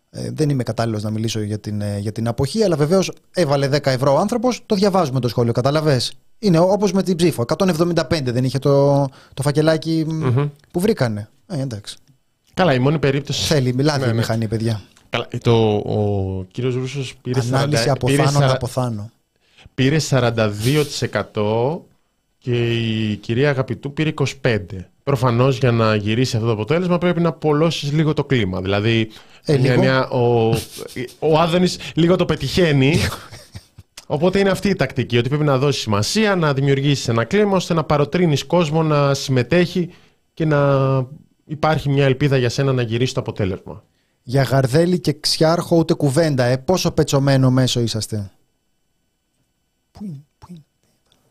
Ε, 0.09 0.29
δεν 0.33 0.49
είμαι 0.49 0.63
κατάλληλος 0.63 1.03
να 1.03 1.09
μιλήσω 1.09 1.41
για 1.41 1.59
την, 1.59 1.81
ε, 1.81 1.97
για 1.99 2.11
την 2.11 2.27
αποχή, 2.27 2.63
αλλά 2.63 2.75
βεβαίως 2.75 3.11
έβαλε 3.33 3.67
10 3.67 3.85
ευρώ 3.85 4.13
ο 4.13 4.17
άνθρωπος. 4.17 4.63
Το 4.65 4.75
διαβάζουμε 4.75 5.19
το 5.19 5.27
σχόλιο, 5.27 5.51
καταλαβέ. 5.51 6.01
Είναι 6.43 6.59
όπως 6.59 6.91
με 6.91 7.03
την 7.03 7.15
ψήφο. 7.15 7.45
175 7.57 8.21
δεν 8.23 8.43
είχε 8.43 8.59
το, 8.59 9.05
το 9.33 9.41
φακελακι 9.41 10.05
που 10.71 10.79
βρήκανε. 10.79 11.29
Ε, 11.47 11.61
εντάξει. 11.61 11.95
Καλά, 12.53 12.73
η 12.73 12.79
μόνη 12.79 12.99
περίπτωση. 12.99 13.45
Θέλει, 13.45 13.73
μιλάει 13.73 13.97
ναι, 13.97 14.03
η 14.03 14.07
ναι. 14.07 14.13
μηχανή, 14.13 14.47
παιδιά. 14.47 14.81
Καλά, 15.09 15.27
το, 15.41 15.75
ο 15.75 16.45
κύριος 16.51 16.75
Ρούσος 16.75 17.15
πήρε. 17.21 17.39
Ανάλυση 17.39 17.83
40, 17.87 17.89
από 17.89 18.05
πήρε 18.05 18.23
θάνο 18.23 18.45
40, 18.45 18.49
από 18.49 18.67
θάνο. 18.67 19.11
Πήρε 19.73 19.97
42% 20.09 21.79
και 22.37 22.73
η 22.73 23.15
κυρία 23.15 23.49
Αγαπητού 23.49 23.93
πήρε 23.93 24.13
25%. 24.41 24.57
Προφανώς 25.03 25.57
για 25.57 25.71
να 25.71 25.95
γυρίσει 25.95 26.35
αυτό 26.35 26.47
το 26.47 26.53
αποτέλεσμα 26.53 26.97
πρέπει 26.97 27.21
να 27.21 27.29
απολώσει 27.29 27.85
λίγο 27.85 28.13
το 28.13 28.23
κλίμα. 28.23 28.61
Δηλαδή, 28.61 29.09
ε, 29.45 29.57
μια, 29.57 30.09
ο, 30.09 30.49
ο 31.19 31.39
Άδωνης 31.39 31.77
λίγο 31.95 32.15
το 32.15 32.25
πετυχαίνει. 32.25 32.97
Οπότε 34.13 34.39
είναι 34.39 34.49
αυτή 34.49 34.69
η 34.69 34.75
τακτική, 34.75 35.17
ότι 35.17 35.29
πρέπει 35.29 35.43
να 35.43 35.57
δώσεις 35.57 35.81
σημασία, 35.81 36.35
να 36.35 36.53
δημιουργήσεις 36.53 37.07
ένα 37.07 37.23
κλίμα 37.23 37.55
ώστε 37.55 37.73
να 37.73 37.83
παροτρύνεις 37.83 38.45
κόσμο 38.45 38.83
να 38.83 39.13
συμμετέχει 39.13 39.89
και 40.33 40.45
να 40.45 40.59
υπάρχει 41.45 41.89
μια 41.89 42.05
ελπίδα 42.05 42.37
για 42.37 42.49
σένα 42.49 42.73
να 42.73 42.81
γυρίσει 42.81 43.13
το 43.13 43.19
αποτέλεσμα. 43.19 43.83
Για 44.23 44.43
Γαρδέλη 44.43 44.99
και 44.99 45.13
Ξιάρχο 45.13 45.77
ούτε 45.77 45.93
κουβέντα, 45.93 46.43
ε. 46.43 46.57
Πόσο 46.57 46.91
πετσωμένο 46.91 47.51
μέσο 47.51 47.79
είσαστε. 47.79 48.31
Πού 49.91 50.03
είναι, 50.03 50.23
πού 50.37 50.47
είναι. 50.49 50.63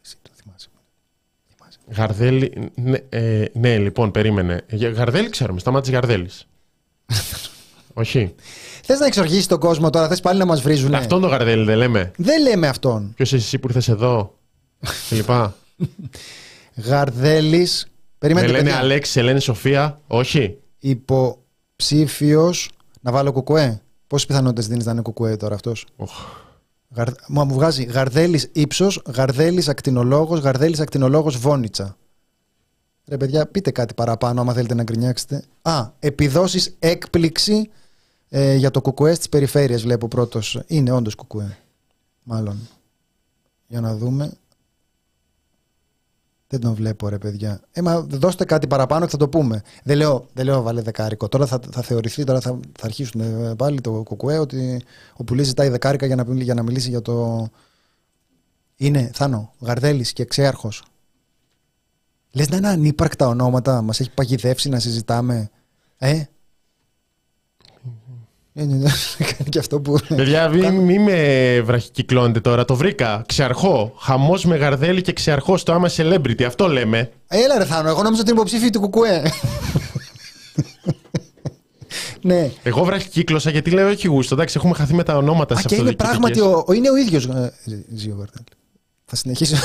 Εσύ 0.05 0.17
το 0.23 0.31
θυμάσαι. 0.35 0.69
Γαρδέλη, 1.87 2.71
ναι, 2.75 2.99
ε, 3.09 3.45
ναι, 3.53 3.79
λοιπόν, 3.79 4.11
περίμενε. 4.11 4.65
Γαρδέλη 4.71 5.29
ξέρουμε, 5.29 5.61
σταμάτησε 5.61 5.93
Γαρδέλης. 5.93 6.47
Όχι. 7.95 8.35
Θες 8.91 8.99
να 8.99 9.07
εξοργήσει 9.07 9.49
τον 9.49 9.59
κόσμο 9.59 9.91
τώρα, 9.91 10.09
θες 10.09 10.21
πάλι 10.21 10.39
να 10.39 10.45
μας 10.45 10.61
βρίζουν. 10.61 10.95
Αυτόν 10.95 11.21
τον 11.21 11.31
Γαρδέλη 11.31 11.65
δεν 11.65 11.77
λέμε. 11.77 12.11
Δεν 12.17 12.43
λέμε 12.43 12.69
αυτόν. 12.69 13.13
Ποιος 13.15 13.33
είσαι 13.33 13.45
εσύ 13.45 13.59
που 13.59 13.67
ήρθες 13.69 13.89
εδώ. 13.89 14.39
λοιπά. 15.11 15.55
Γαρδέλης. 16.87 17.87
Περιμένετε. 18.19 18.53
Με 18.53 18.59
λένε 18.59 18.73
Αλέξη, 18.73 19.21
λένε 19.21 19.41
Σοφία. 19.41 20.01
Όχι. 20.07 20.59
Υποψήφιος. 20.79 22.71
Να 23.01 23.13
βάλω 23.13 23.33
κουκουέ. 23.33 23.81
Πόσες 24.07 24.27
πιθανότητες 24.27 24.67
δίνεις 24.67 24.85
να 24.85 24.93
είναι 24.93 25.03
κουκουέ 25.03 25.37
τώρα 25.37 25.55
αυτός; 25.55 25.87
Γαρ... 26.95 27.09
Μου 27.29 27.47
βγάζει 27.55 27.83
Γαρδέλης 27.83 28.51
ύψος, 28.53 29.03
Γαρδέλης 29.15 29.69
ακτινολόγος, 29.69 30.41
Γαρδέλης 30.41 30.81
ακτινολόγος 30.81 31.37
Βόνιτσα. 31.37 31.97
Ρε 33.09 33.17
παιδιά, 33.17 33.47
πείτε 33.47 33.71
κάτι 33.71 33.95
παραπάνω 33.95 34.41
άμα 34.41 34.53
θέλετε 34.53 34.75
να 34.75 34.83
γκρινιάξετε. 34.83 35.43
Α, 35.63 35.87
επιδόσεις 35.99 36.77
έκπληξη 36.79 37.71
ε, 38.33 38.55
για 38.55 38.71
το 38.71 38.81
κουκουέ 38.81 39.17
τη 39.17 39.29
περιφέρεια 39.29 39.79
βλέπω 39.79 40.09
πρώτος. 40.09 40.61
Είναι 40.67 40.91
όντως 40.91 41.15
κουκουέ. 41.15 41.59
Μάλλον. 42.23 42.69
Για 43.67 43.81
να 43.81 43.97
δούμε. 43.97 44.33
Δεν 46.49 46.61
τον 46.61 46.75
βλέπω 46.75 47.09
ρε 47.09 47.19
παιδιά. 47.19 47.61
Ε, 47.73 47.81
μα 47.83 48.01
δώστε 48.01 48.45
κάτι 48.45 48.67
παραπάνω 48.67 49.05
και 49.05 49.11
θα 49.11 49.17
το 49.17 49.29
πούμε. 49.29 49.63
Δεν 49.83 49.97
λέω, 49.97 50.27
δεν 50.33 50.45
λέω 50.45 50.63
βάλε 50.63 50.81
δεκάρικο. 50.81 51.29
Τώρα 51.29 51.47
θα, 51.47 51.61
θα 51.71 51.83
θεωρηθεί, 51.83 52.25
τώρα 52.25 52.41
θα, 52.41 52.61
θα 52.79 52.87
αρχίσουν 52.87 53.21
ε, 53.21 53.55
πάλι 53.55 53.81
το 53.81 53.91
κουκουέ 53.91 54.39
ότι 54.39 54.83
ο 55.17 55.25
πουλής 55.25 55.47
ζητάει 55.47 55.69
δεκάρικα 55.69 56.07
για 56.07 56.17
να, 56.17 56.25
για 56.35 56.55
να 56.55 56.63
μιλήσει 56.63 56.89
για 56.89 57.03
το... 57.03 57.49
Είναι, 58.77 59.11
Θάνο, 59.15 59.53
Γαρδέλης 59.61 60.13
και 60.13 60.25
Ξέαρχος. 60.25 60.85
Λες 62.31 62.49
να 62.49 62.57
είναι 62.57 62.69
ανύπαρκτα 62.69 63.29
ονόματα, 63.29 63.83
μας 63.83 64.01
έχει 64.01 64.11
παγιδεύσει 64.11 64.69
να 64.69 64.79
συζητάμε. 64.79 65.51
Ε, 65.99 66.23
και 69.49 69.59
αυτό 69.59 69.81
που. 69.81 69.99
Παιδιά, 70.09 70.49
μην 70.49 70.75
μη 70.75 70.99
με 70.99 71.61
βραχικυκλώνετε 71.65 72.41
τώρα. 72.41 72.65
Το 72.65 72.77
βρήκα. 72.77 73.23
Ξεαρχό. 73.27 73.95
Χαμός 73.99 74.45
με 74.45 74.57
γαρδέλη 74.57 75.03
και 75.03 75.13
ξεαρχό 75.13 75.57
στο 75.57 75.73
άμα 75.73 75.91
celebrity. 75.97 76.43
Αυτό 76.43 76.69
λέμε. 76.69 77.11
Έλα, 77.29 77.59
ρε 77.59 77.65
Θάνο. 77.65 77.89
Εγώ 77.89 78.03
νόμιζα 78.03 78.21
ότι 78.21 78.31
είναι 78.31 78.41
υποψήφιο 78.41 78.71
του 78.71 78.81
Κουκουέ. 78.81 79.23
ναι. 82.23 82.51
Εγώ 82.63 82.85
βραχικύκλωσα 82.85 83.51
γιατί 83.51 83.71
λέω 83.71 83.89
όχι 83.89 84.07
γούστο. 84.09 84.35
Εντάξει, 84.35 84.55
έχουμε 84.59 84.75
χαθεί 84.75 84.95
με 84.95 85.03
τα 85.03 85.17
ονόματα 85.17 85.55
σε 85.55 85.63
αυτό 85.65 85.77
το 85.77 85.83
είναι 85.83 85.93
πράγματι 85.93 86.41
ο, 86.41 86.65
είναι 86.75 86.91
ο 86.91 86.97
ίδιος. 86.97 87.27
Ε, 87.27 87.53
Ζio 87.69 88.17
Γαρδέλη. 88.17 88.60
Θα 89.13 89.17
συνεχίσω, 89.17 89.57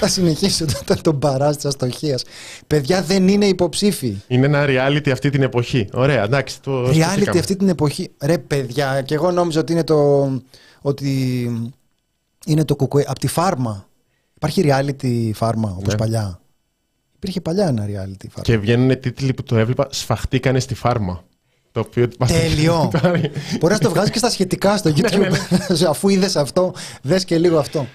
θα 0.00 0.08
συνεχίσω 0.08 0.64
τον, 0.84 1.02
τον 1.02 1.18
παρά 1.18 1.54
της 1.54 1.64
αστοχίας. 1.64 2.24
Παιδιά 2.66 3.02
δεν 3.02 3.28
είναι 3.28 3.46
υποψήφοι. 3.46 4.16
Είναι 4.26 4.46
ένα 4.46 4.64
reality 4.68 5.10
αυτή 5.10 5.30
την 5.30 5.42
εποχή. 5.42 5.88
Ωραία, 5.92 6.22
εντάξει. 6.22 6.60
Το 6.60 6.88
reality 6.88 7.38
αυτή 7.38 7.56
την 7.56 7.68
εποχή. 7.68 8.10
Ρε 8.20 8.38
παιδιά, 8.38 9.02
και 9.02 9.14
εγώ 9.14 9.30
νόμιζα 9.30 9.60
ότι 9.60 9.72
είναι 9.72 9.84
το. 9.84 10.30
Ότι 10.80 11.10
είναι 12.46 12.64
το 12.64 12.76
κουκουέ. 12.76 13.04
Από 13.06 13.18
τη 13.18 13.26
φάρμα. 13.26 13.88
Υπάρχει 14.34 14.64
reality 14.66 15.30
φάρμα 15.34 15.74
όπως 15.78 15.92
ναι. 15.92 15.98
παλιά. 15.98 16.40
Υπήρχε 17.16 17.40
παλιά 17.40 17.66
ένα 17.66 17.84
reality 17.84 18.26
φάρμα. 18.28 18.42
Και 18.42 18.58
βγαίνουν 18.58 19.00
τίτλοι 19.00 19.34
που 19.34 19.42
το 19.42 19.56
έβλεπα. 19.56 19.88
Σφαχτήκανε 19.90 20.60
στη 20.60 20.74
φάρμα. 20.74 21.24
Το 21.72 21.80
οποίο 21.80 22.08
Τέλειο. 22.08 22.90
Μπορείς 23.60 23.78
να 23.78 23.78
το 23.78 23.90
βγάζεις 23.94 24.10
και 24.10 24.18
στα 24.18 24.30
σχετικά 24.30 24.76
στο 24.76 24.88
ναι, 24.88 25.16
ναι, 25.16 25.28
YouTube. 25.28 25.84
Αφού 25.92 26.08
είδες 26.08 26.36
αυτό, 26.36 26.74
δες 27.02 27.24
και 27.24 27.38
λίγο 27.38 27.58
αυτό. 27.58 27.86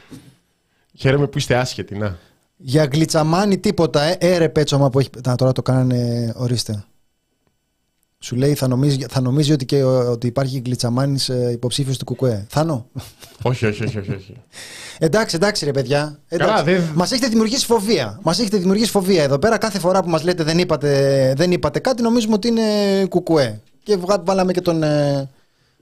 Χαίρομαι 0.96 1.28
που 1.28 1.38
είστε 1.38 1.56
άσχετοι, 1.56 1.98
να. 1.98 2.18
Για 2.58 2.90
γλιτσαμάνι 2.92 3.58
τίποτα, 3.58 4.02
ε. 4.02 4.18
Έρε 4.20 4.50
πέτσομα 4.50 4.90
που 4.90 5.00
έχει. 5.00 5.10
Να, 5.26 5.36
τώρα 5.36 5.52
το 5.52 5.62
κάνανε, 5.62 6.34
ορίστε. 6.36 6.84
Σου 8.20 8.36
λέει 8.36 8.54
θα 8.54 8.68
νομίζει, 8.68 9.06
θα 9.10 9.22
νομίζει 9.22 9.52
ότι, 9.52 9.66
και, 9.66 9.84
ότι 9.84 10.28
υπάρχει 10.28 10.62
γλιτσαμάνι 10.66 11.20
ε, 11.28 11.52
υποψήφιος 11.52 11.98
του 11.98 12.06
Κουκουέ. 12.06 12.46
Θάνο. 12.50 12.90
όχι, 13.42 13.66
όχι, 13.66 13.84
όχι, 13.84 14.00
όχι. 14.00 14.36
εντάξει, 14.98 15.36
εντάξει, 15.36 15.66
ρε 15.66 15.72
παιδιά. 15.72 16.20
Δεν... 16.64 16.84
Μας 16.94 17.12
έχετε 17.12 17.28
δημιουργήσει 17.28 17.66
φοβία. 17.66 18.20
Μας 18.24 18.40
έχετε 18.40 18.58
δημιουργήσει 18.58 18.92
φοβία 18.92 19.24
εδώ 19.24 19.40
πέρα. 19.40 19.58
Κάθε 19.58 19.80
φορά 19.80 20.04
που 20.04 20.10
μας 20.10 20.24
λέτε 20.24 20.44
δεν 20.44 20.58
είπατε, 20.58 21.34
δεν 21.38 21.52
είπατε 21.52 21.80
κάτι, 21.80 22.02
νομίζουμε 22.02 22.34
ότι 22.34 22.48
είναι 22.48 22.62
Κουκουέ. 23.10 23.62
Και 23.84 23.98
βάλαμε 24.24 24.52
και 24.52 24.62
τον, 24.62 24.84
ε, 24.84 25.30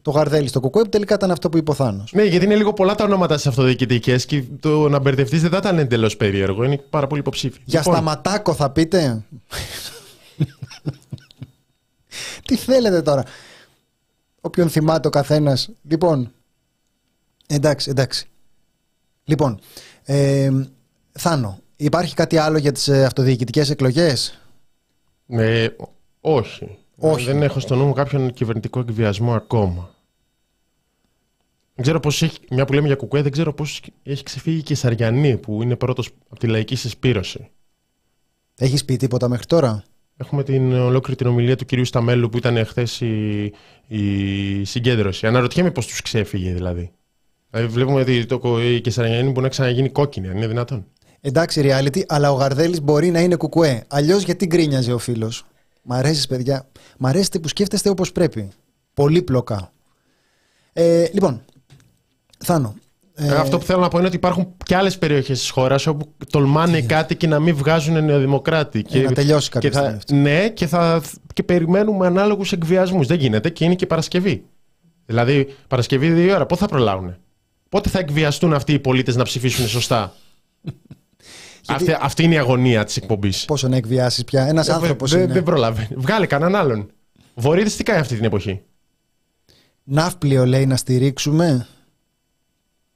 το 0.04 0.12
γαρδέλι 0.12 0.48
στο 0.48 0.60
κουκουέ 0.60 0.84
που 0.84 0.90
τελικά 0.90 1.14
ήταν 1.14 1.32
αυτό 1.32 1.50
που 1.50 1.58
είπε 1.58 1.72
ο 1.72 1.74
Θάνος. 1.74 2.12
Ναι, 2.14 2.24
γιατί 2.24 2.46
είναι 2.46 2.56
λίγο 2.56 2.74
πολλά 2.74 2.96
τα 2.96 3.04
ονόματα 3.04 3.38
στι 3.38 3.48
αυτοδιοικητικές 3.48 4.26
και 4.26 4.44
το 4.60 4.90
να 4.90 5.00
μπερδευτείς 5.00 5.42
δεν 5.42 5.50
θα 5.50 5.58
ήταν 5.58 5.80
εντελώς 5.80 6.18
περίεργο. 6.18 6.64
Είναι 6.64 6.78
πάρα 6.78 7.08
πολύ 7.08 7.22
υποψήφιο. 7.22 7.62
Για 7.66 7.80
λοιπόν. 7.80 7.94
σταματάκο 7.94 8.54
θα 8.54 8.70
πείτε. 8.70 9.24
Τι 12.46 12.56
θέλετε 12.56 13.02
τώρα; 13.02 13.24
Όποιον 14.42 14.70
θυμάται 14.70 15.08
ο 15.08 15.12
καθένας. 15.12 15.70
Λοιπόν. 15.90 16.32
Εντάξει, 17.48 17.90
εντάξει. 17.90 18.28
Λοιπόν. 19.24 19.60
Ε, 20.04 20.50
Θάνο, 21.12 21.60
υπάρχει 21.76 22.16
κάτι 22.16 22.38
άλλο 22.38 22.58
για 22.58 22.72
τις 22.72 22.88
ε, 22.88 23.06
αυτοδιοικητικές 23.06 23.70
εκλογές; 23.70 24.40
Ναι, 25.26 25.68
όχι. 26.22 26.78
Όχι. 26.98 27.26
Δεν 27.26 27.42
έχω 27.42 27.60
στο 27.60 27.76
νου 27.76 27.86
μου 27.86 27.94
κάποιον 27.94 28.34
κυβερνητικό 28.34 28.80
εκβιασμό 28.80 29.34
ακόμα. 29.34 29.93
Δεν 31.76 31.84
ξέρω 31.84 32.00
πώς 32.00 32.22
έχει, 32.22 32.40
μια 32.50 32.66
που 32.66 32.74
λέμε 32.74 32.88
για 32.88 32.96
κουκουέ, 32.96 33.22
δεν 33.22 33.32
ξέρω 33.32 33.54
πώς 33.54 33.82
έχει 34.04 34.24
ξεφύγει 34.24 34.62
και 34.62 34.74
η 34.74 34.76
Σαριανή 34.76 35.38
που 35.38 35.62
είναι 35.62 35.76
πρώτος 35.76 36.10
από 36.30 36.40
τη 36.40 36.48
λαϊκή 36.48 36.76
συσπήρωση. 36.76 37.50
Έχεις 38.58 38.86
πει 38.86 38.96
τίποτα 38.96 39.28
μέχρι 39.30 39.46
τώρα; 39.46 39.84
Έχουμε 40.18 40.44
την 40.44 40.74
ολόκληρη 40.74 41.18
την 41.18 41.28
ομιλία 41.28 41.56
του 41.56 41.66
κυρίου 41.66 41.86
Σταμέλου 41.86 42.30
που 42.30 42.38
ήταν 42.38 42.66
χθες 42.66 43.02
η, 43.02 43.52
η 43.88 44.64
συγκέντρωση. 44.64 45.28
Αναρωτιέμαι 45.28 45.72
πώς 45.72 45.88
τους 45.88 46.02
ξέφυγε 46.02 46.54
δηλαδή. 46.54 46.92
δηλαδή 47.50 47.74
βλέπουμε 47.74 48.02
ότι 48.02 48.26
το, 48.26 48.62
η 48.62 48.82
Κεσαριανή 48.82 49.30
μπορεί 49.30 49.42
να 49.42 49.50
ξαναγίνει 49.50 49.90
κόκκινη, 49.90 50.28
αν 50.28 50.38
είναι 50.38 50.48
δυνατόν. 50.48 50.86
Εντάξει, 51.22 51.62
reality, 51.66 52.02
αλλά 52.08 52.32
ο 52.32 52.36
Γαρδέλης 52.36 52.82
μπορεί 52.82 53.12
να 53.12 53.20
είναι 53.20 53.36
κουκουέ. 53.36 53.84
Αλλιώς 53.88 54.24
γιατί 54.24 54.46
γκρίνιαζε 54.46 54.94
ο 54.94 54.98
φίλος; 54.98 55.46
Μ' 55.82 55.94
αρέσεις, 55.94 56.28
παιδιά; 56.28 56.68
Μ' 56.98 57.06
αρέσει 57.06 57.40
που 57.40 57.48
σκέφτεστε 57.48 57.90
όπως 57.90 58.12
πρέπει. 58.12 58.50
Πολύπλοκα. 58.94 59.72
Ε, 60.74 61.06
λοιπόν, 61.14 61.42
Θάνο, 62.44 62.76
Ε, 63.16 63.36
αυτό 63.36 63.58
που 63.58 63.66
θέλω 63.66 63.80
να 63.80 63.88
πω 63.88 63.98
είναι 63.98 64.08
ότι 64.08 64.16
υπάρχουν 64.16 64.54
και 64.66 64.76
άλλες 64.76 64.98
περιοχές 64.98 65.40
της 65.40 65.50
χώρας 65.50 65.88
όπου 65.88 66.14
τολμάνε 66.30 66.82
κάτι 66.82 67.16
και 67.16 67.28
να 67.28 67.40
μην 67.40 67.56
βγάζουν 67.56 68.06
νεοδημοκράτη. 68.06 68.86
Ε, 68.92 69.00
να 69.02 69.12
τελειώσει 69.12 69.50
κάποια 69.50 69.70
και 69.70 69.76
θα, 69.76 70.00
Ναι, 70.16 70.50
και, 70.50 70.68
θα, 70.68 71.02
και 71.34 71.44
περιμένουμε 71.44 72.06
ανάλογους 72.06 72.52
εκβιασμούς. 72.52 73.08
Δεν 73.08 73.18
γίνεται 73.20 73.50
και 73.50 73.66
είναι 73.66 73.76
και 73.76 73.86
Παρασκευή. 73.86 74.44
Δηλαδή, 75.06 75.56
Παρασκευή 75.68 76.10
δύο 76.10 76.36
ώρα, 76.36 76.46
πότε 76.46 76.62
θα 76.62 76.68
προλάβουν. 76.68 77.16
Πότε 77.70 77.90
θα 77.90 78.00
εκβιαστούν 78.00 78.54
αυτοί 78.54 78.74
οι 78.74 78.80
πολίτες 78.80 79.16
να 79.16 79.24
ψηφίσουν 79.24 79.68
σωστά; 79.68 80.14
αυτή, 81.68 81.98
αυτή 82.02 82.24
είναι 82.24 82.36
η 82.36 82.38
αγωνία 82.38 82.84
της 82.84 82.98
εκπομπής. 82.98 83.46
Πόσο 83.46 83.68
να 83.68 83.76
εκβιάσεις 83.76 84.24
πια; 84.24 84.48
Ένας 84.48 84.70
άνθρωπος. 84.70 85.12
Δεν 85.12 85.28
δε 85.28 85.42
προλάβει. 85.42 85.88
Βγάλε 85.96 86.26
κανέναν 86.26 86.56
άλλον. 86.56 86.92
Βορείδη 87.34 87.72
τι 87.72 87.84
κάνει 87.84 88.00
αυτή 88.00 88.16
την 88.16 88.24
εποχή. 88.24 88.62
Ναύπλιο 89.84 90.46
λέει 90.46 90.66
να 90.66 90.76
στηρίξουμε. 90.76 91.68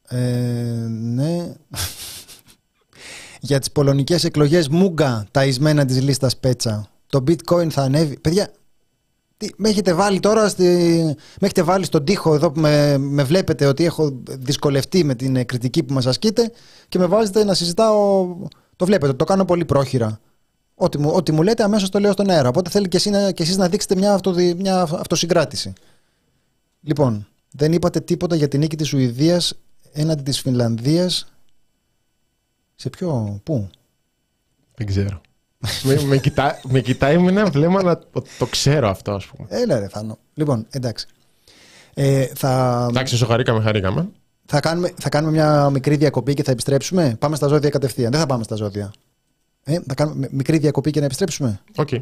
Ε, 0.09 0.17
ναι. 0.89 1.53
Για 3.39 3.59
τις 3.59 3.71
πολωνικές 3.71 4.23
εκλογές 4.23 4.67
Μούγκα, 4.67 5.27
τα 5.31 5.41
εισμένα 5.41 5.85
της 5.85 6.01
λίστας 6.01 6.37
Πέτσα. 6.37 6.87
Το 7.07 7.23
bitcoin 7.27 7.69
θα 7.69 7.81
ανέβει. 7.81 8.19
Παιδιά, 8.19 8.51
τι, 9.37 9.49
με 9.57 9.69
έχετε 9.69 9.93
βάλει 9.93 10.19
τώρα 10.19 10.49
στη... 10.49 10.63
με 11.15 11.45
έχετε 11.45 11.63
βάλει 11.63 11.85
στον 11.85 12.05
τοίχο 12.05 12.33
εδώ 12.33 12.51
που 12.51 12.59
με, 12.59 12.97
με 12.97 13.23
βλέπετε 13.23 13.65
ότι 13.65 13.85
έχω 13.85 14.21
δυσκολευτεί 14.27 15.03
με 15.03 15.15
την 15.15 15.45
κριτική 15.45 15.83
που 15.83 15.93
μας 15.93 16.05
ασκείτε 16.05 16.51
και 16.89 16.99
με 16.99 17.05
βάζετε 17.05 17.43
να 17.43 17.53
συζητάω 17.53 18.27
το 18.75 18.85
βλέπετε, 18.85 19.13
το 19.13 19.23
κάνω 19.23 19.45
πολύ 19.45 19.65
πρόχειρα 19.65 20.19
ό,τι 20.75 20.97
μου, 20.99 21.11
ό,τι 21.13 21.31
μου 21.31 21.43
λέτε 21.43 21.63
αμέσως 21.63 21.89
το 21.89 21.99
λέω 21.99 22.11
στον 22.11 22.29
αέρα 22.29 22.49
οπότε 22.49 22.69
θέλει 22.69 22.87
και, 22.87 22.97
εσύ, 22.97 23.11
και 23.33 23.43
εσείς 23.43 23.57
να 23.57 23.69
δείξετε 23.69 23.95
μια, 23.95 24.13
αυτοδι, 24.13 24.53
μια 24.53 24.81
αυτοσυγκράτηση 24.81 25.73
λοιπόν 26.81 27.27
δεν 27.51 27.73
είπατε 27.73 27.99
τίποτα 27.99 28.35
για 28.35 28.47
την 28.47 28.59
νίκη 28.59 28.75
της 28.75 28.87
Σουηδίας 28.87 29.53
έναντι 29.97 30.23
της 30.23 30.39
Φινλανδίας 30.39 31.33
σε 32.75 32.89
ποιο, 32.89 33.39
πού; 33.43 33.69
Δεν 34.75 34.87
ξέρω 34.87 35.21
με, 35.83 36.01
με, 36.03 36.17
κοιτά, 36.17 36.59
με 36.69 36.81
κοιτάει 36.81 37.17
με 37.17 37.29
ένα 37.29 37.45
βλέμμα 37.45 37.83
να 37.83 37.97
το, 37.97 38.23
το 38.37 38.45
ξέρω 38.45 38.89
αυτό, 38.89 39.11
ας 39.11 39.25
πούμε. 39.25 39.47
Έλα, 39.51 39.79
ρε 39.79 39.87
Φάνο. 39.87 40.17
Λοιπόν, 40.33 40.65
εντάξει. 40.69 41.07
Ε, 41.93 42.25
θα... 42.35 42.85
Εντάξει, 42.89 43.15
όσο 43.15 43.25
χαρήκαμε, 43.25 43.61
χαρήκαμε. 43.61 44.09
Θα 44.45 44.59
κάνουμε, 44.59 44.93
θα 44.97 45.09
κάνουμε 45.09 45.31
μια 45.31 45.69
μικρή 45.69 45.95
διακοπή 45.95 46.33
και 46.33 46.43
θα 46.43 46.51
επιστρέψουμε. 46.51 47.15
Πάμε 47.19 47.35
στα 47.35 47.47
ζώδια 47.47 47.69
κατευθείαν. 47.69 48.11
Δεν 48.11 48.19
θα 48.19 48.25
πάμε 48.25 48.43
στα 48.43 48.55
ζώδια. 48.55 48.93
Ε, 49.63 49.79
θα 49.87 49.93
κάνουμε 49.93 50.27
μικρή 50.31 50.57
διακοπή 50.57 50.91
και 50.91 50.99
να 50.99 51.05
επιστρέψουμε. 51.05 51.59
Οκ. 51.75 51.87
Okay. 51.91 52.01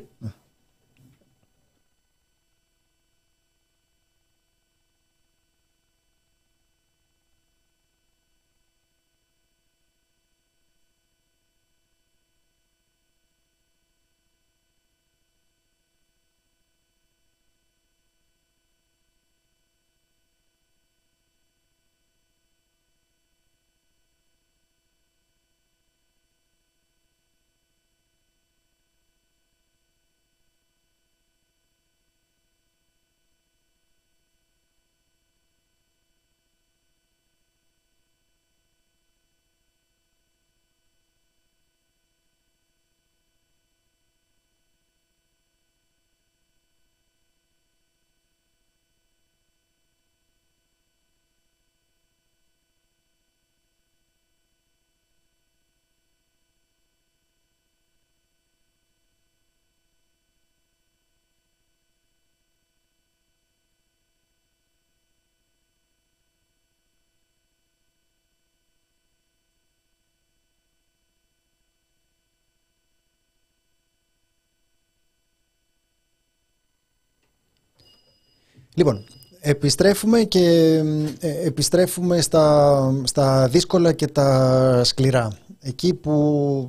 Λοιπόν, 78.77 79.03
επιστρέφουμε 79.39 80.23
και 80.23 80.75
ε, 81.19 81.45
επιστρέφουμε 81.45 82.21
στα, 82.21 83.01
στα 83.03 83.47
δύσκολα 83.47 83.93
και 83.93 84.07
τα 84.07 84.81
σκληρά. 84.83 85.37
Εκεί 85.59 85.93
που 85.93 86.67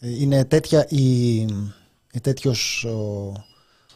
ε, 0.00 0.20
είναι 0.20 0.44
τέτοια 0.44 0.86
η, 0.88 1.36
η 2.12 2.20
τέτοιος 2.22 2.84
ο 2.84 3.32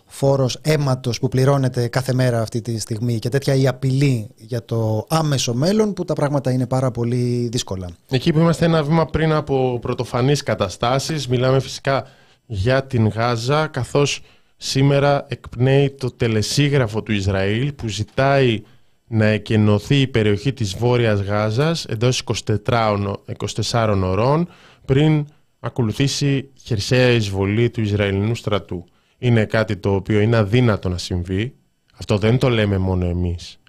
φόρος 0.07 0.59
αίματος 0.63 1.19
που 1.19 1.29
πληρώνεται 1.29 1.89
κάθε 1.89 2.13
μέρα 2.13 2.41
αυτή 2.41 2.61
τη 2.61 2.79
στιγμή 2.79 3.19
και 3.19 3.29
τέτοια 3.29 3.55
η 3.55 3.69
απειλή 3.69 4.31
για 4.37 4.65
το 4.65 5.07
άμεσο 5.09 5.55
μέλλον 5.55 5.93
που 5.93 6.05
τα 6.05 6.15
πράγματα 6.15 6.51
είναι 6.51 6.67
πάρα 6.67 6.91
πολύ 6.91 7.49
δύσκολα. 7.53 7.89
Εκεί 8.11 8.33
που 8.33 8.39
είμαστε 8.39 8.65
ένα 8.65 8.83
βήμα 8.83 9.07
πριν 9.07 9.33
από 9.33 9.79
πρωτοφανείς 9.81 10.43
καταστάσεις, 10.43 11.29
μιλάμε 11.29 11.61
φυσικά 11.61 12.07
για 12.47 12.85
την 12.85 13.09
Γάζα 13.09 13.67
καθώς 13.67 14.23
Σήμερα 14.65 15.27
εκπνέει 15.29 15.91
το 15.91 16.11
τελεσίγραφο 16.11 17.03
του 17.03 17.13
Ισραήλ 17.13 17.73
που 17.73 17.89
ζητάει 17.89 18.63
να 19.07 19.25
εκενωθεί 19.25 20.01
η 20.01 20.07
περιοχή 20.07 20.53
της 20.53 20.77
Βόρειας 20.77 21.21
Γάζας 21.21 21.85
εντός 21.85 22.25
24, 22.65 23.15
24 23.63 24.01
ωρών 24.05 24.49
πριν 24.85 25.27
ακολουθήσει 25.61 26.51
χερσαία 26.63 27.09
εισβολή 27.09 27.71
του 27.71 27.81
Ισραηλινού 27.81 28.35
στρατού. 28.35 28.85
Είναι 29.19 29.45
κάτι 29.45 29.77
το 29.77 29.95
οποίο 29.95 30.21
είναι 30.21 30.37
αδύνατο 30.37 30.89
να 30.89 30.99
συμβεί. 30.99 31.55
Αυτό 31.95 32.19
δεν 32.19 32.39
το 32.39 32.49
λέμε 32.49 32.79
μόνο 32.79 33.07
εμείς. 33.07 33.61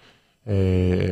Ε, 0.43 1.09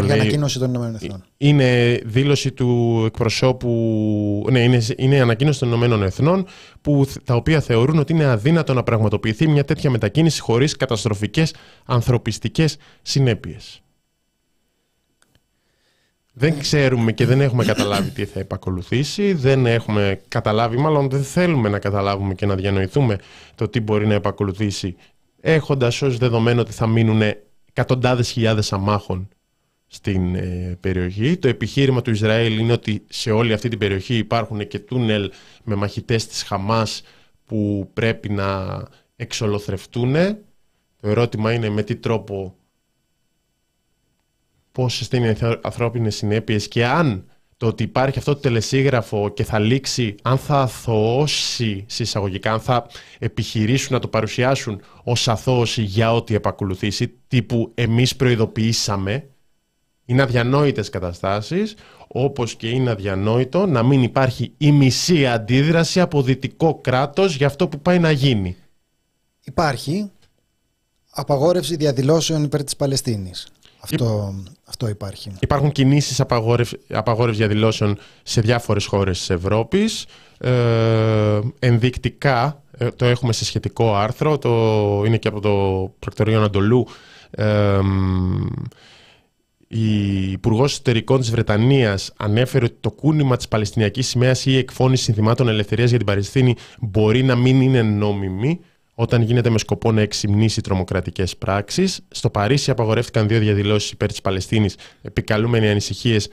το 0.00 0.04
για 0.04 0.14
ανακοίνωση 0.14 0.58
των 0.58 0.68
Ηνωμένων 0.68 0.94
Εθνών. 0.94 1.24
Είναι 1.36 2.00
δήλωση 2.04 2.52
του 2.52 3.02
εκπροσώπου. 3.06 4.46
Ναι, 4.50 4.60
είναι, 4.60 4.80
είναι 4.96 5.20
ανακοίνωση 5.20 5.58
των 5.58 5.68
Ηνωμένων 5.68 6.02
Εθνών, 6.02 6.46
που, 6.80 7.06
τα 7.24 7.34
οποία 7.34 7.60
θεωρούν 7.60 7.98
ότι 7.98 8.12
είναι 8.12 8.24
αδύνατο 8.24 8.74
να 8.74 8.82
πραγματοποιηθεί 8.82 9.48
μια 9.48 9.64
τέτοια 9.64 9.90
μετακίνηση 9.90 10.40
χωρίς 10.40 10.76
καταστροφικές 10.76 11.54
ανθρωπιστικές 11.84 12.76
συνέπειες. 13.02 13.82
Δεν 16.32 16.58
ξέρουμε 16.58 17.12
και 17.12 17.26
δεν 17.26 17.40
έχουμε 17.40 17.64
καταλάβει 17.64 18.10
τι 18.10 18.24
θα 18.24 18.40
επακολουθήσει. 18.40 19.32
Δεν 19.32 19.66
έχουμε 19.66 20.20
καταλάβει, 20.28 20.76
μάλλον 20.76 21.08
δεν 21.08 21.22
θέλουμε 21.22 21.68
να 21.68 21.78
καταλάβουμε 21.78 22.34
και 22.34 22.46
να 22.46 22.54
διανοηθούμε 22.54 23.18
το 23.54 23.68
τι 23.68 23.80
μπορεί 23.80 24.06
να 24.06 24.14
επακολουθήσει, 24.14 24.96
έχοντας 25.40 26.02
ως 26.02 26.18
δεδομένο 26.18 26.60
ότι 26.60 26.72
θα 26.72 26.86
μείνουν 26.86 27.22
εκατοντάδες 27.68 28.30
χιλιάδες 28.30 28.72
αμάχων 28.72 29.28
στην 29.86 30.34
ε, 30.34 30.76
περιοχή. 30.80 31.36
Το 31.36 31.48
επιχείρημα 31.48 32.02
του 32.02 32.10
Ισραήλ 32.10 32.58
είναι 32.58 32.72
ότι 32.72 33.04
σε 33.08 33.30
όλη 33.30 33.52
αυτή 33.52 33.68
την 33.68 33.78
περιοχή 33.78 34.16
υπάρχουν 34.16 34.68
και 34.68 34.78
τούνελ 34.78 35.30
με 35.64 35.74
μαχητές 35.74 36.26
της 36.26 36.42
Χαμάς 36.42 37.02
που 37.44 37.90
πρέπει 37.92 38.28
να 38.28 38.82
εξολοθρευτούν. 39.16 40.12
Το 41.00 41.08
ερώτημα 41.08 41.52
είναι 41.52 41.68
με 41.68 41.82
τι 41.82 41.96
τρόπο 41.96 42.56
πόσες 44.72 45.08
είναι 45.12 45.28
οι 45.28 45.58
ανθρώπινες 45.62 46.16
συνέπειες 46.16 46.68
και 46.68 46.86
αν 46.86 47.24
το 47.56 47.66
ότι 47.66 47.82
υπάρχει 47.82 48.18
αυτό 48.18 48.34
το 48.34 48.40
τελεσίγραφο 48.40 49.28
και 49.28 49.44
θα 49.44 49.58
λήξει, 49.58 50.14
αν 50.22 50.38
θα 50.38 50.60
αθωώσει 50.60 51.84
συσσαγωγικά, 51.88 52.52
αν 52.52 52.60
θα 52.60 52.86
επιχειρήσουν 53.18 53.92
να 53.92 53.98
το 53.98 54.08
παρουσιάσουν 54.08 54.80
ως 55.04 55.28
αθώωση 55.28 55.82
για 55.82 56.14
ό,τι 56.14 56.34
επακολουθήσει, 56.34 57.14
τύπου 57.28 57.70
εμείς 57.74 58.16
προειδοποιήσαμε, 58.16 59.28
είναι 60.04 60.22
αδιανόητες 60.22 60.88
καταστάσεις, 60.88 61.74
όπως 62.06 62.54
και 62.54 62.68
είναι 62.68 62.90
αδιανόητο 62.90 63.66
να 63.66 63.82
μην 63.82 64.02
υπάρχει 64.02 64.52
η 64.58 64.72
μισή 64.72 65.26
αντίδραση 65.26 66.00
από 66.00 66.22
δυτικό 66.22 66.80
κράτος 66.80 67.36
για 67.36 67.46
αυτό 67.46 67.68
που 67.68 67.80
πάει 67.80 67.98
να 67.98 68.10
γίνει. 68.10 68.56
Υπάρχει 69.44 70.10
απαγόρευση 71.10 71.76
διαδηλώσεων 71.76 72.44
υπέρ 72.44 72.64
της 72.64 72.76
Παλαιστίνης. 72.76 73.48
Αυτό, 73.80 74.34
αυτό 74.64 74.88
υπάρχει. 74.88 75.32
Υπάρχουν 75.40 75.72
κινήσεις 75.72 76.20
απαγόρευση, 76.20 76.78
απαγόρευση 76.88 77.38
διαδηλώσεων 77.40 77.98
σε 78.22 78.40
διάφορες 78.40 78.86
χώρες 78.86 79.18
της 79.18 79.30
Ευρώπης. 79.30 80.06
Ε, 80.38 81.40
ενδεικτικά, 81.58 82.62
ε, 82.78 82.90
το 82.90 83.04
έχουμε 83.04 83.32
σε 83.32 83.44
σχετικό 83.44 83.94
άρθρο, 83.94 84.38
το, 84.38 85.02
είναι 85.06 85.16
και 85.16 85.28
από 85.28 85.40
το 85.40 85.92
Προκτορείο 85.98 86.38
Ανατολού, 86.38 86.86
ε, 87.30 87.78
η 89.76 90.30
Υπουργός 90.30 90.72
Εσωτερικών 90.72 91.20
της 91.20 91.30
Βρετανίας 91.30 92.12
ανέφερε 92.16 92.64
ότι 92.64 92.76
το 92.80 92.90
κούνημα 92.90 93.36
της 93.36 93.48
Παλαιστινιακής 93.48 94.08
σημαίας 94.08 94.46
ή 94.46 94.50
η 94.52 94.56
εκφώνηση 94.56 95.02
συνθημάτων 95.02 95.48
ελευθερίας 95.48 95.88
για 95.88 95.98
την 95.98 96.06
Παλαιστίνη 96.06 96.54
μπορεί 96.80 97.22
να 97.22 97.36
μην 97.36 97.60
είναι 97.60 97.82
νόμιμη 97.82 98.60
όταν 98.94 99.22
γίνεται 99.22 99.50
με 99.50 99.58
σκοπό 99.58 99.92
να 99.92 100.00
εξυμνήσει 100.00 100.60
τρομοκρατικές 100.60 101.36
πράξεις. 101.36 102.00
Στο 102.10 102.30
Παρίσι 102.30 102.70
απαγορεύτηκαν 102.70 103.28
δύο 103.28 103.38
διαδηλώσεις 103.38 103.90
υπέρ 103.90 104.08
της 104.08 104.20
Παλαιστίνης, 104.20 104.76
επικαλούμενοι 105.02 105.68
ανησυχίες 105.68 106.28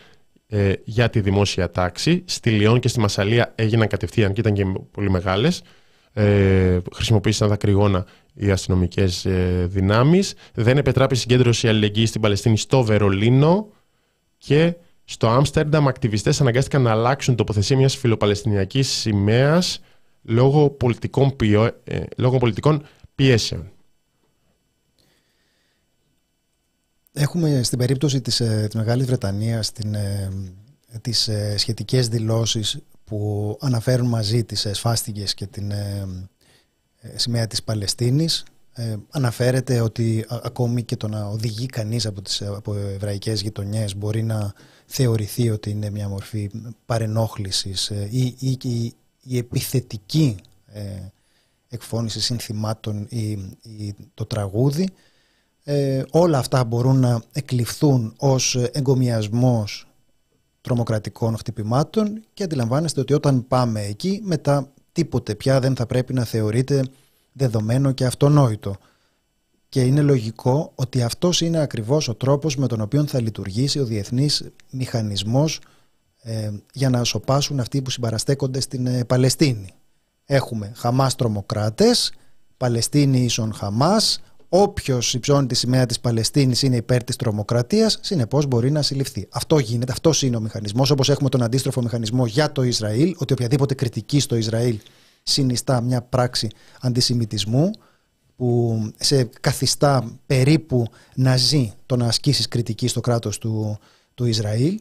ε, 0.48 0.74
για 0.84 1.10
τη 1.10 1.20
δημόσια 1.20 1.72
τάξη. 1.72 2.24
Στη 2.26 2.50
Λιόν 2.50 2.80
και 2.80 2.88
στη 2.88 3.00
Μασαλία 3.00 3.54
έγιναν 3.56 3.88
κατευθείαν 3.88 4.34
και 4.34 4.40
ήταν 4.40 4.54
και 4.54 4.66
πολύ 4.92 5.10
μεγάλες. 5.10 5.62
Ε, 6.14 6.78
χρησιμοποίησαν 6.94 7.50
τα 7.50 7.56
κρυγόνα 7.56 8.06
οι 8.34 8.52
αστυνομικές 8.52 9.26
ε, 9.26 9.66
δυνάμεις. 9.70 10.34
Δεν 10.54 10.78
επετράπη 10.78 11.16
συγκέντρωση 11.16 11.68
αλληλεγγύη 11.68 12.06
στην 12.06 12.22
Παλαιστίνη 12.22 12.58
στο 12.58 12.84
Βερολίνο 12.84 13.68
και 14.38 14.76
στο 15.04 15.28
Άμστερνταμ 15.28 15.88
ακτιβιστές 15.88 16.42
αναγκάστηκαν 16.42 16.82
να 16.82 16.92
αλλάξουν 16.92 17.36
τοποθεσία 17.36 17.78
μιας 17.78 17.96
φιλοπαλαιστινιακής 17.96 18.90
σημαίας 18.90 19.82
λόγω 20.22 20.70
πολιτικών, 20.70 21.36
ε, 21.84 22.04
λόγω 22.18 22.38
πολιτικών 22.38 22.84
πιέσεων. 23.16 23.72
Έχουμε 27.14 27.64
στην 27.64 27.78
περίπτωση 27.78 28.22
της, 28.22 28.40
ε, 28.40 28.66
της 28.66 28.76
Μεγάλης 28.76 29.06
Βρετανίας 29.06 29.72
την, 29.72 29.94
ε, 29.94 30.30
τις 31.02 31.28
ε, 31.28 31.58
σχετικές 31.58 32.08
δηλώσεις 32.08 32.78
που 33.04 33.58
αναφέρουν 33.62 34.08
μαζί 34.08 34.44
τις 34.44 34.68
σφάστιγες 34.72 35.34
και 35.34 35.48
την 35.48 35.72
σημαία 37.16 37.48
της 37.48 37.64
Παλαιστίνης. 37.64 38.44
αναφέρεται 39.10 39.80
ότι 39.80 40.26
ακόμη 40.30 40.84
και 40.84 40.96
το 40.96 41.08
να 41.08 41.26
οδηγεί 41.26 41.66
κανείς 41.66 42.06
από 42.06 42.22
τις 42.22 42.42
από 42.42 42.76
εβραϊκές 42.76 43.42
γειτονιές 43.42 43.96
μπορεί 43.96 44.24
να 44.24 44.54
θεωρηθεί 44.86 45.50
ότι 45.50 45.70
είναι 45.70 45.90
μια 45.90 46.10
μορφή 46.10 46.50
παρενόχλησης 46.86 47.90
ή, 48.10 48.36
ή, 48.40 48.58
ή 48.62 48.94
η 49.22 49.38
επιθετική 49.38 50.36
εκφώνηση 51.70 52.22
συνθημάτων 52.22 53.08
ή, 53.10 53.32
ή 53.62 53.96
το 54.14 54.26
τραγούδι 54.26 54.90
ε, 55.64 56.04
όλα 56.12 56.38
αυτά 56.38 56.64
μπορούν 56.64 57.00
να 57.00 57.22
εκλειφθούν 57.32 58.14
ως 58.18 58.56
εγκομιασμός 58.56 59.88
τρομοκρατικών 60.62 61.38
χτυπημάτων 61.38 62.24
και 62.34 62.44
αντιλαμβάνεστε 62.44 63.00
ότι 63.00 63.14
όταν 63.14 63.48
πάμε 63.48 63.82
εκεί 63.82 64.22
μετά 64.24 64.72
τίποτε 65.02 65.36
πια 65.36 65.60
δεν 65.60 65.76
θα 65.76 65.86
πρέπει 65.86 66.14
να 66.14 66.24
θεωρείται 66.24 66.84
δεδομένο 67.32 67.92
και 67.92 68.06
αυτονόητο. 68.06 68.76
Και 69.70 69.82
είναι 69.82 70.02
λογικό 70.02 70.72
ότι 70.76 71.02
αυτός 71.02 71.42
είναι 71.42 71.60
ακριβώς 71.60 72.08
ο 72.08 72.16
τρόπος 72.16 72.58
με 72.58 72.68
τον 72.68 72.82
οποίο 72.82 73.06
θα 73.06 73.22
λειτουργήσει 73.22 73.80
ο 73.80 73.86
διεθνής 73.86 74.50
μηχανισμός 74.70 75.60
ε, 76.22 76.52
για 76.74 76.90
να 76.90 77.04
σοπάσουν 77.04 77.60
αυτοί 77.60 77.82
που 77.82 77.90
συμπαραστέκονται 77.90 78.60
στην 78.60 78.86
ε, 78.86 79.04
Παλαιστίνη. 79.04 79.74
Έχουμε 80.26 80.72
Χαμάς 80.76 81.16
τρομοκράτες, 81.16 82.14
Παλαιστίνη 82.58 83.24
ίσον 83.24 83.54
Χαμάς, 83.54 84.22
Όποιος 84.54 85.14
υψώνει 85.14 85.48
τη 85.48 85.56
σημαία 85.56 85.86
της 85.86 86.00
Παλαιστίνης 86.00 86.62
είναι 86.62 86.76
υπέρ 86.76 87.04
της 87.04 87.16
τρομοκρατίας, 87.16 88.00
συνεπώς 88.02 88.46
μπορεί 88.46 88.72
να 88.72 88.82
συλληφθεί. 88.82 89.28
Αυτό 89.32 89.60
γίνεται, 89.60 89.92
αυτός 89.92 90.22
είναι 90.22 90.36
ο 90.36 90.40
μηχανισμός. 90.40 90.90
Όπως 90.90 91.10
έχουμε 91.10 91.30
τον 91.30 91.44
αντίστροφο 91.44 91.82
μηχανισμό 91.82 92.26
για 92.26 92.52
το 92.52 92.64
Ισραήλ, 92.64 93.16
ότι 93.18 93.34
οποιαδήποτε 93.34 93.74
κριτική 93.74 94.20
στο 94.20 94.36
Ισραήλ 94.36 94.80
συνιστά 95.24 95.82
μια 95.82 96.02
πράξη 96.02 96.50
αντισημιτισμού 96.82 97.72
που 98.36 98.82
σε 99.00 99.24
καθιστά 99.42 100.20
περίπου 100.26 100.86
να 101.16 101.38
ζει 101.38 101.74
το 101.86 101.96
να 101.96 102.06
ασκήσεις 102.08 102.48
κριτική 102.48 102.88
στο 102.88 103.02
κράτος 103.02 103.38
του, 103.38 103.80
του 104.14 104.26
Ισραήλ 104.26 104.80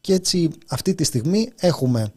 και 0.00 0.14
έτσι 0.14 0.50
αυτή 0.68 0.94
τη 0.94 1.04
στιγμή 1.04 1.52
έχουμε 1.56 2.12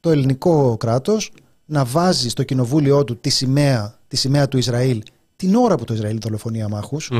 το 0.00 0.10
ελληνικό 0.10 0.76
κράτος 0.76 1.32
να 1.64 1.84
βάζει 1.84 2.28
στο 2.28 2.42
κοινοβούλιο 2.42 3.04
του 3.04 3.16
τη 3.16 3.28
σημαία, 3.28 3.98
τη 4.08 4.16
σημαία 4.16 4.48
του 4.48 4.58
Ισραήλ 4.58 5.02
την 5.38 5.54
ώρα 5.54 5.74
που 5.74 5.84
το 5.84 5.94
Ισραήλ 5.94 6.18
δολοφονεί 6.18 6.62
αμάχους. 6.62 7.10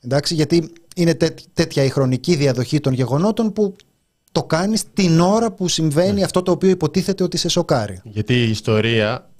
Εντάξει, 0.00 0.34
γιατί 0.34 0.72
είναι 0.96 1.14
τέτοια 1.52 1.84
η 1.84 1.88
χρονική 1.88 2.34
διαδοχή 2.34 2.80
των 2.80 2.92
γεγονότων 2.92 3.52
που 3.52 3.76
το 4.32 4.44
κάνεις 4.44 4.92
την 4.92 5.20
ώρα 5.20 5.52
που 5.52 5.68
συμβαίνει 5.68 6.12
ναι. 6.12 6.24
αυτό 6.24 6.42
το 6.42 6.50
οποίο 6.50 6.68
υποτίθεται 6.68 7.22
ότι 7.22 7.36
σε 7.36 7.48
σοκάρει. 7.48 8.00
Γιατί 8.04 8.34
η 8.34 8.50
ιστορία 8.50 9.30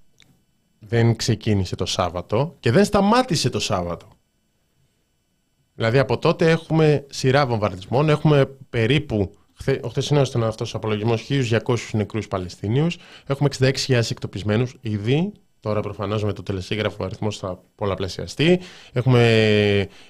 δεν 0.78 1.16
ξεκίνησε 1.16 1.76
το 1.76 1.86
Σάββατο 1.86 2.56
και 2.60 2.70
δεν 2.70 2.84
σταμάτησε 2.84 3.50
το 3.50 3.60
Σάββατο. 3.60 4.08
Δηλαδή 5.74 5.98
από 5.98 6.18
τότε 6.18 6.50
έχουμε 6.50 7.06
σειρά 7.10 7.46
βομβαρδισμών, 7.46 8.08
έχουμε 8.08 8.46
περίπου, 8.70 9.34
ο 9.80 9.88
χθεσινός 9.88 10.28
ήταν 10.28 10.44
αυτός 10.44 10.74
ο 10.74 10.76
απολογισμός, 10.76 11.26
1.200 11.28 11.76
νεκρούς 11.92 12.28
Παλαιστίνιους, 12.28 12.98
έχουμε 13.26 13.48
66.000 13.58 14.10
εκτοπισμένους 14.10 14.76
ήδη 14.80 15.32
Τώρα 15.60 15.80
προφανώς 15.80 16.24
με 16.24 16.32
το 16.32 16.42
τελεσίγραφο 16.42 16.96
ο 17.00 17.04
αριθμός 17.04 17.38
θα 17.38 17.62
πολλαπλασιαστεί. 17.74 18.60
Έχουμε 18.92 19.22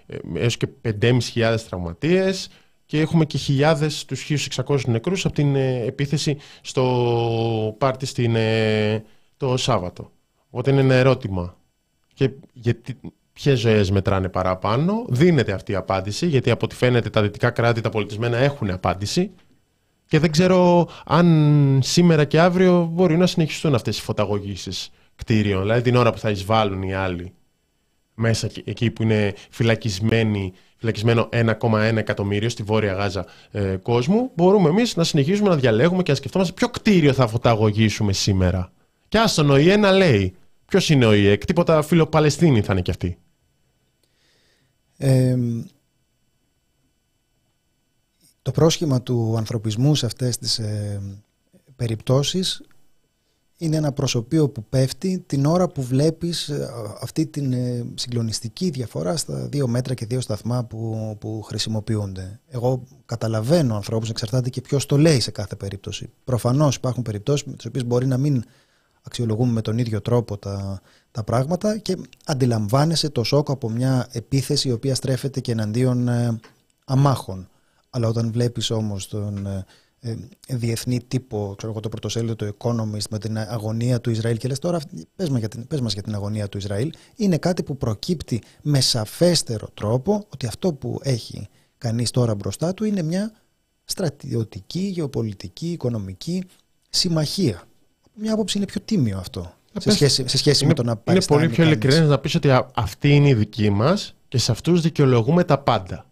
ε, 0.07 0.17
έως 0.35 0.57
και 0.57 0.69
5.500 1.01 1.57
τραυματίες 1.69 2.49
και 2.87 3.01
έχουμε 3.01 3.25
και 3.25 3.39
χιλιάδες 3.39 4.05
του 4.05 4.17
1.600 4.17 4.85
νεκρούς 4.87 5.25
από 5.25 5.35
την 5.35 5.57
ε, 5.57 5.85
επίθεση 5.85 6.37
στο 6.61 7.75
πάρτι 7.79 8.07
στην, 8.07 8.35
ε, 8.37 9.05
το 9.37 9.57
Σάββατο. 9.57 10.11
Οπότε 10.51 10.71
είναι 10.71 10.81
ένα 10.81 10.95
ερώτημα. 10.95 11.57
Και 12.15 12.31
γιατί, 12.53 13.01
ποιες 13.33 13.59
ζωές 13.59 13.91
μετράνε 13.91 14.29
παραπάνω, 14.29 15.05
δίνεται 15.09 15.53
αυτή 15.53 15.73
η 15.73 15.75
απάντηση, 15.75 16.27
γιατί 16.27 16.51
από 16.51 16.65
ό,τι 16.65 16.75
φαίνεται 16.75 17.11
τα 17.11 17.23
δυτικά 17.23 17.51
κράτη, 17.51 17.81
τα 17.81 17.89
πολιτισμένα 17.89 18.37
έχουν 18.37 18.71
απάντηση. 18.71 19.31
Και 20.07 20.19
δεν 20.19 20.31
ξέρω 20.31 20.89
αν 21.05 21.79
σήμερα 21.83 22.25
και 22.25 22.41
αύριο 22.41 22.89
μπορεί 22.93 23.17
να 23.17 23.27
συνεχιστούν 23.27 23.75
αυτές 23.75 23.99
οι 23.99 24.03
φωταγωγήσεις 24.03 24.91
κτίριο, 25.21 25.61
δηλαδή 25.61 25.83
την 25.83 25.97
ώρα 25.97 26.13
που 26.13 26.19
θα 26.19 26.31
εισβάλλουν 26.31 26.83
οι 26.83 26.95
άλλοι 26.95 27.35
μέσα 28.21 28.51
εκεί 28.65 28.91
που 28.91 29.03
είναι 29.03 29.35
φυλακισμένοι, 29.51 30.53
φυλακισμένο 30.77 31.29
1,1 31.33 31.97
εκατομμύριο 31.97 32.49
στη 32.49 32.63
Βόρεια 32.63 32.93
Γάζα 32.93 33.27
ε, 33.51 33.77
κόσμου, 33.83 34.31
μπορούμε 34.35 34.69
εμείς 34.69 34.97
να 34.97 35.05
συνεχίσουμε 35.05 35.49
να 35.49 35.57
διαλέγουμε 35.57 36.03
και 36.03 36.11
να 36.11 36.17
σκεφτόμαστε 36.17 36.53
ποιο 36.53 36.69
κτίριο 36.69 37.13
θα 37.13 37.27
φωταγωγήσουμε 37.27 38.13
σήμερα. 38.13 38.73
Και 39.09 39.19
άστον 39.19 39.51
ο 39.51 39.57
ΙΕ 39.57 39.77
να 39.77 39.93
λέει 39.93 40.35
ποιος 40.67 40.91
είναι 40.91 41.07
ο 41.07 41.13
ΙΕ, 41.13 41.37
τίποτα 41.37 41.83
φιλοπαλαιστίνη 41.83 42.61
θα 42.61 42.73
είναι 42.73 42.83
κι 42.83 42.91
αυτή. 42.91 43.19
το 48.43 48.51
πρόσχημα 48.51 49.03
του 49.03 49.35
ανθρωπισμού 49.37 49.95
σε 49.95 50.07
αυτές 50.07 50.39
τις 50.39 50.59
ε, 50.59 51.01
περιπτώσεις 51.77 52.63
είναι 53.63 53.77
ένα 53.77 53.93
προσωπείο 53.93 54.49
που 54.49 54.65
πέφτει 54.69 55.25
την 55.27 55.47
ώρα 55.47 55.69
που 55.69 55.83
βλέπεις 55.83 56.49
ε, 56.49 56.71
αυτή 57.01 57.27
την 57.27 57.53
ε, 57.53 57.87
συγκλονιστική 57.95 58.71
διαφορά 58.71 59.17
στα 59.17 59.49
δύο 59.49 59.69
μέτρα 59.69 59.95
και 59.95 60.07
δύο 60.07 60.21
σταθμά 60.21 60.65
που, 60.65 61.17
που 61.21 61.43
χρησιμοποιούνται. 61.43 62.41
Εγώ 62.49 62.83
καταλαβαίνω 63.07 63.75
ανθρώπους, 63.75 64.11
εξαρτάται 64.11 64.51
και 64.51 64.61
ποιος 64.61 64.87
το 64.87 64.97
λέει 64.99 65.21
σε 65.21 65.31
κάθε 65.31 65.57
περίπτωση. 65.57 66.11
Προφανώς 66.25 66.77
υπάρχουν 66.77 67.03
περιπτώσεις 67.03 67.47
με 67.47 67.53
τις 67.53 67.67
οποίες 67.67 67.85
μπορεί 67.85 68.07
να 68.07 68.19
μην 68.19 68.45
αξιολογούμε 69.03 69.53
με 69.53 69.61
τον 69.61 69.79
ίδιο 69.79 70.01
τρόπο 70.01 70.39
τα, 70.39 70.81
τα 71.11 71.25
πράγματα 71.25 71.79
και 71.79 71.97
αντιλαμβάνεσαι 72.25 73.11
το 73.11 73.25
σοκ 73.25 73.51
από 73.51 73.71
μια 73.71 74.09
επίθεση 74.13 74.69
η 74.69 74.73
οποία 74.73 74.95
στρέφεται 74.95 75.41
και 75.41 75.53
εναντίον 75.53 76.09
ε, 76.09 76.41
αμάχων. 76.85 77.49
Αλλά 77.91 78.09
όταν 78.09 78.33
βλέπεις 78.33 78.71
όμως 78.71 79.09
τον 79.09 79.47
ε, 79.47 79.65
διεθνή 80.49 81.01
τύπο, 81.09 81.55
ξέρω 81.57 81.73
εγώ 81.73 81.81
το 81.81 81.89
πρωτοσέλιδο 81.89 82.37
του 82.37 82.57
Economist 82.59 83.09
με 83.11 83.19
την 83.19 83.39
αγωνία 83.39 84.01
του 84.01 84.11
Ισραήλ 84.11 84.37
και 84.37 84.49
λες 84.49 84.59
τώρα 84.59 84.81
πες, 85.17 85.29
μας 85.29 85.39
για 85.39 85.49
την, 85.49 85.67
πες 85.67 85.81
μας 85.81 85.93
για 85.93 86.03
την 86.03 86.15
αγωνία 86.15 86.49
του 86.49 86.59
Ισραήλ 86.59 86.93
είναι 87.17 87.39
κάτι 87.39 87.63
που 87.63 87.77
προκύπτει 87.77 88.43
με 88.63 88.81
σαφέστερο 88.81 89.69
τρόπο 89.75 90.27
ότι 90.29 90.47
αυτό 90.47 90.73
που 90.73 91.01
έχει 91.03 91.49
κανείς 91.79 92.11
τώρα 92.11 92.35
μπροστά 92.35 92.75
του 92.75 92.85
είναι 92.85 93.03
μια 93.03 93.33
στρατιωτική, 93.85 94.81
γεωπολιτική, 94.81 95.71
οικονομική 95.71 96.45
συμμαχία. 96.91 97.63
Από 98.03 98.13
μια 98.15 98.33
άποψη 98.33 98.57
είναι 98.57 98.67
πιο 98.67 98.81
τίμιο 98.85 99.19
αυτό 99.19 99.55
σε 99.79 99.91
σχέση, 99.91 100.29
σε 100.29 100.37
σχέση 100.37 100.67
με 100.67 100.75
το 100.75 100.83
να 100.83 100.97
πάει 100.97 101.17
Είναι 101.17 101.25
πολύ 101.25 101.49
πιο 101.49 101.65
ειλικρινές 101.65 102.09
να 102.09 102.19
πεις 102.19 102.35
ότι 102.35 102.51
αυτή 102.75 103.15
είναι 103.15 103.29
η 103.29 103.35
δική 103.35 103.71
μας 103.71 104.15
και 104.29 104.39
σε 104.39 104.53
αυτούς 104.53 104.81
δικαιολογούμε 104.81 105.45
τα 105.45 105.59
πάντα. 105.59 106.05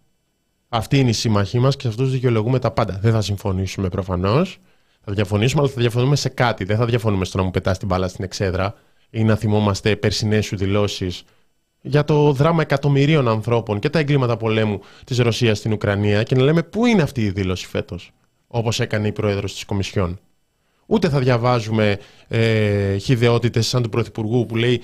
Αυτή 0.68 0.98
είναι 0.98 1.10
η 1.10 1.12
σύμμαχή 1.12 1.58
μας 1.58 1.76
και 1.76 1.82
σε 1.82 1.88
αυτούς 1.88 2.10
δικαιολογούμε 2.10 2.58
τα 2.58 2.70
πάντα. 2.70 2.98
Δεν 3.02 3.12
θα 3.12 3.20
συμφωνήσουμε 3.20 3.88
προφανώς. 3.88 4.58
Θα 5.04 5.12
διαφωνήσουμε, 5.12 5.62
αλλά 5.62 5.70
θα 5.70 5.80
διαφωνούμε 5.80 6.16
σε 6.16 6.28
κάτι. 6.28 6.64
Δεν 6.64 6.76
θα 6.76 6.84
διαφωνούμε 6.84 7.24
στο 7.24 7.38
να 7.38 7.44
μου 7.44 7.50
πετάς 7.50 7.78
την 7.78 7.88
μπάλα 7.88 8.08
στην 8.08 8.24
εξέδρα 8.24 8.74
ή 9.10 9.24
να 9.24 9.36
θυμόμαστε 9.36 9.96
περσινές 9.96 10.46
σου 10.46 10.56
δηλώσεις 10.56 11.24
για 11.80 12.04
το 12.04 12.32
δράμα 12.32 12.62
εκατομμυρίων 12.62 13.28
ανθρώπων 13.28 13.78
και 13.78 13.90
τα 13.90 13.98
εγκλήματα 13.98 14.36
πολέμου 14.36 14.80
της 15.04 15.18
Ρωσίας 15.18 15.58
στην 15.58 15.72
Ουκρανία 15.72 16.22
και 16.22 16.34
να 16.34 16.42
λέμε 16.42 16.62
πού 16.62 16.86
είναι 16.86 17.02
αυτή 17.02 17.24
η 17.24 17.30
δήλωση 17.30 17.66
φέτος, 17.66 18.12
όπως 18.46 18.80
έκανε 18.80 19.08
η 19.08 19.12
πρόεδρος 19.12 19.52
της 19.52 19.64
Κομισιόν. 19.64 20.18
Ούτε 20.86 21.08
θα 21.08 21.18
διαβάζουμε 21.18 21.98
ε, 22.28 22.96
χιδεότητες 22.96 23.66
σαν 23.66 23.82
του 23.82 23.88
Πρωθυπουργού 23.88 24.46
που 24.46 24.56
λέει 24.56 24.82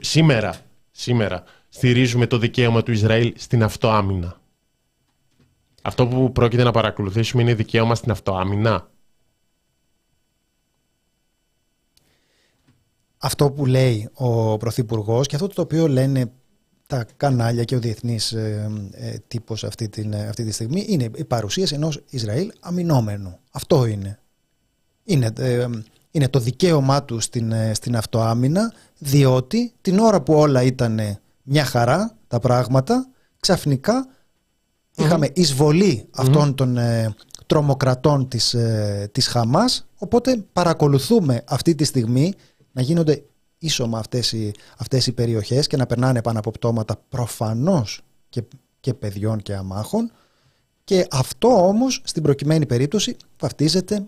σήμερα, 0.00 0.54
σήμερα 0.90 1.42
στηρίζουμε 1.68 2.26
το 2.26 2.38
δικαίωμα 2.38 2.82
του 2.82 2.92
Ισραήλ 2.92 3.32
στην 3.36 3.62
αυτοάμυνα. 3.62 4.40
Αυτό 5.88 6.06
που 6.06 6.32
πρόκειται 6.32 6.62
να 6.62 6.70
παρακολουθήσουμε 6.70 7.42
είναι 7.42 7.54
δικαίωμα 7.54 7.94
στην 7.94 8.10
αυτοάμυνα. 8.10 8.90
Αυτό 13.18 13.50
που 13.50 13.66
λέει 13.66 14.08
ο 14.14 14.56
Πρωθυπουργός 14.56 15.26
και 15.26 15.34
αυτό 15.34 15.48
το 15.48 15.62
οποίο 15.62 15.88
λένε 15.88 16.30
τα 16.86 17.06
κανάλια 17.16 17.64
και 17.64 17.74
ο 17.76 17.78
διεθνής 17.78 18.32
ε, 18.32 18.70
ε, 18.90 19.16
τύπος 19.28 19.64
αυτή, 19.64 19.88
την, 19.88 20.12
ε, 20.12 20.28
αυτή 20.28 20.44
τη 20.44 20.50
στιγμή 20.50 20.84
είναι 20.88 21.10
η 21.14 21.24
παρουσίαση 21.24 21.74
ενός 21.74 22.02
Ισραήλ 22.10 22.52
αμυνόμενου. 22.60 23.38
Αυτό 23.50 23.86
είναι. 23.86 24.18
Είναι, 25.04 25.32
ε, 25.38 25.66
είναι 26.10 26.28
το 26.28 26.38
δικαίωμά 26.38 27.04
του 27.04 27.20
στην, 27.20 27.52
στην 27.72 27.96
αυτοάμυνα 27.96 28.72
διότι 28.98 29.72
την 29.80 29.98
ώρα 29.98 30.20
που 30.20 30.34
όλα 30.34 30.62
ήταν 30.62 31.00
μια 31.42 31.64
χαρά 31.64 32.16
τα 32.28 32.38
πράγματα 32.38 33.08
ξαφνικά 33.40 34.06
είχαμε 34.98 35.30
εισβολή 35.32 36.08
αυτών 36.10 36.54
των 36.54 36.78
τρομοκρατών 37.46 38.28
της, 38.28 38.56
της 39.12 39.26
Χαμάς. 39.26 39.86
Οπότε 39.98 40.44
παρακολουθούμε 40.52 41.42
αυτή 41.46 41.74
τη 41.74 41.84
στιγμή 41.84 42.32
να 42.72 42.82
γίνονται 42.82 43.22
ίσωμα 43.58 43.98
αυτές 43.98 44.32
οι, 44.32 44.52
αυτές 44.78 45.06
οι 45.06 45.12
περιοχές 45.12 45.66
και 45.66 45.76
να 45.76 45.86
περνάνε 45.86 46.22
πάνω 46.22 46.38
από 46.38 46.50
πτώματα 46.50 47.02
προφανώς 47.08 48.00
και, 48.28 48.42
και 48.80 48.94
παιδιών 48.94 49.42
και 49.42 49.54
αμάχων. 49.54 50.12
Και 50.84 51.06
αυτό 51.10 51.66
όμως 51.66 52.00
στην 52.04 52.22
προκειμένη 52.22 52.66
περίπτωση 52.66 53.16
βαφτίζεται 53.40 54.06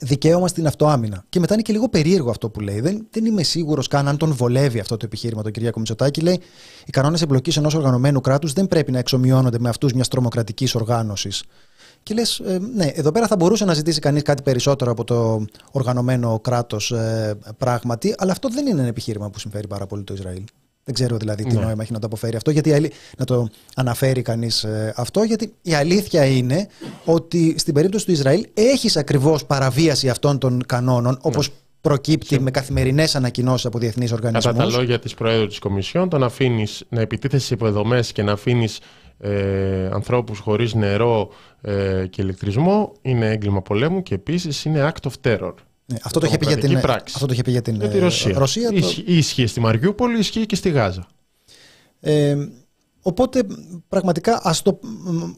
δικαίωμα 0.00 0.48
στην 0.48 0.66
αυτοάμυνα. 0.66 1.24
Και 1.28 1.40
μετά 1.40 1.54
είναι 1.54 1.62
και 1.62 1.72
λίγο 1.72 1.88
περίεργο 1.88 2.30
αυτό 2.30 2.50
που 2.50 2.60
λέει. 2.60 2.80
Δεν, 2.80 3.06
δεν 3.10 3.24
είμαι 3.24 3.42
σίγουρος 3.42 3.88
καν 3.88 4.08
αν 4.08 4.16
τον 4.16 4.32
βολεύει 4.32 4.80
αυτό 4.80 4.96
το 4.96 5.06
επιχείρημα 5.06 5.42
τον 5.42 5.52
Κυριάκο 5.52 5.78
Μητσοτάκη. 5.78 6.20
Λέει: 6.20 6.40
Οι 6.86 6.90
κανόνες 6.90 7.22
εμπλοκής 7.22 7.56
ενός 7.56 7.74
οργανωμένου 7.74 8.20
κράτους 8.20 8.52
δεν 8.52 8.66
πρέπει 8.66 8.92
να 8.92 8.98
εξομοιώνονται 8.98 9.58
με 9.58 9.68
αυτούς 9.68 9.92
μιας 9.92 10.08
τρομοκρατικής 10.08 10.74
οργάνωσης. 10.74 11.44
Και 12.02 12.14
λες, 12.14 12.38
ε, 12.38 12.58
ναι, 12.74 12.86
εδώ 12.86 13.12
πέρα 13.12 13.26
θα 13.26 13.36
μπορούσε 13.36 13.64
να 13.64 13.74
ζητήσει 13.74 14.00
κανείς 14.00 14.22
κάτι 14.22 14.42
περισσότερο 14.42 14.90
από 14.90 15.04
το 15.04 15.44
οργανωμένο 15.72 16.40
κράτος 16.40 16.90
ε, 16.90 17.38
πράγματι, 17.58 18.14
αλλά 18.18 18.32
αυτό 18.32 18.48
δεν 18.48 18.66
είναι 18.66 18.80
ένα 18.80 18.88
επιχείρημα 18.88 19.30
που 19.30 19.38
συμφέρει 19.38 19.66
πάρα 19.66 19.86
πολύ 19.86 20.02
το 20.02 20.14
Ισραήλ. 20.14 20.44
Δεν 20.84 20.94
ξέρω 20.94 21.16
δηλαδή 21.16 21.44
τι 21.44 21.54
ναι. 21.54 21.60
νόημα 21.60 21.82
έχει 21.82 21.92
να 21.92 21.98
το 21.98 22.06
αποφέρει 22.06 22.36
αυτό, 22.36 22.50
γιατί 22.50 22.92
να 23.18 23.24
το 23.24 23.48
αναφέρει 23.74 24.22
κανείς 24.22 24.64
ε, 24.64 24.92
αυτό, 24.96 25.22
γιατί 25.22 25.52
η 25.62 25.74
αλήθεια 25.74 26.24
είναι 26.24 26.68
ότι 27.04 27.54
στην 27.58 27.74
περίπτωση 27.74 28.04
του 28.04 28.12
Ισραήλ 28.12 28.46
έχεις 28.54 28.96
ακριβώς 28.96 29.44
παραβίαση 29.44 30.08
αυτών 30.08 30.38
των 30.38 30.62
κανόνων, 30.66 31.18
όπως 31.20 31.48
ναι. 31.48 31.54
προκύπτει 31.80 32.40
με 32.40 32.50
καθημερινές 32.50 33.14
ανακοινώσεις 33.14 33.66
από 33.66 33.78
διεθνείς 33.78 34.12
οργανισμούς. 34.12 34.44
Κατά 34.56 34.70
τα 34.70 34.76
λόγια 34.78 34.98
της 34.98 35.14
Προέδρου 35.14 35.46
της 35.46 35.58
Κομισιόν, 35.58 36.08
το 36.08 36.18
να 36.18 36.26
αφήνεις 36.26 36.84
να 36.88 37.00
επιτίθεσαι 37.00 37.46
σε 37.46 37.54
υποδομέ 37.54 38.02
και 38.12 38.22
να 38.22 38.32
αφήνεις 38.32 38.80
ε, 39.18 39.88
ανθρώπους 39.92 40.38
χωρίς 40.38 40.74
νερό 40.74 41.28
ε, 41.60 42.06
και 42.10 42.22
ηλεκτρισμό 42.22 42.92
είναι 43.02 43.30
έγκλημα 43.30 43.62
πολέμου 43.62 44.02
και 44.02 44.14
επίσης 44.14 44.64
είναι 44.64 44.92
act 44.92 45.10
of 45.10 45.30
terror. 45.30 45.52
Ναι, 45.90 45.98
αυτό, 46.02 46.20
το 46.20 46.26
είχε 46.26 46.38
πει 46.38 46.46
για 46.46 46.58
την, 46.58 46.76
αυτό 46.86 47.26
το 47.26 47.32
είχε 47.32 47.42
πει 47.42 47.50
για 47.50 47.62
την 47.62 47.90
τη 47.90 47.98
Ρωσία. 47.98 48.38
Ρωσία 48.38 48.72
το... 48.72 48.94
Ίσχυε 49.04 49.46
στη 49.46 49.60
Μαριούπολη, 49.60 50.18
ισχύει 50.18 50.46
και 50.46 50.56
στη 50.56 50.70
Γάζα. 50.70 51.06
Ε, 52.00 52.36
οπότε 53.02 53.46
πραγματικά 53.88 54.40
ας 54.42 54.62
το, 54.62 54.80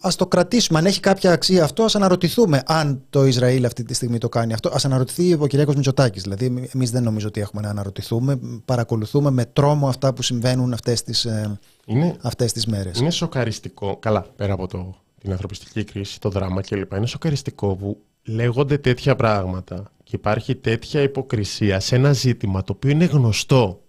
ας 0.00 0.16
το 0.16 0.26
κρατήσουμε. 0.26 0.78
Αν 0.78 0.86
έχει 0.86 1.00
κάποια 1.00 1.32
αξία 1.32 1.64
αυτό, 1.64 1.82
ας 1.82 1.94
αναρωτηθούμε 1.94 2.62
αν 2.66 3.02
το 3.10 3.24
Ισραήλ 3.24 3.64
αυτή 3.64 3.82
τη 3.82 3.94
στιγμή 3.94 4.18
το 4.18 4.28
κάνει 4.28 4.52
αυτό. 4.52 4.70
Ας 4.72 4.84
αναρωτηθεί 4.84 5.32
ο 5.32 5.46
Κυριάκος 5.46 5.74
Μητσοτάκης. 5.74 6.22
Δηλαδή 6.22 6.68
εμείς 6.74 6.90
δεν 6.90 7.02
νομίζω 7.02 7.26
ότι 7.26 7.40
έχουμε 7.40 7.62
να 7.62 7.68
αναρωτηθούμε. 7.68 8.38
Παρακολουθούμε 8.64 9.30
με 9.30 9.44
τρόμο 9.44 9.88
αυτά 9.88 10.12
που 10.12 10.22
συμβαίνουν 10.22 10.72
αυτές 10.72 11.02
τις, 11.02 11.24
ε, 11.24 11.58
είναι, 11.86 12.16
αυτές 12.20 12.52
τις 12.52 12.66
μέρες. 12.66 12.98
Είναι 12.98 13.10
σοκαριστικό, 13.10 13.96
καλά 13.96 14.26
πέρα 14.36 14.52
από 14.52 14.66
το, 14.66 14.94
την 15.20 15.32
ανθρωπιστική 15.32 15.84
κρίση, 15.84 16.20
το 16.20 16.28
δράμα 16.28 16.60
κλπ. 16.60 16.92
Είναι 16.92 17.06
σοκαριστικό 17.06 17.74
που 17.76 18.02
λέγονται 18.24 18.78
τέτοια 18.78 19.16
πράγματα 19.16 19.90
και 20.12 20.18
υπάρχει 20.18 20.54
τέτοια 20.54 21.02
υποκρισία 21.02 21.80
σε 21.80 21.96
ένα 21.96 22.12
ζήτημα 22.12 22.64
το 22.64 22.72
οποίο 22.72 22.90
είναι 22.90 23.04
γνωστό 23.04 23.82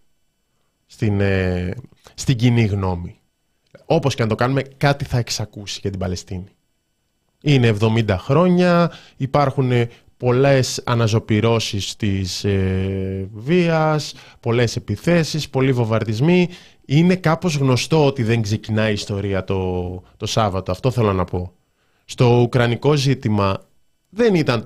στην, 0.86 1.22
ε, 1.22 1.76
στην 2.14 2.36
κοινή 2.36 2.66
γνώμη. 2.66 3.20
Όπως 3.86 4.16
και 4.16 4.22
αν 4.22 4.28
το 4.28 4.36
κάνουμε, 4.36 4.62
κάτι 4.62 5.06
θα 5.06 5.18
εξακούσει 5.18 5.80
για 5.82 5.90
την 5.90 6.00
Παλαιστίνη. 6.00 6.56
Είναι 7.42 7.68
70 7.68 8.18
χρόνια, 8.18 8.92
υπάρχουν 9.18 9.72
πολλές 10.18 10.82
αναζωπυρώσεις 10.86 11.96
της 11.96 12.44
ε, 12.44 13.30
βίας, 13.34 14.14
πολλές 14.40 14.76
επιθέσεις, 14.76 15.50
πολλοί 15.50 15.72
βομβαρδισμοί. 15.74 16.50
Είναι 16.86 17.16
κάπως 17.16 17.56
γνωστό 17.56 18.06
ότι 18.06 18.24
δεν 18.24 18.42
ξεκινάει 18.42 18.90
η 18.90 18.94
ιστορία 18.94 19.44
το, 19.44 20.04
το 20.18 20.26
Σάββατο, 20.26 20.72
αυτό 20.72 20.92
θέλω 20.92 21.14
να 21.14 21.24
πω. 21.24 21.54
Στο 22.06 22.42
ουκρανικό 22.42 22.96
ζήτημα 22.96 23.58
δεν 24.10 24.36
ήταν 24.36 24.64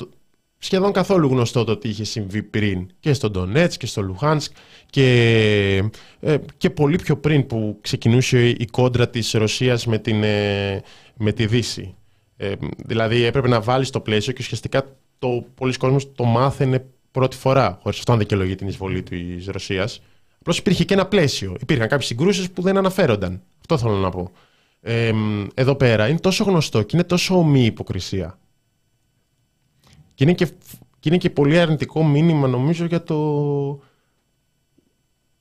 σχεδόν 0.57 0.91
καθόλου 0.91 1.27
γνωστό 1.27 1.63
το 1.63 1.77
τι 1.77 1.89
είχε 1.89 2.03
συμβεί 2.03 2.43
πριν 2.43 2.89
και 2.99 3.13
στο 3.13 3.29
Ντονέτς 3.29 3.77
και 3.77 3.85
στο 3.85 4.01
Λουχάνσκ 4.01 4.51
και, 4.89 5.83
ε, 6.19 6.37
και 6.57 6.69
πολύ 6.69 6.95
πιο 6.97 7.17
πριν 7.17 7.47
που 7.47 7.77
ξεκινούσε 7.81 8.49
η 8.49 8.65
κόντρα 8.71 9.09
της 9.09 9.31
Ρωσίας 9.31 9.85
με, 9.85 9.97
την, 9.97 10.23
ε, 10.23 10.81
με 11.17 11.31
τη 11.31 11.45
Δύση. 11.45 11.95
Ε, 12.37 12.51
δηλαδή 12.77 13.23
έπρεπε 13.23 13.47
να 13.47 13.61
βάλεις 13.61 13.89
το 13.89 13.99
πλαίσιο 13.99 14.33
και 14.33 14.39
ουσιαστικά 14.41 14.85
το 15.19 15.45
πολλοί 15.55 15.73
κόσμος 15.73 16.11
το 16.15 16.23
μάθαινε 16.23 16.85
πρώτη 17.11 17.35
φορά, 17.35 17.79
χωρίς 17.81 17.97
αυτό 17.97 18.11
να 18.11 18.17
δικαιολογεί 18.17 18.55
την 18.55 18.67
εισβολή 18.67 19.03
της 19.03 19.47
Ρωσίας. 19.47 20.01
Απλώς 20.39 20.57
υπήρχε 20.57 20.83
και 20.83 20.93
ένα 20.93 21.05
πλαίσιο. 21.05 21.55
Υπήρχαν 21.61 21.87
κάποιες 21.87 22.07
συγκρούσεις 22.07 22.51
που 22.51 22.61
δεν 22.61 22.77
αναφέρονταν. 22.77 23.41
Αυτό 23.59 23.77
θέλω 23.77 23.95
να 23.95 24.09
πω. 24.09 24.31
Ε, 24.81 25.11
εδώ 25.53 25.75
πέρα 25.75 26.07
είναι 26.07 26.19
τόσο 26.19 26.43
γνωστό 26.43 26.81
και 26.81 26.91
είναι 26.93 27.03
τόσο 27.05 27.37
ομή 27.37 27.65
υποκρισία 27.65 28.37
και 30.17 30.23
είναι 30.23 30.33
και, 30.33 30.47
είναι 31.03 31.17
και 31.17 31.29
πολύ 31.29 31.59
αρνητικό 31.59 32.03
μήνυμα 32.03 32.47
νομίζω 32.47 32.85
για 32.85 33.03
το, 33.03 33.79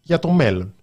για 0.00 0.18
το 0.18 0.30
μέλλον. 0.30 0.74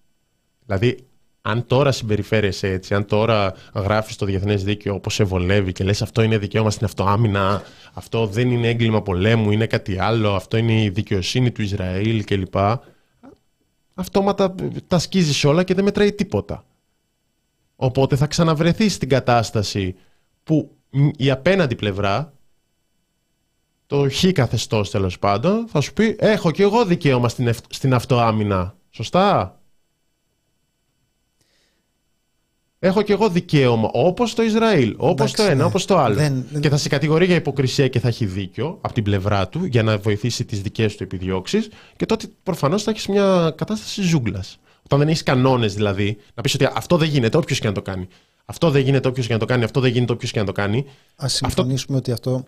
Δηλαδή, 0.65 0.97
αν 1.41 1.65
τώρα 1.67 1.91
συμπεριφέρεσαι 1.91 2.67
έτσι, 2.67 2.93
αν 2.93 3.05
τώρα 3.05 3.53
γράφεις 3.73 4.15
το 4.15 4.25
διεθνές 4.25 4.63
δίκαιο 4.63 4.93
όπως 4.93 5.13
σε 5.13 5.23
βολεύει 5.23 5.71
και 5.71 5.83
λες 5.83 6.01
αυτό 6.01 6.21
είναι 6.21 6.37
δικαίωμα 6.37 6.69
στην 6.69 6.85
αυτοάμυνα, 6.85 7.63
αυτό 7.93 8.27
δεν 8.27 8.51
είναι 8.51 8.67
έγκλημα 8.67 9.01
πολέμου, 9.01 9.51
είναι 9.51 9.67
κάτι 9.67 9.99
άλλο, 9.99 10.35
αυτό 10.35 10.57
είναι 10.57 10.81
η 10.83 10.89
δικαιοσύνη 10.89 11.51
του 11.51 11.61
Ισραήλ 11.61 12.23
κλπ. 12.23 12.55
Αυτόματα 13.93 14.55
τα 14.87 14.99
σκίζεις 14.99 15.43
όλα 15.43 15.63
και 15.63 15.73
δεν 15.73 15.83
μετράει 15.83 16.13
τίποτα. 16.13 16.65
Οπότε 17.75 18.15
θα 18.15 18.27
ξαναβρεθείς 18.27 18.93
στην 18.93 19.09
κατάσταση 19.09 19.95
που 20.43 20.75
η 21.17 21.31
απέναντι 21.31 21.75
πλευρά 21.75 22.32
το 23.93 24.09
χ 24.09 24.25
καθεστώς 24.31 24.89
τέλος 24.89 25.19
πάντων, 25.19 25.67
θα 25.67 25.81
σου 25.81 25.93
πει: 25.93 26.15
Έχω 26.19 26.51
και 26.51 26.63
εγώ 26.63 26.85
δικαίωμα 26.85 27.29
στην, 27.29 27.53
στην 27.69 27.93
αυτοάμυνα. 27.93 28.75
Σωστά; 28.89 29.57
Έχω 32.79 33.01
και 33.01 33.13
εγώ 33.13 33.29
δικαίωμα, 33.29 33.89
όπως 33.93 34.33
το 34.33 34.43
Ισραήλ, 34.43 34.95
όπως 34.97 35.31
το 35.31 35.43
ένα, 35.43 35.55
ναι. 35.55 35.63
όπως 35.63 35.85
το 35.85 35.97
άλλο. 35.97 36.43
Και 36.59 36.69
θα 36.69 36.77
σε 36.77 36.89
κατηγορεί 36.89 37.25
για 37.25 37.35
υποκρισία 37.35 37.87
και 37.87 37.99
θα 37.99 38.07
έχει 38.07 38.25
δίκιο 38.25 38.77
από 38.81 38.93
την 38.93 39.03
πλευρά 39.03 39.47
του 39.47 39.65
για 39.65 39.83
να 39.83 39.97
βοηθήσει 39.97 40.45
τις 40.45 40.61
δικές 40.61 40.95
του 40.95 41.03
επιδιώξεις. 41.03 41.69
Και 41.95 42.05
τότε 42.05 42.27
προφανώς 42.43 42.83
θα 42.83 42.91
έχεις 42.91 43.07
μια 43.07 43.53
κατάσταση 43.57 44.01
ζούγκλας. 44.01 44.59
Όταν 44.83 44.99
δεν 44.99 45.07
έχεις 45.07 45.23
κανόνες 45.23 45.73
δηλαδή, 45.73 46.17
να 46.33 46.41
πεις 46.41 46.53
ότι 46.53 46.67
αυτό 46.73 46.97
δεν 46.97 47.07
γίνεται, 47.07 47.37
όποιος 47.37 47.59
και 47.59 47.67
να 47.67 47.73
το 47.73 47.81
κάνει. 47.81 48.07
Αυτό 48.45 48.69
δεν 48.69 48.81
γίνεται, 48.81 49.07
όποιος 49.07 49.27
και 49.27 49.33
να 49.33 49.39
το 49.39 49.45
κάνει. 49.45 49.63
Αυτό 49.63 49.79
δεν 49.79 49.91
γίνεται, 49.91 50.13
όποιος 50.13 50.31
και 50.31 50.39
να 50.39 50.45
το 50.45 50.51
κάνει. 50.51 50.85
Α 51.23 51.27
συμφωνήσουμε 51.27 51.97
ότι 51.97 52.11
αυτό 52.11 52.43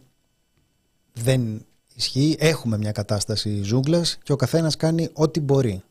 δεν 1.16 1.66
ισχύει. 1.95 2.36
Έχουμε 2.39 2.78
μια 2.78 2.91
κατάσταση 2.91 3.61
ζούγκλας 3.61 4.18
και 4.24 4.32
ο 4.32 4.36
καθένας 4.36 4.76
κάνει 4.76 5.09
ό,τι 5.13 5.39
μπορεί. 5.39 5.84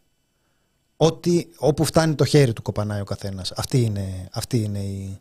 Ό,τι, 0.96 1.46
όπου 1.56 1.84
φτάνει 1.84 2.14
το 2.14 2.24
χέρι 2.24 2.52
του 2.52 2.62
κοπανάει 2.62 3.00
ο 3.00 3.04
καθένας. 3.04 3.52
Αυτή 3.52 3.80
είναι, 3.80 4.28
αυτή 4.32 4.62
είναι 4.62 4.78
η, 4.78 5.20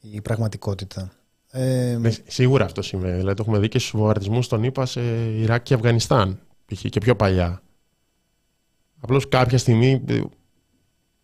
η 0.00 0.20
πραγματικότητα. 0.20 1.12
Ε, 1.50 1.96
ναι, 2.00 2.10
σίγουρα 2.26 2.64
αυτό 2.64 2.82
συμβαίνει. 2.82 3.16
Δηλαδή 3.16 3.36
το 3.36 3.42
έχουμε 3.42 3.58
δει 3.58 3.68
και 3.68 3.78
στους 3.78 3.90
βομβαρδισμούς 3.90 4.44
στον 4.44 4.62
ΗΠΑ 4.62 4.86
σε 4.86 5.00
Ιράκ 5.30 5.62
και 5.62 5.74
Αφγανιστάν. 5.74 6.40
Π.χ. 6.66 6.80
και 6.80 7.00
πιο 7.00 7.16
παλιά. 7.16 7.62
Απλώς 9.00 9.28
κάποια 9.28 9.58
στιγμή 9.58 10.04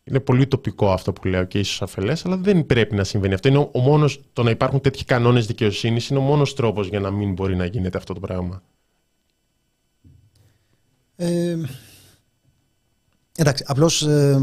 είναι 0.05 0.21
πολύ 0.21 0.47
τοπικό 0.47 0.93
αυτό 0.93 1.13
που 1.13 1.29
λέω 1.29 1.45
και 1.45 1.59
ίσως 1.59 1.83
αφελές, 1.83 2.27
αλλά 2.27 2.37
δεν 2.37 2.67
πρέπει 2.67 2.95
να 2.95 3.05
συμβαίνει 3.05 3.35
αυτό. 3.35 3.49
Είναι 3.49 3.69
ο 3.73 3.79
μόνος, 3.79 4.21
το 4.33 4.43
να 4.43 4.51
υπάρχουν 4.51 4.81
τέτοιοι 4.81 5.05
κανόνες 5.05 5.47
δικαιοσύνης 5.47 6.09
είναι 6.09 6.19
ο 6.19 6.23
μόνος 6.23 6.55
τρόπος 6.55 6.89
για 6.89 7.01
να 7.01 7.11
μην 7.11 7.33
μπορεί 7.33 7.57
να 7.57 7.65
γίνεται 7.65 7.99
αυτό 7.99 8.15
το 8.15 8.21
πράγμα. 8.21 8.63
Ε, 11.17 11.57
εντάξει, 13.37 13.65
απλώς 13.67 14.03
ε, 14.03 14.41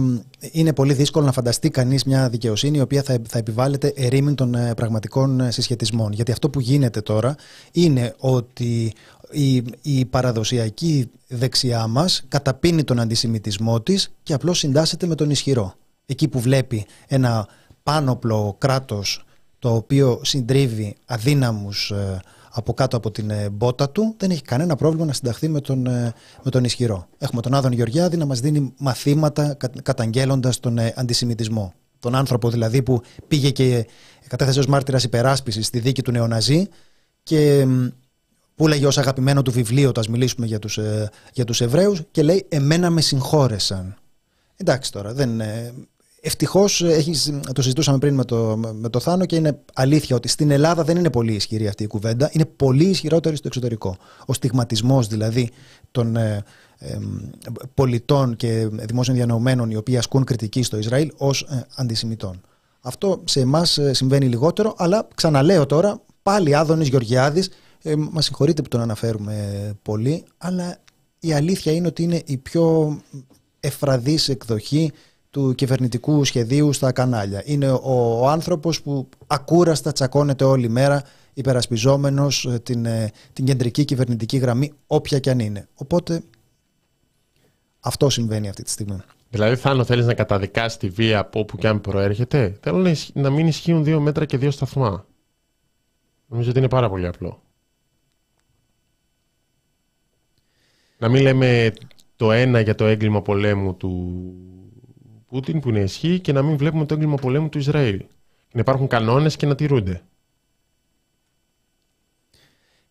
είναι 0.52 0.74
πολύ 0.74 0.94
δύσκολο 0.94 1.26
να 1.26 1.32
φανταστεί 1.32 1.70
κανείς 1.70 2.04
μια 2.04 2.30
δικαιοσύνη 2.30 2.78
η 2.78 2.82
οποία 2.82 3.04
θα, 3.04 3.22
θα 3.28 3.38
επιβάλλεται 3.38 3.94
ερήμην 3.96 4.36
των 4.36 4.56
ε, 4.56 4.74
πραγματικών 4.74 5.40
ε, 5.40 5.52
συσχετισμών. 5.52 6.12
Γιατί 6.12 6.32
αυτό 6.32 6.50
που 6.50 6.60
γίνεται 6.60 7.02
τώρα 7.02 7.36
είναι 7.72 8.16
ότι 8.18 8.94
η, 9.32 9.64
η 9.82 10.06
παραδοσιακή 10.06 11.10
δεξιά 11.28 11.88
μας 11.88 12.24
καταπίνει 12.28 12.84
τον 12.84 13.00
αντισημιτισμό 13.00 13.82
της 13.82 14.14
και 14.24 14.34
απλώς 14.34 14.60
συντάσσεται 14.60 15.08
με 15.08 15.16
τον 15.16 15.30
ισχυρό. 15.30 15.74
Εκεί 16.06 16.28
που 16.28 16.40
βλέπει 16.40 16.86
ένα 17.08 17.48
πάνωπλο 17.84 18.56
κράτος 18.58 19.26
το 19.60 19.76
οποίο 19.76 20.20
συντρίβει 20.24 20.96
αδύναμους 21.06 21.92
ε, 21.92 22.20
από 22.52 22.74
κάτω 22.74 22.98
από 22.98 23.12
την 23.12 23.30
ε, 23.30 23.50
μπότα 23.50 23.90
του, 23.90 24.16
δεν 24.18 24.32
έχει 24.32 24.42
κανένα 24.42 24.76
πρόβλημα 24.76 25.06
να 25.06 25.14
συνταχθεί 25.14 25.48
με 25.48 25.62
τον, 25.62 25.86
ε, 25.86 26.14
με 26.44 26.52
τον 26.52 26.64
ισχυρό. 26.64 27.08
Έχουμε 27.18 27.42
τον 27.42 27.54
Άδων 27.54 27.72
Γεωργιάδη 27.72 28.18
να 28.18 28.26
μας 28.26 28.40
δίνει 28.40 28.74
μαθήματα 28.78 29.58
καταγγέλλοντας 29.84 30.60
τον 30.60 30.80
αντισημιτισμό. 30.96 31.74
Τον 32.00 32.16
άνθρωπο 32.16 32.50
δηλαδή 32.50 32.82
που 32.82 33.02
πήγε 33.28 33.50
και 33.50 33.88
κατέθεσε 34.28 34.60
ως 34.60 34.66
μάρτυρας 34.66 35.04
υπεράσπισης 35.04 35.66
στη 35.66 35.80
δίκη 35.80 36.02
του 36.02 36.12
νεοναζί 36.12 36.68
και 37.24 37.68
που 38.62 38.68
λέγει 38.68 38.86
ως 38.86 38.98
αγαπημένο 38.98 39.42
του 39.42 39.52
βιβλίο 39.52 39.90
όταν 39.90 40.06
μιλήσουμε 40.10 40.46
για 40.46 40.60
τους, 40.60 40.80
για 41.34 41.46
τους 41.46 41.62
Εβραίους 41.62 42.02
και 42.12 42.24
λέει 42.24 42.46
«εμένα 42.50 42.90
με 42.90 43.02
συγχώρεσαν». 43.02 43.96
Εντάξει 44.56 44.92
τώρα, 44.92 45.14
δεν, 45.14 45.42
Ευτυχώς 46.22 46.84
το 47.54 47.62
συζητούσαμε 47.62 47.98
πριν 47.98 48.14
με 48.14 48.26
το, 48.26 48.60
με 48.74 48.90
το 48.90 49.00
Θάνο 49.00 49.26
και 49.26 49.36
είναι 49.36 49.60
αλήθεια 49.74 50.16
ότι 50.16 50.28
στην 50.28 50.52
Ελλάδα 50.52 50.84
δεν 50.84 50.98
είναι 50.98 51.10
πολύ 51.10 51.34
ισχυρή 51.34 51.68
αυτή 51.68 51.84
η 51.84 51.88
κουβέντα. 51.88 52.30
Είναι 52.34 52.46
πολύ 52.46 52.84
ισχυρότερη 52.84 53.36
στο 53.36 53.48
εξωτερικό. 53.48 53.98
Ο 54.26 54.34
στιγματισμός 54.34 55.08
δηλαδή 55.08 55.50
των 55.92 56.16
ε, 56.16 56.44
πολιτών 57.74 58.36
και 58.36 58.68
δημόσιων 58.72 59.16
διανοωμένων 59.16 59.72
οι 59.72 59.76
οποίοι 59.76 59.98
ασκούν 59.98 60.24
κριτική 60.24 60.64
στο 60.64 60.78
Ισραήλ 60.78 61.12
ως 61.18 61.42
ε, 61.42 61.66
αντισημιτών. 61.76 62.42
Αυτό 62.82 63.22
σε 63.24 63.40
εμάς 63.40 63.78
ε, 63.78 63.94
συμβαίνει 63.94 64.26
λιγότερο, 64.26 64.74
αλλά 64.78 65.08
ξαναλέω 65.16 65.66
τώρα, 65.66 66.02
πάλι 66.24 66.56
Άδωνης 66.56 66.88
Γεωργιάδης, 66.88 67.50
ε, 67.84 67.96
μα 67.96 68.22
συγχωρείτε 68.22 68.62
που 68.62 68.68
τον 68.68 68.82
αναφέρουμε 68.82 69.74
πολύ, 69.82 70.24
αλλά 70.38 70.78
η 71.20 71.34
αλήθεια 71.34 71.72
είναι 71.72 71.88
ότι 71.88 72.04
είναι 72.04 72.22
η 72.26 72.38
πιο 72.38 72.98
εφραδής 73.60 74.30
εκδοχή 74.30 74.92
του 75.30 75.56
κυβερνητικού 75.56 76.24
σχεδίου 76.24 76.74
στα 76.74 76.92
κανάλια. 76.92 77.42
Είναι 77.46 77.72
ο, 77.72 78.20
ο 78.20 78.28
άνθρωπος 78.28 78.82
που 78.82 79.10
ακούραστα 79.28 79.92
τσακώνεται 79.92 80.44
όλη 80.44 80.70
μέρα 80.70 81.04
υπερασπιζόμενος 81.34 82.46
ε, 82.46 82.60
την, 82.60 82.86
ε, 82.86 83.12
την 83.34 83.46
κεντρική 83.46 83.86
κυβερνητική 83.86 84.38
γραμμή 84.38 84.74
όποια 84.88 85.20
και 85.20 85.30
αν 85.30 85.40
είναι. 85.40 85.68
Οπότε 85.76 86.24
αυτό 87.80 88.10
συμβαίνει 88.10 88.50
αυτή 88.50 88.64
τη 88.64 88.70
στιγμή. 88.70 88.98
Δηλαδή, 89.30 89.56
Θάνο, 89.56 89.84
θέλεις 89.84 90.06
να 90.06 90.14
καταδικάσεις 90.14 90.78
τη 90.78 90.90
βία 90.90 91.20
από 91.20 91.40
όπου 91.40 91.58
και 91.58 91.68
αν 91.68 91.82
προέρχεται; 91.82 92.58
Θέλω 92.62 92.78
να, 92.78 92.96
να 93.14 93.30
μην 93.30 93.48
ισχύουν 93.48 93.84
δύο 93.84 94.00
μέτρα 94.00 94.26
και 94.26 94.38
δύο 94.38 94.52
σταθμά. 94.52 95.06
Νομίζω 96.28 96.50
ότι 96.50 96.60
είναι 96.60 96.70
πάρα 96.70 96.90
πολύ 96.90 97.08
απλό. 97.08 97.42
Να 101.02 101.10
μην 101.10 101.22
λέμε 101.22 101.74
το 102.16 102.32
ένα 102.32 102.60
για 102.60 102.76
το 102.76 102.86
έγκλημα 102.86 103.22
πολέμου 103.22 103.76
του 103.76 104.24
Πούτιν 105.28 105.60
που 105.60 105.70
είναι 105.70 105.80
ισχύ 105.80 106.20
και 106.20 106.32
να 106.32 106.42
μην 106.42 106.58
βλέπουμε 106.58 106.86
το 106.86 106.94
έγκλημα 106.94 107.16
πολέμου 107.16 107.50
του 107.50 107.58
Ισραήλ. 107.58 108.06
Να 108.52 108.60
υπάρχουν 108.60 108.88
κανόνες 108.88 109.36
και 109.36 109.46
να 109.46 109.56
τηρούνται. 109.56 110.02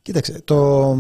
Κοίταξε, 0.02 0.40
το... 0.44 0.94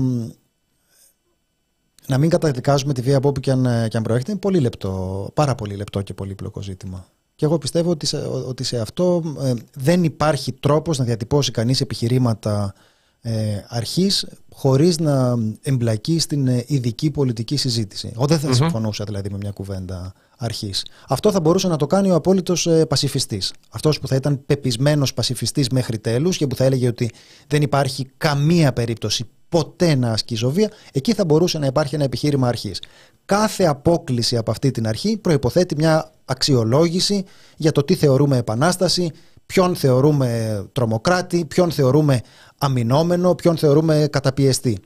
να 2.06 2.18
μην 2.18 2.30
καταδικάζουμε 2.30 2.92
τη 2.92 3.00
βία 3.00 3.16
από 3.16 3.28
όπου 3.28 3.40
και 3.40 3.50
αν, 3.50 3.88
και 3.88 3.96
αν 3.96 4.02
προέρχεται 4.02 4.30
είναι 4.30 4.40
πολύ 4.40 4.60
λεπτό, 4.60 5.30
πάρα 5.34 5.54
πολύ 5.54 5.74
λεπτό 5.74 6.02
και 6.02 6.14
πολύπλοκο 6.14 6.62
ζήτημα. 6.62 7.06
Και 7.34 7.44
εγώ 7.44 7.58
πιστεύω 7.58 7.90
ότι 7.90 8.06
σε, 8.06 8.18
ότι 8.26 8.64
σε 8.64 8.80
αυτό 8.80 9.22
ε, 9.40 9.52
δεν 9.74 10.04
υπάρχει 10.04 10.52
τρόπος 10.52 10.98
να 10.98 11.04
διατυπώσει 11.04 11.50
κανείς 11.50 11.80
επιχειρήματα 11.80 12.74
ε, 13.20 13.64
αρχής 13.68 14.26
χωρίς 14.54 14.98
να 14.98 15.34
εμπλακεί 15.62 16.18
στην 16.18 16.46
ε, 16.46 16.64
ειδική 16.66 17.10
πολιτική 17.10 17.56
συζήτηση. 17.56 18.10
Εγώ 18.14 18.26
δεν 18.26 18.38
θα 18.38 18.52
συμφωνούσα 18.52 19.04
δηλαδή 19.04 19.30
με 19.30 19.36
μια 19.36 19.50
κουβέντα 19.50 20.12
αρχής. 20.36 20.84
Αυτό 21.08 21.30
θα 21.30 21.40
μπορούσε 21.40 21.68
να 21.68 21.76
το 21.76 21.86
κάνει 21.86 22.10
ο 22.10 22.14
απόλυτος 22.14 22.66
ε, 22.66 22.86
πασιφιστής. 22.86 23.52
Αυτός 23.70 23.98
που 23.98 24.06
θα 24.06 24.14
ήταν 24.14 24.44
πεπισμένος 24.46 25.14
πασιφιστής 25.14 25.68
μέχρι 25.68 25.98
τέλους 25.98 26.36
και 26.36 26.46
που 26.46 26.56
θα 26.56 26.64
έλεγε 26.64 26.88
ότι 26.88 27.10
δεν 27.46 27.62
υπάρχει 27.62 28.10
καμία 28.16 28.72
περίπτωση 28.72 29.24
ποτέ 29.48 29.94
να 29.94 30.12
ασκεί 30.12 30.34
ζωβία, 30.34 30.70
εκεί 30.92 31.12
θα 31.12 31.24
μπορούσε 31.24 31.58
να 31.58 31.66
υπάρχει 31.66 31.94
ένα 31.94 32.04
επιχείρημα 32.04 32.48
αρχής. 32.48 32.82
Κάθε 33.24 33.64
απόκληση 33.64 34.36
από 34.36 34.50
αυτή 34.50 34.70
την 34.70 34.88
αρχή 34.88 35.16
προϋποθέτει 35.16 35.74
μια 35.74 36.12
αξιολόγηση 36.24 37.24
για 37.56 37.72
το 37.72 37.84
τι 37.84 37.94
θεωρούμε 37.94 38.36
επανάσταση, 38.36 39.10
ποιον 39.50 39.76
θεωρούμε 39.76 40.62
τρομοκράτη, 40.72 41.44
ποιον 41.44 41.70
θεωρούμε 41.70 42.20
αμυνόμενο, 42.58 43.34
ποιον 43.34 43.56
θεωρούμε 43.56 44.08
καταπιεστή. 44.10 44.78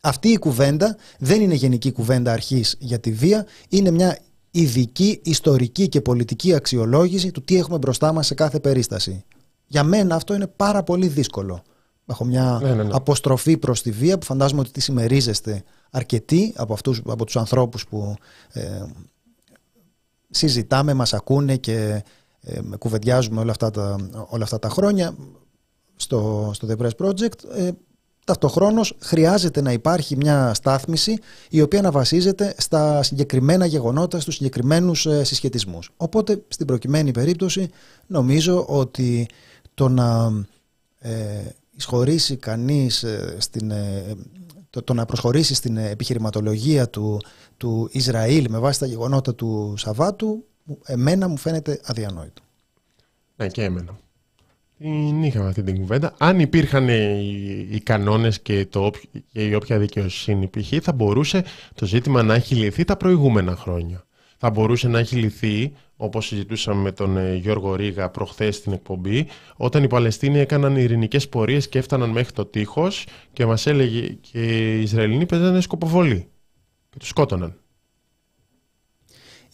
Αυτή 0.00 0.28
η 0.28 0.38
κουβέντα 0.38 0.96
δεν 1.18 1.40
είναι 1.40 1.54
γενική 1.54 1.92
κουβέντα 1.92 2.32
αρχής 2.32 2.76
για 2.78 2.98
τη 3.00 3.12
βία, 3.12 3.46
είναι 3.68 3.90
μια 3.90 4.18
ειδική 4.50 5.20
ιστορική 5.24 5.88
και 5.88 6.00
πολιτική 6.00 6.54
αξιολόγηση 6.54 7.30
του 7.30 7.42
τι 7.42 7.56
έχουμε 7.56 7.78
μπροστά 7.78 8.12
μας 8.12 8.26
σε 8.26 8.34
κάθε 8.34 8.60
περίσταση. 8.60 9.24
Για 9.66 9.82
μένα 9.82 10.14
αυτό 10.14 10.34
είναι 10.34 10.46
πάρα 10.46 10.82
πολύ 10.82 11.06
δύσκολο. 11.06 11.62
Έχω 12.06 12.24
μια 12.24 12.58
ναι, 12.62 12.74
ναι, 12.74 12.82
ναι. 12.82 12.90
αποστροφή 12.92 13.56
προς 13.56 13.82
τη 13.82 13.90
βία 13.90 14.18
που 14.18 14.24
φαντάζομαι 14.24 14.60
ότι 14.60 14.70
τη 14.70 14.80
συμμερίζεστε 14.80 15.62
αρκετοί 15.90 16.52
από, 16.56 16.72
αυτούς, 16.72 17.02
από 17.06 17.24
τους 17.24 17.36
ανθρώπους 17.36 17.86
που 17.86 18.14
ε, 18.52 18.82
συζητάμε, 20.30 20.94
μας 20.94 21.14
ακούνε 21.14 21.56
και 21.56 22.02
ε, 22.42 22.60
κουβεντιάζουμε 22.78 23.40
όλα 23.40 23.50
αυτά 23.50 23.70
τα, 23.70 23.96
όλα 24.28 24.44
αυτά 24.44 24.58
τα 24.58 24.68
χρόνια 24.68 25.14
στο, 25.96 26.50
στο 26.54 26.68
The 26.70 26.82
Press 26.82 27.06
Project. 27.06 27.44
Ε, 27.56 27.70
ταυτοχρόνως 28.24 28.96
χρειάζεται 28.98 29.60
να 29.60 29.72
υπάρχει 29.72 30.16
μια 30.16 30.54
στάθμιση 30.54 31.18
η 31.50 31.60
οποία 31.60 31.82
να 31.82 31.90
βασίζεται 31.90 32.54
στα 32.58 33.02
συγκεκριμένα 33.02 33.66
γεγονότα, 33.66 34.20
στους 34.20 34.34
συγκεκριμένους 34.34 35.06
ε, 35.06 35.24
συσχετισμούς. 35.24 35.90
Οπότε 35.96 36.42
στην 36.48 36.66
προκειμένη 36.66 37.10
περίπτωση 37.10 37.70
νομίζω 38.06 38.64
ότι 38.68 39.28
το 39.74 39.88
να 39.88 40.32
ε, 40.98 41.44
εισχωρήσει 41.76 42.36
κανείς 42.36 43.02
ε, 43.02 43.36
στην, 43.38 43.70
ε, 43.70 44.14
το, 44.70 44.82
το, 44.82 44.94
να 44.94 45.04
προσχωρήσει 45.04 45.54
στην 45.54 45.76
επιχειρηματολογία 45.76 46.88
του, 46.88 47.20
του 47.56 47.88
Ισραήλ 47.92 48.46
με 48.50 48.58
βάση 48.58 48.78
τα 48.78 48.86
γεγονότα 48.86 49.34
του 49.34 49.74
Σαββάτου 49.76 50.44
εμένα 50.86 51.28
μου 51.28 51.36
φαίνεται 51.36 51.80
αδιανόητο. 51.84 52.42
Ναι 53.36 53.48
και 53.48 53.62
εμένα. 53.62 53.98
Την 54.78 55.22
είχαμε 55.22 55.48
αυτή 55.48 55.62
την 55.62 55.76
κουβέντα. 55.76 56.14
Αν 56.18 56.40
υπήρχαν 56.40 56.88
οι, 56.88 57.68
οι 57.70 57.80
κανόνες 57.80 58.40
και, 58.40 58.66
το, 58.66 58.90
και 59.32 59.44
η 59.48 59.54
όποια 59.54 59.78
δικαιοσύνη 59.78 60.48
π.χ. 60.48 60.72
θα 60.82 60.92
μπορούσε 60.92 61.44
το 61.74 61.86
ζήτημα 61.86 62.22
να 62.22 62.34
έχει 62.34 62.54
λυθεί 62.54 62.84
τα 62.84 62.96
προηγούμενα 62.96 63.56
χρόνια. 63.56 64.04
Θα 64.38 64.50
μπορούσε 64.50 64.88
να 64.88 64.98
έχει 64.98 65.16
λυθεί, 65.16 65.72
όπως 65.96 66.26
συζητούσαμε 66.26 66.82
με 66.82 66.92
τον 66.92 67.16
ε, 67.16 67.34
Γιώργο 67.34 67.74
Ρίγα 67.74 68.10
προχθές 68.10 68.56
στην 68.56 68.72
εκπομπή, 68.72 69.26
όταν 69.56 69.82
οι 69.82 69.86
Παλαιστίνοι 69.86 70.38
έκαναν 70.38 70.76
ειρηνικές 70.76 71.28
πορείες 71.28 71.68
και 71.68 71.78
έφταναν 71.78 72.10
μέχρι 72.10 72.32
το 72.32 72.44
τείχος 72.44 73.06
και 73.32 73.46
μας 73.46 73.66
έλεγε 73.66 74.06
και 74.06 74.72
οι 74.76 74.82
Ισραηλινοί 74.82 75.26
παίζανε 75.26 75.60
σκοποβολή 75.60 76.28
και 76.90 76.98
τους 76.98 77.08
σκότωναν. 77.08 77.61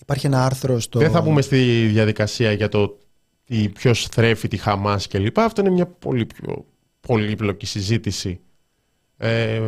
Υπάρχει 0.08 0.26
ένα 0.26 0.44
άρθρο 0.44 0.80
στο... 0.80 0.98
Δεν 0.98 1.10
θα 1.10 1.20
μπούμε 1.20 1.42
στη 1.42 1.86
διαδικασία 1.86 2.52
για 2.52 2.68
το 2.68 2.98
ποιος 3.72 4.06
θρέφει 4.06 4.48
τη 4.48 4.56
Χαμάς 4.56 5.06
κλπ. 5.06 5.38
Αυτό 5.38 5.60
είναι 5.60 5.70
μια 5.70 5.86
πολύ 5.86 6.26
πιο 6.26 6.64
πολύπλοκη 7.00 7.66
συζήτηση. 7.66 8.40
Ε, 9.16 9.60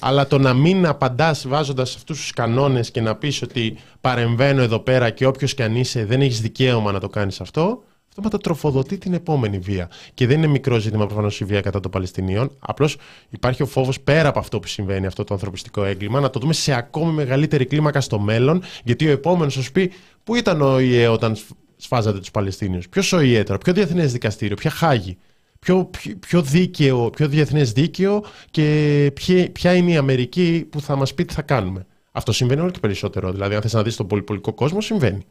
αλλά 0.00 0.26
το 0.26 0.38
να 0.38 0.54
μην 0.54 0.86
απαντάς 0.86 1.48
βάζοντας 1.48 1.96
αυτούς 1.96 2.20
τους 2.20 2.30
κανόνες 2.32 2.90
και 2.90 3.00
να 3.00 3.16
πεις 3.16 3.42
ότι 3.42 3.78
παρεμβαίνω 4.00 4.62
εδώ 4.62 4.78
πέρα 4.78 5.10
και 5.10 5.26
όποιος 5.26 5.54
και 5.54 5.62
αν 5.62 5.76
είσαι 5.76 6.04
δεν 6.04 6.20
έχεις 6.20 6.40
δικαίωμα 6.40 6.92
να 6.92 7.00
το 7.00 7.08
κάνεις 7.08 7.40
αυτό, 7.40 7.82
αυτό 8.26 8.38
τροφοδοτεί 8.38 8.98
την 8.98 9.12
επόμενη 9.12 9.58
βία. 9.58 9.90
Και 10.14 10.26
δεν 10.26 10.36
είναι 10.38 10.46
μικρό 10.46 10.78
ζήτημα 10.78 11.06
προφανώς 11.06 11.40
η 11.40 11.44
βία 11.44 11.60
κατά 11.60 11.80
των 11.80 11.90
Παλαιστινίων. 11.90 12.50
Απλώς 12.58 12.96
υπάρχει 13.28 13.62
ο 13.62 13.66
φόβος 13.66 14.00
πέρα 14.00 14.28
από 14.28 14.38
αυτό 14.38 14.60
που 14.60 14.66
συμβαίνει, 14.66 15.06
αυτό 15.06 15.24
το 15.24 15.34
ανθρωπιστικό 15.34 15.84
έγκλημα, 15.84 16.20
να 16.20 16.30
το 16.30 16.40
δούμε 16.40 16.52
σε 16.52 16.72
ακόμη 16.72 17.12
μεγαλύτερη 17.12 17.66
κλίμακα 17.66 18.00
στο 18.00 18.18
μέλλον. 18.18 18.62
Γιατί 18.84 19.06
ο 19.06 19.10
επόμενος 19.10 19.54
θα 19.54 19.60
σου 19.60 19.72
πει, 19.72 19.92
Πού 20.24 20.34
ήταν 20.34 20.62
ο 20.62 20.78
ΙΕ 20.78 21.08
όταν 21.08 21.36
σφάζατε 21.76 22.18
τους 22.18 22.30
Παλαιστίνιους, 22.30 22.88
Ποιος 22.88 23.12
ο 23.12 23.20
ΙΕ 23.20 23.42
τώρα, 23.42 23.58
Ποιο 23.58 23.72
διεθνές 23.72 24.12
δικαστήριο, 24.12 24.56
Ποια 24.56 24.70
χάγη, 24.70 25.18
Ποιο, 25.58 25.84
ποιο, 25.84 26.14
ποιο 26.20 26.42
δίκαιο, 26.42 27.10
ποιο 27.10 27.28
διεθνές 27.28 27.72
δίκαιο 27.72 28.24
και 28.50 29.10
ποια, 29.14 29.50
ποια 29.52 29.74
είναι 29.74 29.90
η 29.90 29.96
Αμερική 29.96 30.66
που 30.70 30.80
θα 30.80 30.96
μας 30.96 31.14
πει 31.14 31.24
τι 31.24 31.34
θα 31.34 31.42
κάνουμε; 31.42 31.86
Αυτό 32.12 32.32
συμβαίνει 32.32 32.60
όλο 32.60 32.70
και 32.70 32.78
περισσότερο. 32.78 33.32
Δηλαδή, 33.32 33.54
αν 33.54 33.60
θες 33.60 33.72
να 33.72 33.82
δεις 33.82 33.96
τον 33.96 34.06
πολυπολικό 34.06 34.52
κόσμο, 34.52 34.80
συμβαίνει. 34.80 35.24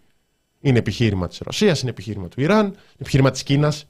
Είναι 0.60 0.78
επιχείρημα 0.80 1.28
της 1.28 1.38
Ρωσίας, 1.38 1.82
είναι 1.82 1.90
επιχείρημα 1.90 2.28
του 2.28 2.42
Ιράν, 2.42 2.66
είναι 2.66 2.76
επιχείρημα 2.98 3.32
της 3.32 3.44
Κίνας. 3.44 3.86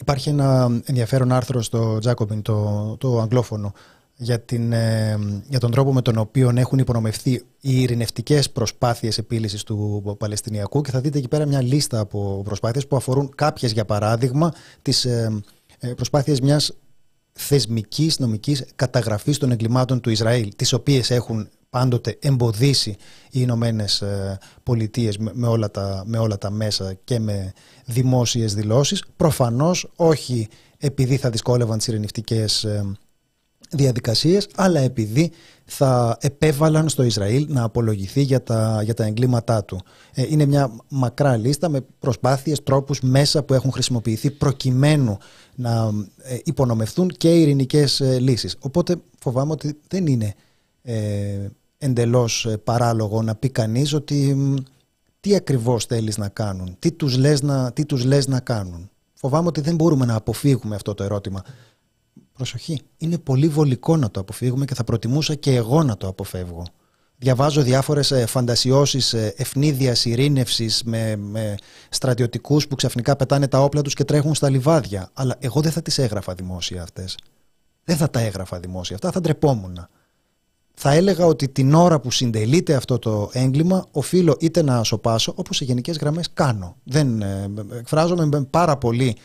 Υπάρχει 0.00 0.28
ένα 0.28 0.80
ενδιαφέρον 0.84 1.32
άρθρο 1.32 1.62
στο 1.62 1.98
Τζάκομπιν, 1.98 2.42
το, 2.42 2.96
το 2.98 3.20
αγγλόφωνο, 3.20 3.72
για, 4.16 4.40
την, 4.40 4.72
ε, 4.72 5.18
για 5.48 5.60
τον 5.60 5.70
τρόπο 5.70 5.92
με 5.92 6.02
τον 6.02 6.18
οποίο 6.18 6.52
έχουν 6.54 6.78
υπονομευθεί 6.78 7.30
οι 7.60 7.80
ειρηνευτικές 7.80 8.50
προσπάθειες 8.50 9.18
επίλυσης 9.18 9.62
του 9.62 10.16
Παλαιστινιακού 10.18 10.80
και 10.80 10.90
θα 10.90 11.00
δείτε 11.00 11.18
εκεί 11.18 11.28
πέρα 11.28 11.46
μια 11.46 11.62
λίστα 11.62 11.98
από 11.98 12.42
προσπάθειες 12.44 12.86
που 12.86 12.96
αφορούν 12.96 13.32
κάποιες, 13.34 13.72
για 13.72 13.84
παράδειγμα, 13.84 14.52
τις 14.82 15.04
ε, 15.04 15.42
ε 15.78 15.94
προσπάθειες 15.94 16.40
μιας 16.40 16.72
θεσμικής 17.36 18.18
νομικής 18.18 18.64
καταγραφής 18.76 19.38
των 19.38 19.50
εγκλημάτων 19.50 20.00
του 20.00 20.10
Ισραήλ, 20.10 20.52
τις 20.56 20.72
οποίες 20.72 21.10
έχουν 21.10 21.48
πάντοτε 21.70 22.18
εμποδίσει 22.20 22.90
οι 23.30 23.38
Ηνωμένες 23.40 24.02
Πολιτείες 24.62 25.18
με, 25.18 25.46
όλα 25.46 25.70
τα, 25.70 26.02
με 26.06 26.18
όλα 26.18 26.38
τα 26.38 26.50
μέσα 26.50 26.94
και 27.04 27.18
με 27.18 27.52
δημόσιες 27.84 28.54
δηλώσεις. 28.54 29.04
Προφανώς 29.16 29.92
όχι 29.96 30.48
επειδή 30.78 31.16
θα 31.16 31.30
δυσκόλευαν 31.30 31.78
τις 31.78 31.86
ειρηνευτικές 31.86 32.64
ε, 32.64 32.84
διαδικασίες, 33.70 34.48
αλλά 34.54 34.80
επειδή 34.80 35.30
θα 35.64 36.16
επέβαλαν 36.20 36.88
στο 36.88 37.02
Ισραήλ 37.02 37.46
να 37.48 37.62
απολογηθεί 37.62 38.22
για 38.22 38.42
τα, 38.42 38.80
για 38.84 38.94
τα 38.94 39.04
εγκλήματά 39.04 39.64
του. 39.64 39.80
Ε, 40.14 40.24
είναι 40.28 40.46
μια 40.46 40.76
μακρά 40.88 41.36
λίστα 41.36 41.68
με 41.68 41.80
προσπάθειες, 41.98 42.62
τρόπους, 42.62 43.00
μέσα 43.00 43.42
που 43.42 43.54
έχουν 43.54 43.72
χρησιμοποιηθεί 43.72 44.30
προκειμένου 44.30 45.18
να 45.54 45.90
ε, 46.22 46.38
υπονομευθούν 46.44 47.08
και 47.08 47.34
οι 47.34 47.40
ειρηνικές 47.40 48.02
λύσεις. 48.18 48.56
Οπότε 48.60 48.96
φοβάμαι 49.18 49.52
ότι 49.52 49.78
δεν 49.88 50.06
είναι 50.06 50.34
ε, 50.82 51.48
εντελώς 51.78 52.48
παράλογο 52.64 53.22
να 53.22 53.34
πει 53.34 53.48
κανείς 53.48 53.92
ότι 53.92 54.36
τι 55.20 55.34
ακριβώς 55.34 55.84
θέλεις 55.84 56.18
να 56.18 56.28
κάνουν, 56.28 56.76
τι 56.78 56.92
τους 56.92 57.16
λες 57.16 57.42
να, 57.42 57.72
τι 57.72 57.84
τους 57.84 58.04
λες 58.04 58.26
να 58.26 58.40
κάνουν. 58.40 58.90
Φοβάμαι 59.14 59.46
ότι 59.48 59.60
δεν 59.60 59.74
μπορούμε 59.74 60.04
να 60.04 60.14
αποφύγουμε 60.14 60.74
αυτό 60.74 60.94
το 60.94 61.04
ερώτημα. 61.04 61.42
Προσοχή, 62.36 62.80
είναι 62.96 63.18
πολύ 63.18 63.48
βολικό 63.48 63.96
να 63.96 64.10
το 64.10 64.20
αποφύγουμε 64.20 64.64
και 64.64 64.74
θα 64.74 64.84
προτιμούσα 64.84 65.34
και 65.34 65.54
εγώ 65.54 65.82
να 65.82 65.96
το 65.96 66.08
αποφεύγω. 66.08 66.64
Διαβάζω 67.18 67.62
διάφορες 67.62 68.10
ε, 68.10 68.26
φαντασιώσεις 68.26 69.12
ε, 69.12 69.34
ευνίδιας 69.36 70.04
ειρήνευσης 70.04 70.82
με, 70.84 71.16
με 71.16 71.54
στρατιωτικούς 71.88 72.68
που 72.68 72.74
ξαφνικά 72.74 73.16
πετάνε 73.16 73.48
τα 73.48 73.60
όπλα 73.60 73.82
τους 73.82 73.94
και 73.94 74.04
τρέχουν 74.04 74.34
στα 74.34 74.50
λιβάδια. 74.50 75.10
Αλλά 75.12 75.36
εγώ 75.38 75.60
δεν 75.60 75.72
θα 75.72 75.82
τις 75.82 75.98
έγραφα 75.98 76.34
δημόσια 76.34 76.82
αυτές. 76.82 77.18
Δεν 77.84 77.96
θα 77.96 78.10
τα 78.10 78.20
έγραφα 78.20 78.60
δημόσια 78.60 78.94
αυτά, 78.96 79.10
θα 79.10 79.20
ντρεπόμουν 79.20 79.88
θα 80.78 80.92
έλεγα 80.92 81.26
ότι 81.26 81.48
την 81.48 81.74
ώρα 81.74 82.00
που 82.00 82.10
συντελείται 82.10 82.74
αυτό 82.74 82.98
το 82.98 83.30
έγκλημα 83.32 83.86
οφείλω 83.90 84.36
είτε 84.40 84.62
να 84.62 84.84
σοπάσω 84.84 85.32
όπως 85.36 85.56
σε 85.56 85.64
γενικές 85.64 85.96
γραμμές 85.96 86.28
κάνω. 86.34 86.76
Δεν 86.84 87.22
ε, 87.22 87.50
εκφράζομαι 87.78 88.26
με 88.26 88.44
πάρα 88.44 88.76
πολύ 88.76 89.06
ε, 89.06 89.16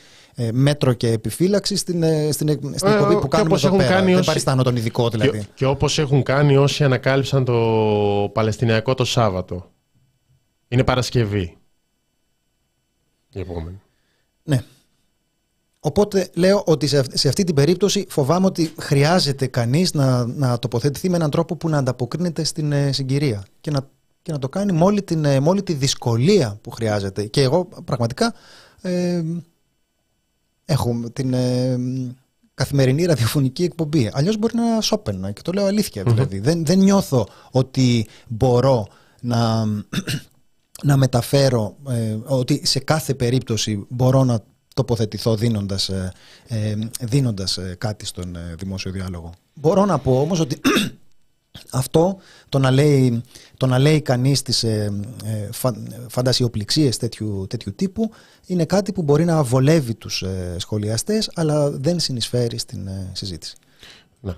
μέτρο 0.51 0.93
και 0.93 1.07
επιφύλαξη 1.07 1.75
στην, 1.75 2.03
ε, 2.03 2.31
στην, 2.31 2.49
στην 2.75 2.87
ε, 2.87 2.91
εκπομπή 2.91 3.19
που 3.19 3.27
κάνουμε 3.27 3.55
εδώ 3.55 3.75
πέρα. 3.75 3.89
Κάνει 3.89 4.13
Δεν 4.13 4.23
παριστάνω 4.23 4.63
τον 4.63 4.75
ειδικό 4.75 5.09
δηλαδή. 5.09 5.39
Και, 5.39 5.45
και 5.55 5.65
όπως 5.65 5.99
έχουν 5.99 6.23
κάνει 6.23 6.57
όσοι 6.57 6.83
ανακάλυψαν 6.83 7.45
το 7.45 8.29
Παλαιστινιακό 8.33 8.93
το 8.93 9.05
Σάββατο. 9.05 9.71
Είναι 10.67 10.83
Παρασκευή. 10.83 11.57
Η 13.33 13.39
επόμενη. 13.39 13.81
Ναι. 14.43 14.63
Οπότε 15.79 16.29
λέω 16.33 16.63
ότι 16.65 16.87
σε 16.87 17.27
αυτή 17.27 17.43
την 17.43 17.55
περίπτωση 17.55 18.05
φοβάμαι 18.09 18.45
ότι 18.45 18.73
χρειάζεται 18.79 19.47
κανείς 19.47 19.93
να, 19.93 20.25
να 20.25 20.59
τοποθετηθεί 20.59 21.09
με 21.09 21.15
έναν 21.15 21.29
τρόπο 21.29 21.55
που 21.55 21.69
να 21.69 21.77
ανταποκρίνεται 21.77 22.43
στην 22.43 22.71
ε, 22.71 22.91
συγκυρία 22.91 23.45
και 23.61 23.71
να, 23.71 23.87
και 24.21 24.31
να 24.31 24.39
το 24.39 24.49
κάνει 24.49 24.71
με 24.71 24.83
όλη, 24.83 25.03
την, 25.03 25.25
ε, 25.25 25.39
με 25.39 25.61
τη 25.61 25.73
δυσκολία 25.73 26.57
που 26.61 26.69
χρειάζεται. 26.69 27.25
Και 27.25 27.41
εγώ 27.41 27.67
πραγματικά 27.85 28.33
ε, 28.81 29.23
έχω 30.71 30.99
την 31.13 31.33
ε, 31.33 31.77
καθημερινή 32.53 33.05
ραδιοφωνική 33.05 33.63
εκπομπή. 33.63 34.09
Αλλιώς 34.13 34.37
μπορεί 34.37 34.55
να 34.55 34.81
σώπαινα 34.81 35.31
και 35.31 35.41
το 35.41 35.51
λέω 35.51 35.67
Δηλαδή. 36.13 36.39
Δεν, 36.39 36.65
δεν 36.65 36.79
νιώθω 36.79 37.27
ότι 37.51 38.07
μπορώ 38.27 38.87
να, 39.21 39.65
να 40.89 40.97
μεταφέρω, 40.97 41.75
ότι 42.25 42.61
σε 42.65 42.79
κάθε 42.79 43.13
περίπτωση 43.13 43.85
μπορώ 43.89 44.23
να 44.23 44.43
τοποθετηθώ 44.73 45.35
δίνοντας, 45.35 45.89
ε, 45.89 46.13
ε, 46.47 46.75
δίνοντας 47.01 47.57
ε, 47.57 47.75
κάτι 47.77 48.05
στον 48.05 48.37
δημόσιο 48.57 48.91
διάλογο. 48.91 49.33
Μπορώ 49.53 49.85
να 49.85 49.99
πω 49.99 50.21
όμως 50.21 50.39
ότι 50.39 50.61
αυτό 51.71 52.17
το 52.49 52.59
να 52.59 52.71
λέει, 52.71 53.21
το 53.57 53.65
να 53.65 53.79
λέει 53.79 54.01
κανείς 54.01 54.41
τις 54.41 54.63
ε, 54.63 54.91
φαντασιοπληξίες 56.07 56.97
τέτοιου, 56.97 57.45
τέτοιου 57.49 57.73
τύπου 57.75 58.11
είναι 58.45 58.65
κάτι 58.65 58.91
που 58.91 59.01
μπορεί 59.01 59.25
να 59.25 59.43
βολεύει 59.43 59.95
τους 59.95 60.23
σχολιαστές 60.57 61.31
αλλά 61.33 61.69
δεν 61.69 61.99
συνεισφέρει 61.99 62.57
στην 62.57 62.89
συζήτηση. 63.11 63.55
Ναι. 64.19 64.33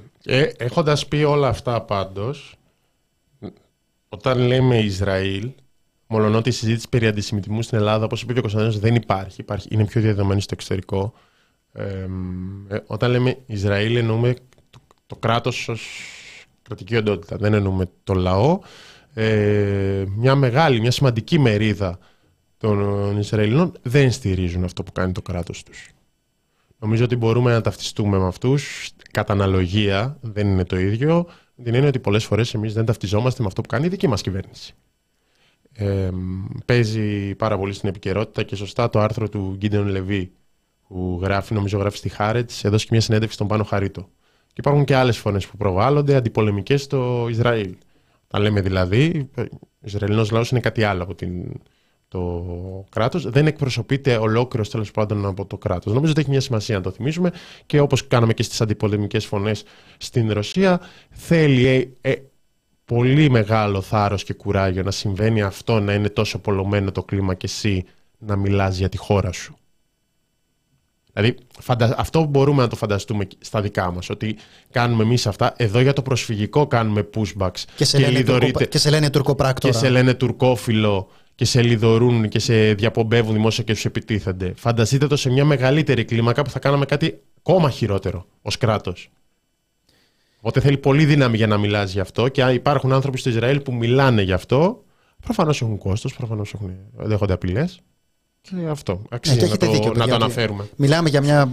έχοντας 0.58 1.08
πει 1.08 1.24
όλα 1.24 1.48
αυτά 1.48 1.82
πάντως, 1.82 2.56
όταν 4.10 4.40
λέμε 4.40 4.80
Ισραήλ 4.80 5.52
Μολονότι 6.14 6.50
η 6.50 6.52
συζήτηση 6.52 6.90
περί 6.90 7.08
αντισημιτισμού 7.08 7.62
στην 7.62 7.78
Ελλάδα, 7.78 8.06
όπως 8.06 8.22
είπε 8.22 8.34
και 8.34 8.40
ο 8.40 8.42
Κωνσταντίνος, 8.42 8.80
δεν 8.80 8.96
υπάρχει. 8.96 9.42
υπάρχει. 9.42 9.68
Είναι 9.72 9.86
πιο 9.86 10.02
διαδεδομένη 10.02 10.42
στο 10.42 10.54
εξωτερικό. 10.54 11.14
Ε, 11.74 12.08
όταν 12.86 13.12
λέμε 13.12 13.38
Ισραήλ, 13.46 13.96
εννοούμε 13.96 14.34
το, 14.70 14.80
το 15.08 15.16
κράτος 15.16 15.68
ως 15.70 15.82
κρατική 16.76 16.96
οντότητα. 16.96 17.38
Δεν 17.38 17.54
εννοούμε 17.54 17.86
το 18.04 18.14
λαό. 18.14 18.60
Ε, 19.14 20.04
μια 20.16 20.36
μεγάλη, 20.36 20.80
μια 20.80 20.92
σημαντική 20.92 21.40
μερίδα 21.40 22.00
των 22.58 23.18
Ισραηλινών 23.18 23.72
δεν 23.82 24.12
στηρίζουν 24.12 24.64
αυτό 24.64 24.84
που 24.84 24.92
κάνει 24.92 25.12
το 25.12 25.22
κράτος 25.22 25.64
τους. 25.64 25.90
Νομίζω 26.80 27.04
ότι 27.04 27.16
μπορούμε 27.16 27.52
να 27.52 27.62
ταυτιστούμε 27.62 28.18
με 28.18 28.28
αυτούς. 28.28 28.90
Κατά 29.12 29.34
αναλογία 29.34 30.18
δεν 30.22 30.48
είναι 30.48 30.66
το 30.66 30.80
ίδιο. 30.80 31.28
Δεν 31.56 31.74
είναι 31.74 31.88
ότι 31.88 32.00
πολλές 32.00 32.26
φορές 32.26 32.54
εμείς 32.54 32.74
δεν 32.74 32.86
ταυτιζόμαστε 32.86 33.42
με 33.42 33.48
αυτό 33.48 33.62
που 33.62 33.68
κάνει 33.68 33.86
η 33.86 33.90
δική 33.90 34.08
μας 34.08 34.22
κυβέρνηση 34.22 34.76
ε, 35.74 36.10
παίζει 36.66 37.36
πάρα 37.36 37.58
πολύ 37.58 37.74
στην 37.74 37.90
επικαιρότητα 37.90 38.44
και 38.44 38.56
σωστά 38.56 38.90
το 38.90 39.00
άρθρο 39.00 39.30
του 39.30 39.56
Γκίντεον 39.58 39.88
Λεβί 39.88 40.32
που 40.88 41.20
γράφει, 41.24 41.54
νομίζω 41.54 41.78
γράφει 41.78 41.98
στη 41.98 42.10
Χάρετς, 42.10 42.64
έδωσε 42.64 42.84
και 42.84 42.90
μια 42.92 43.02
συνέντευξη 43.02 43.36
στον 43.36 43.48
Πάνο 43.48 43.64
Χαρίτο. 43.64 44.10
Και 44.54 44.60
υπάρχουν 44.60 44.84
και 44.84 44.96
άλλες 44.96 45.18
φωνές 45.18 45.48
που 45.48 45.58
προβάλλονται, 45.58 46.16
αντιπολεμικές 46.16 46.82
στο 46.82 47.28
Ισραήλ. 47.30 47.76
Τα 48.28 48.40
λέμε 48.40 48.62
δηλαδή, 48.62 49.30
ο 49.38 49.86
Ισραηλινός 49.86 50.32
λαός 50.32 50.52
είναι 50.52 50.60
κάτι 50.60 50.84
άλλο 50.84 51.04
από 51.04 51.16
την, 51.16 51.62
το 52.08 52.86
κράτος. 52.90 53.30
Δεν 53.30 53.48
εκπροσωπείται 53.48 54.18
ολόκληρος 54.18 54.70
τέλος 54.70 54.92
πάντων 54.92 55.26
από 55.26 55.46
το 55.46 55.58
κράτος. 55.58 55.94
Νομίζω 55.94 56.12
ότι 56.12 56.22
έχει 56.22 56.30
μια 56.30 56.42
σημασία 56.42 56.76
να 56.76 56.82
το 56.82 56.92
θυμίσουμε 56.92 57.32
και 57.66 57.80
όπως 57.80 58.08
κάναμε 58.08 58.34
και 58.34 58.44
στις 58.44 58.62
αντιπολεμικές 58.62 59.26
φωνές 59.26 59.64
στην 59.98 60.32
Ρωσία, 60.32 60.82
θέλει 61.10 61.68
ε, 62.02 62.12
ε, 62.12 62.16
πολύ 62.86 63.30
μεγάλο 63.30 63.82
θάρρος 63.82 64.24
και 64.24 64.34
κουράγιο 64.34 64.84
να 64.84 64.92
συμβαίνει 64.92 65.42
αυτό, 65.42 65.80
να 65.80 65.94
είναι 65.94 66.10
τόσο 66.10 66.40
πολλωμένο 66.40 66.92
το 66.92 67.04
κλίμα 67.04 67.34
και 67.34 67.46
εσύ 67.46 67.86
να 68.18 68.36
μιλάς 68.36 68.78
για 68.78 68.90
τη 68.90 68.98
χώρα 68.98 69.32
σου. 69.32 69.58
Δηλαδή, 71.14 71.36
αυτό 71.98 72.24
μπορούμε 72.24 72.62
να 72.62 72.68
το 72.68 72.76
φανταστούμε 72.76 73.28
στα 73.40 73.62
δικά 73.62 73.92
μας, 73.92 74.10
ότι 74.10 74.36
κάνουμε 74.72 75.04
εμείς 75.04 75.28
αυτά. 75.28 75.54
Εδώ 75.58 75.80
για 75.80 75.94
το 75.94 76.02
προσφυγικό 76.02 76.68
κάνουμε 76.68 77.10
pushbacks. 77.16 77.64
Και 77.76 77.86
σε, 77.86 77.98
και 77.98 78.08
λένε, 78.08 78.24
τουρκο, 78.24 78.66
και 78.66 78.78
σε 78.78 78.90
λένε 78.90 79.10
τουρκοπράκτορα. 79.10 79.74
Και 79.74 79.80
σε 79.80 79.90
λένε 79.90 80.14
τουρκόφιλο 80.14 81.10
και 81.36 81.46
σε 81.46 81.62
λιδωρούν 81.62 82.30
και 82.30 82.40
σε 82.40 82.74
διαπομπεύουν 82.74 83.34
δημόσια 83.34 83.64
και 83.64 83.74
τους 83.74 83.86
επιτίθενται. 83.86 84.54
Φανταστείτε 84.56 85.08
το 85.08 85.16
σε 85.16 85.30
μια 85.30 85.46
μεγαλύτερη 85.46 86.06
κλίμακα 86.06 86.42
που 86.42 86.50
θα 86.50 86.60
κάναμε 86.60 86.86
κάτι 86.86 87.22
ακόμα 87.38 87.70
χειρότερο 87.70 88.26
ως 88.42 88.58
κράτος. 88.58 89.10
Οπότε 90.38 90.60
θέλει 90.60 90.78
πολύ 90.78 91.06
δύναμη 91.06 91.38
για 91.38 91.48
να 91.48 91.58
μιλάς 91.58 91.92
γι' 91.92 92.00
αυτό 92.00 92.28
και 92.28 92.42
υπάρχουν 92.42 92.94
άνθρωποι 92.94 93.18
στο 93.18 93.30
Ισραήλ 93.30 93.60
που 93.60 93.74
μιλάνε 93.74 94.22
γι' 94.22 94.34
αυτό. 94.34 94.84
Προφανώς 95.22 95.62
έχουν 95.62 95.78
κόστος, 95.78 96.16
προφανώς 96.16 96.56
δέχονται 96.94 97.34
απειλές. 97.34 97.82
Και 98.50 98.56
αυτό. 98.70 99.02
Αξίζει 99.10 99.40
ναι, 99.40 99.48
να, 99.48 99.58
το, 99.58 99.72
δίκιο, 99.72 99.94
να 99.94 100.08
το 100.08 100.16
αναφέρουμε. 100.16 100.70
Μιλάμε 100.76 101.10
για 101.10 101.22
μια 101.22 101.52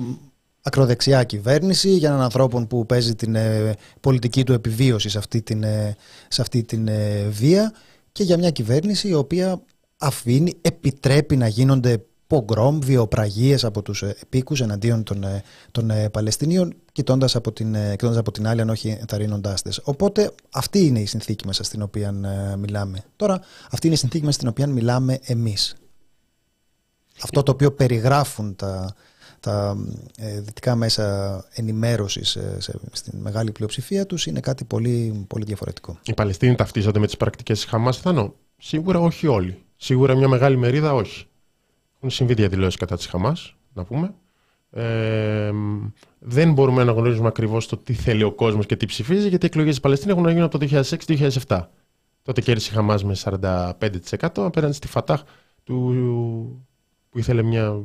ακροδεξιά 0.63 1.25
κυβέρνηση, 1.25 1.91
για 1.91 2.09
έναν 2.09 2.21
ανθρώπο 2.21 2.67
που 2.67 2.87
παίζει 2.87 3.15
την 3.15 3.35
ε, 3.35 3.75
πολιτική 4.01 4.45
του 4.45 4.53
επιβίωση 4.53 5.09
σε 5.09 5.19
αυτή 5.19 5.43
την, 5.43 5.63
ε, 5.63 5.97
σε 6.29 6.41
αυτή 6.41 6.63
την 6.63 6.89
ε, 6.89 7.29
βία 7.31 7.73
και 8.13 8.23
για 8.23 8.39
μια 8.39 8.51
κυβέρνηση 8.51 9.09
η 9.09 9.15
οποία 9.15 9.63
αφήνει, 9.99 10.53
επιτρέπει 10.61 11.37
να 11.37 11.49
γίνονται 11.49 12.05
πογκρόμ, 12.31 12.79
βιοπραγίες 12.81 13.65
από 13.65 13.83
τους 13.83 14.03
ε, 14.03 14.17
επίκους 14.23 14.61
εναντίον 14.61 15.03
των, 15.03 15.25
ε, 15.25 15.43
των 15.71 15.91
ε, 15.91 16.09
Παλαιστινίων, 16.09 16.75
κοιτώντας 16.93 17.37
από, 17.37 17.53
την, 17.53 17.77
από 18.03 18.33
την 18.33 18.47
άλλη, 18.47 18.61
αν 18.61 18.71
όχι 18.71 18.97
ενθαρρύνοντάς 19.01 19.63
τι. 19.63 19.71
Οπότε 19.83 20.33
αυτή 20.53 20.87
είναι 20.87 21.01
η 21.01 21.07
συνθήκη 21.07 21.47
μέσα 21.47 21.63
στην 21.63 21.83
οποία 21.83 22.13
μιλάμε. 22.59 23.05
Τώρα, 23.17 23.41
αυτή 23.71 23.87
είναι 23.87 23.95
η 23.95 23.99
συνθήκη 23.99 24.25
μέσα 24.25 24.37
στην 24.37 24.49
οποία 24.49 24.67
μιλάμε 24.67 25.19
εμείς. 25.23 25.75
Αυτό 27.23 27.43
το 27.43 27.53
οποίο 27.53 27.73
περιγράφουν 27.73 28.57
τα, 28.57 28.95
τα 29.41 29.77
δυτικά 30.41 30.75
μέσα 30.75 31.45
ενημέρωσης 31.55 32.39
στην 32.93 33.19
μεγάλη 33.19 33.53
πλειοψηφία 33.53 34.07
τους 34.07 34.27
είναι 34.27 34.41
κάτι 34.41 34.65
πολύ, 34.65 35.25
πολύ 35.29 35.45
διαφορετικό. 35.45 35.99
Οι 36.03 36.15
Παλαιστίνοι 36.15 36.55
ταυτίζονται 36.55 36.99
με 36.99 37.07
τις 37.07 37.17
πρακτικές 37.17 37.61
της 37.61 37.69
Χαμάς, 37.71 37.99
Θανό. 37.99 38.35
Σίγουρα 38.59 39.01
όχι 39.01 39.27
όλοι. 39.27 39.63
Σίγουρα 39.77 40.15
μια 40.15 40.29
μεγάλη 40.29 40.57
μερίδα 40.57 40.95
όχι. 40.95 41.27
Έχουν 41.97 42.11
συμβεί 42.11 42.35
διαδηλώσεις 42.35 42.77
κατά 42.77 42.97
της 42.97 43.07
Χαμάς, 43.07 43.57
να 43.73 43.85
πούμε. 43.85 44.15
Ε, 44.71 45.51
δεν 46.19 46.53
μπορούμε 46.53 46.85
να 46.85 46.93
γνωρίζουμε 46.93 47.29
ακριβώς 47.29 47.67
το 47.67 47.77
τι 47.77 47.93
θέλει 47.93 48.23
ο 48.23 48.33
κόσμος 48.33 48.67
και 48.67 48.77
τι 48.77 48.87
ψηφίζει, 48.87 49.29
γιατί 49.29 49.45
οι 49.45 49.49
εκλογές 49.49 49.71
της 49.71 49.81
Παλαιστίνης 49.81 50.17
έχουν 50.17 50.29
γίνει 50.29 50.41
από 50.41 50.59
το 50.59 50.83
2006-2007. 51.47 51.67
Τότε 52.23 52.41
κέρδισε 52.41 52.71
η 52.73 52.75
Χαμάς 52.75 53.05
με 53.05 53.17
45% 53.25 53.71
απέναντι 54.35 54.73
στη 54.73 54.87
Φατάχ 54.87 55.23
του, 55.65 56.67
που 57.11 57.19
ήθελε 57.19 57.43
μια 57.43 57.83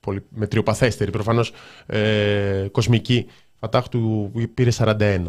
πολύ 0.00 0.26
μετριοπαθέστερη, 0.28 1.10
προφανώς 1.10 1.52
ε, 1.86 2.68
κοσμική 2.72 3.26
Φατάχ 3.58 3.88
του 3.88 4.30
που 4.32 4.48
πήρε 4.54 4.70
41. 4.76 5.24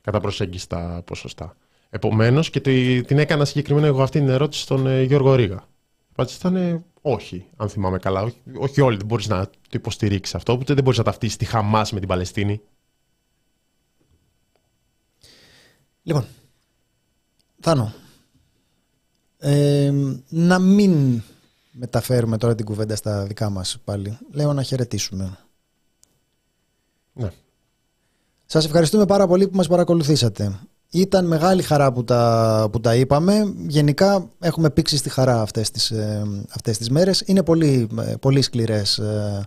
κατά 0.00 0.20
προσέγγιση 0.20 0.68
τα 0.68 1.02
ποσοστά. 1.06 1.56
Επομένως, 1.90 2.50
και 2.50 2.60
την 3.00 3.18
έκανα 3.18 3.44
συγκεκριμένα 3.44 3.86
εγώ 3.86 4.02
αυτή 4.02 4.18
την 4.18 4.28
ερώτηση 4.28 4.62
στον 4.62 4.86
ε, 4.86 5.02
Γιώργο 5.02 5.34
Ρίγα. 5.34 5.56
Η 5.56 6.08
απάντηση 6.12 6.36
ήταν 6.36 6.56
ε, 6.56 6.84
όχι, 7.00 7.46
αν 7.56 7.68
θυμάμαι 7.68 7.98
καλά. 7.98 8.22
Όχι, 8.22 8.40
όχι 8.56 8.80
όλοι 8.80 8.96
δεν 8.96 9.06
μπορείς 9.06 9.28
να 9.28 9.46
το 9.46 9.58
υποστηρίξεις 9.70 10.34
αυτό, 10.34 10.52
ούτε 10.52 10.74
δεν 10.74 10.82
μπορείς 10.82 10.98
να 10.98 11.04
ταυτίσεις 11.04 11.36
τη 11.36 11.44
Χαμάς 11.44 11.92
με 11.92 11.98
την 11.98 12.08
Παλαιστίνη. 12.08 12.60
Λοιπόν, 16.02 16.26
Θάνο, 17.60 17.94
ε, 19.38 19.92
να 20.28 20.58
μην 20.58 21.22
μεταφέρουμε 21.78 22.36
τώρα 22.36 22.54
την 22.54 22.64
κουβέντα 22.64 22.96
στα 22.96 23.24
δικά 23.24 23.50
μας 23.50 23.78
πάλι. 23.84 24.18
Λέω 24.30 24.52
να 24.52 24.62
χαιρετήσουμε. 24.62 25.38
Ναι. 27.12 27.30
Σας 28.46 28.64
ευχαριστούμε 28.64 29.06
πάρα 29.06 29.26
πολύ 29.26 29.48
που 29.48 29.56
μας 29.56 29.68
παρακολουθήσατε. 29.68 30.58
Ήταν 30.90 31.26
μεγάλη 31.26 31.62
χαρά 31.62 31.92
που 31.92 32.04
τα, 32.04 32.68
που 32.72 32.80
τα 32.80 32.94
είπαμε. 32.94 33.54
Γενικά 33.66 34.28
έχουμε 34.40 34.70
πήξει 34.70 34.96
στη 34.96 35.08
χαρά 35.08 35.40
αυτές 35.40 35.70
τις, 35.70 35.90
ε, 35.90 36.22
αυτές 36.48 36.78
τις 36.78 36.90
μέρες. 36.90 37.22
Είναι 37.26 37.42
πολύ, 37.42 37.88
ε, 38.00 38.14
πολύ 38.20 38.42
σκληρές 38.42 38.98
ε, 38.98 39.46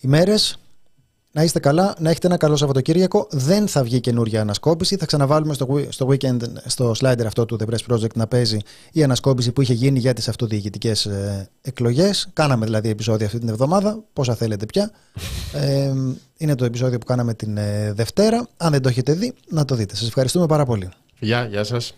οι 0.00 0.08
μέρες. 0.08 0.58
Να 1.36 1.42
είστε 1.42 1.58
καλά, 1.58 1.94
να 1.98 2.10
έχετε 2.10 2.26
ένα 2.26 2.36
καλό 2.36 2.56
Σαββατοκύριακο. 2.56 3.26
Δεν 3.30 3.68
θα 3.68 3.82
βγει 3.82 4.00
καινούργια 4.00 4.40
ανασκόπηση. 4.40 4.96
Θα 4.96 5.06
ξαναβάλουμε 5.06 5.54
στο, 5.54 5.80
στο 5.88 6.08
weekend, 6.08 6.40
στο 6.66 6.94
slider 7.00 7.24
αυτό 7.26 7.44
του 7.44 7.58
The 7.60 7.72
Press 7.72 7.94
Project 7.94 8.14
να 8.14 8.26
παίζει 8.26 8.58
η 8.92 9.02
ανασκόπηση 9.02 9.52
που 9.52 9.60
είχε 9.60 9.72
γίνει 9.72 9.98
για 9.98 10.12
τις 10.12 10.28
αυτοδιοικητικές 10.28 11.06
ε, 11.06 11.48
εκλογές. 11.62 12.28
Κάναμε 12.32 12.64
δηλαδή 12.64 12.88
επεισόδιο 12.88 13.26
αυτή 13.26 13.38
την 13.38 13.48
εβδομάδα. 13.48 14.04
Πόσα 14.12 14.34
θέλετε 14.34 14.66
πια. 14.66 14.90
ε, 15.52 15.92
είναι 16.36 16.54
το 16.54 16.64
επεισόδιο 16.64 16.98
που 16.98 17.06
κάναμε 17.06 17.34
την 17.34 17.56
ε, 17.56 17.92
Δευτέρα. 17.92 18.48
Αν 18.56 18.72
δεν 18.72 18.82
το 18.82 18.88
έχετε 18.88 19.12
δει, 19.12 19.34
να 19.48 19.64
το 19.64 19.74
δείτε. 19.74 19.96
Σας 19.96 20.06
ευχαριστούμε 20.08 20.46
πάρα 20.46 20.64
πολύ. 20.64 20.88
Γεια, 21.18 21.44
γεια 21.44 21.64
σας. 21.64 21.94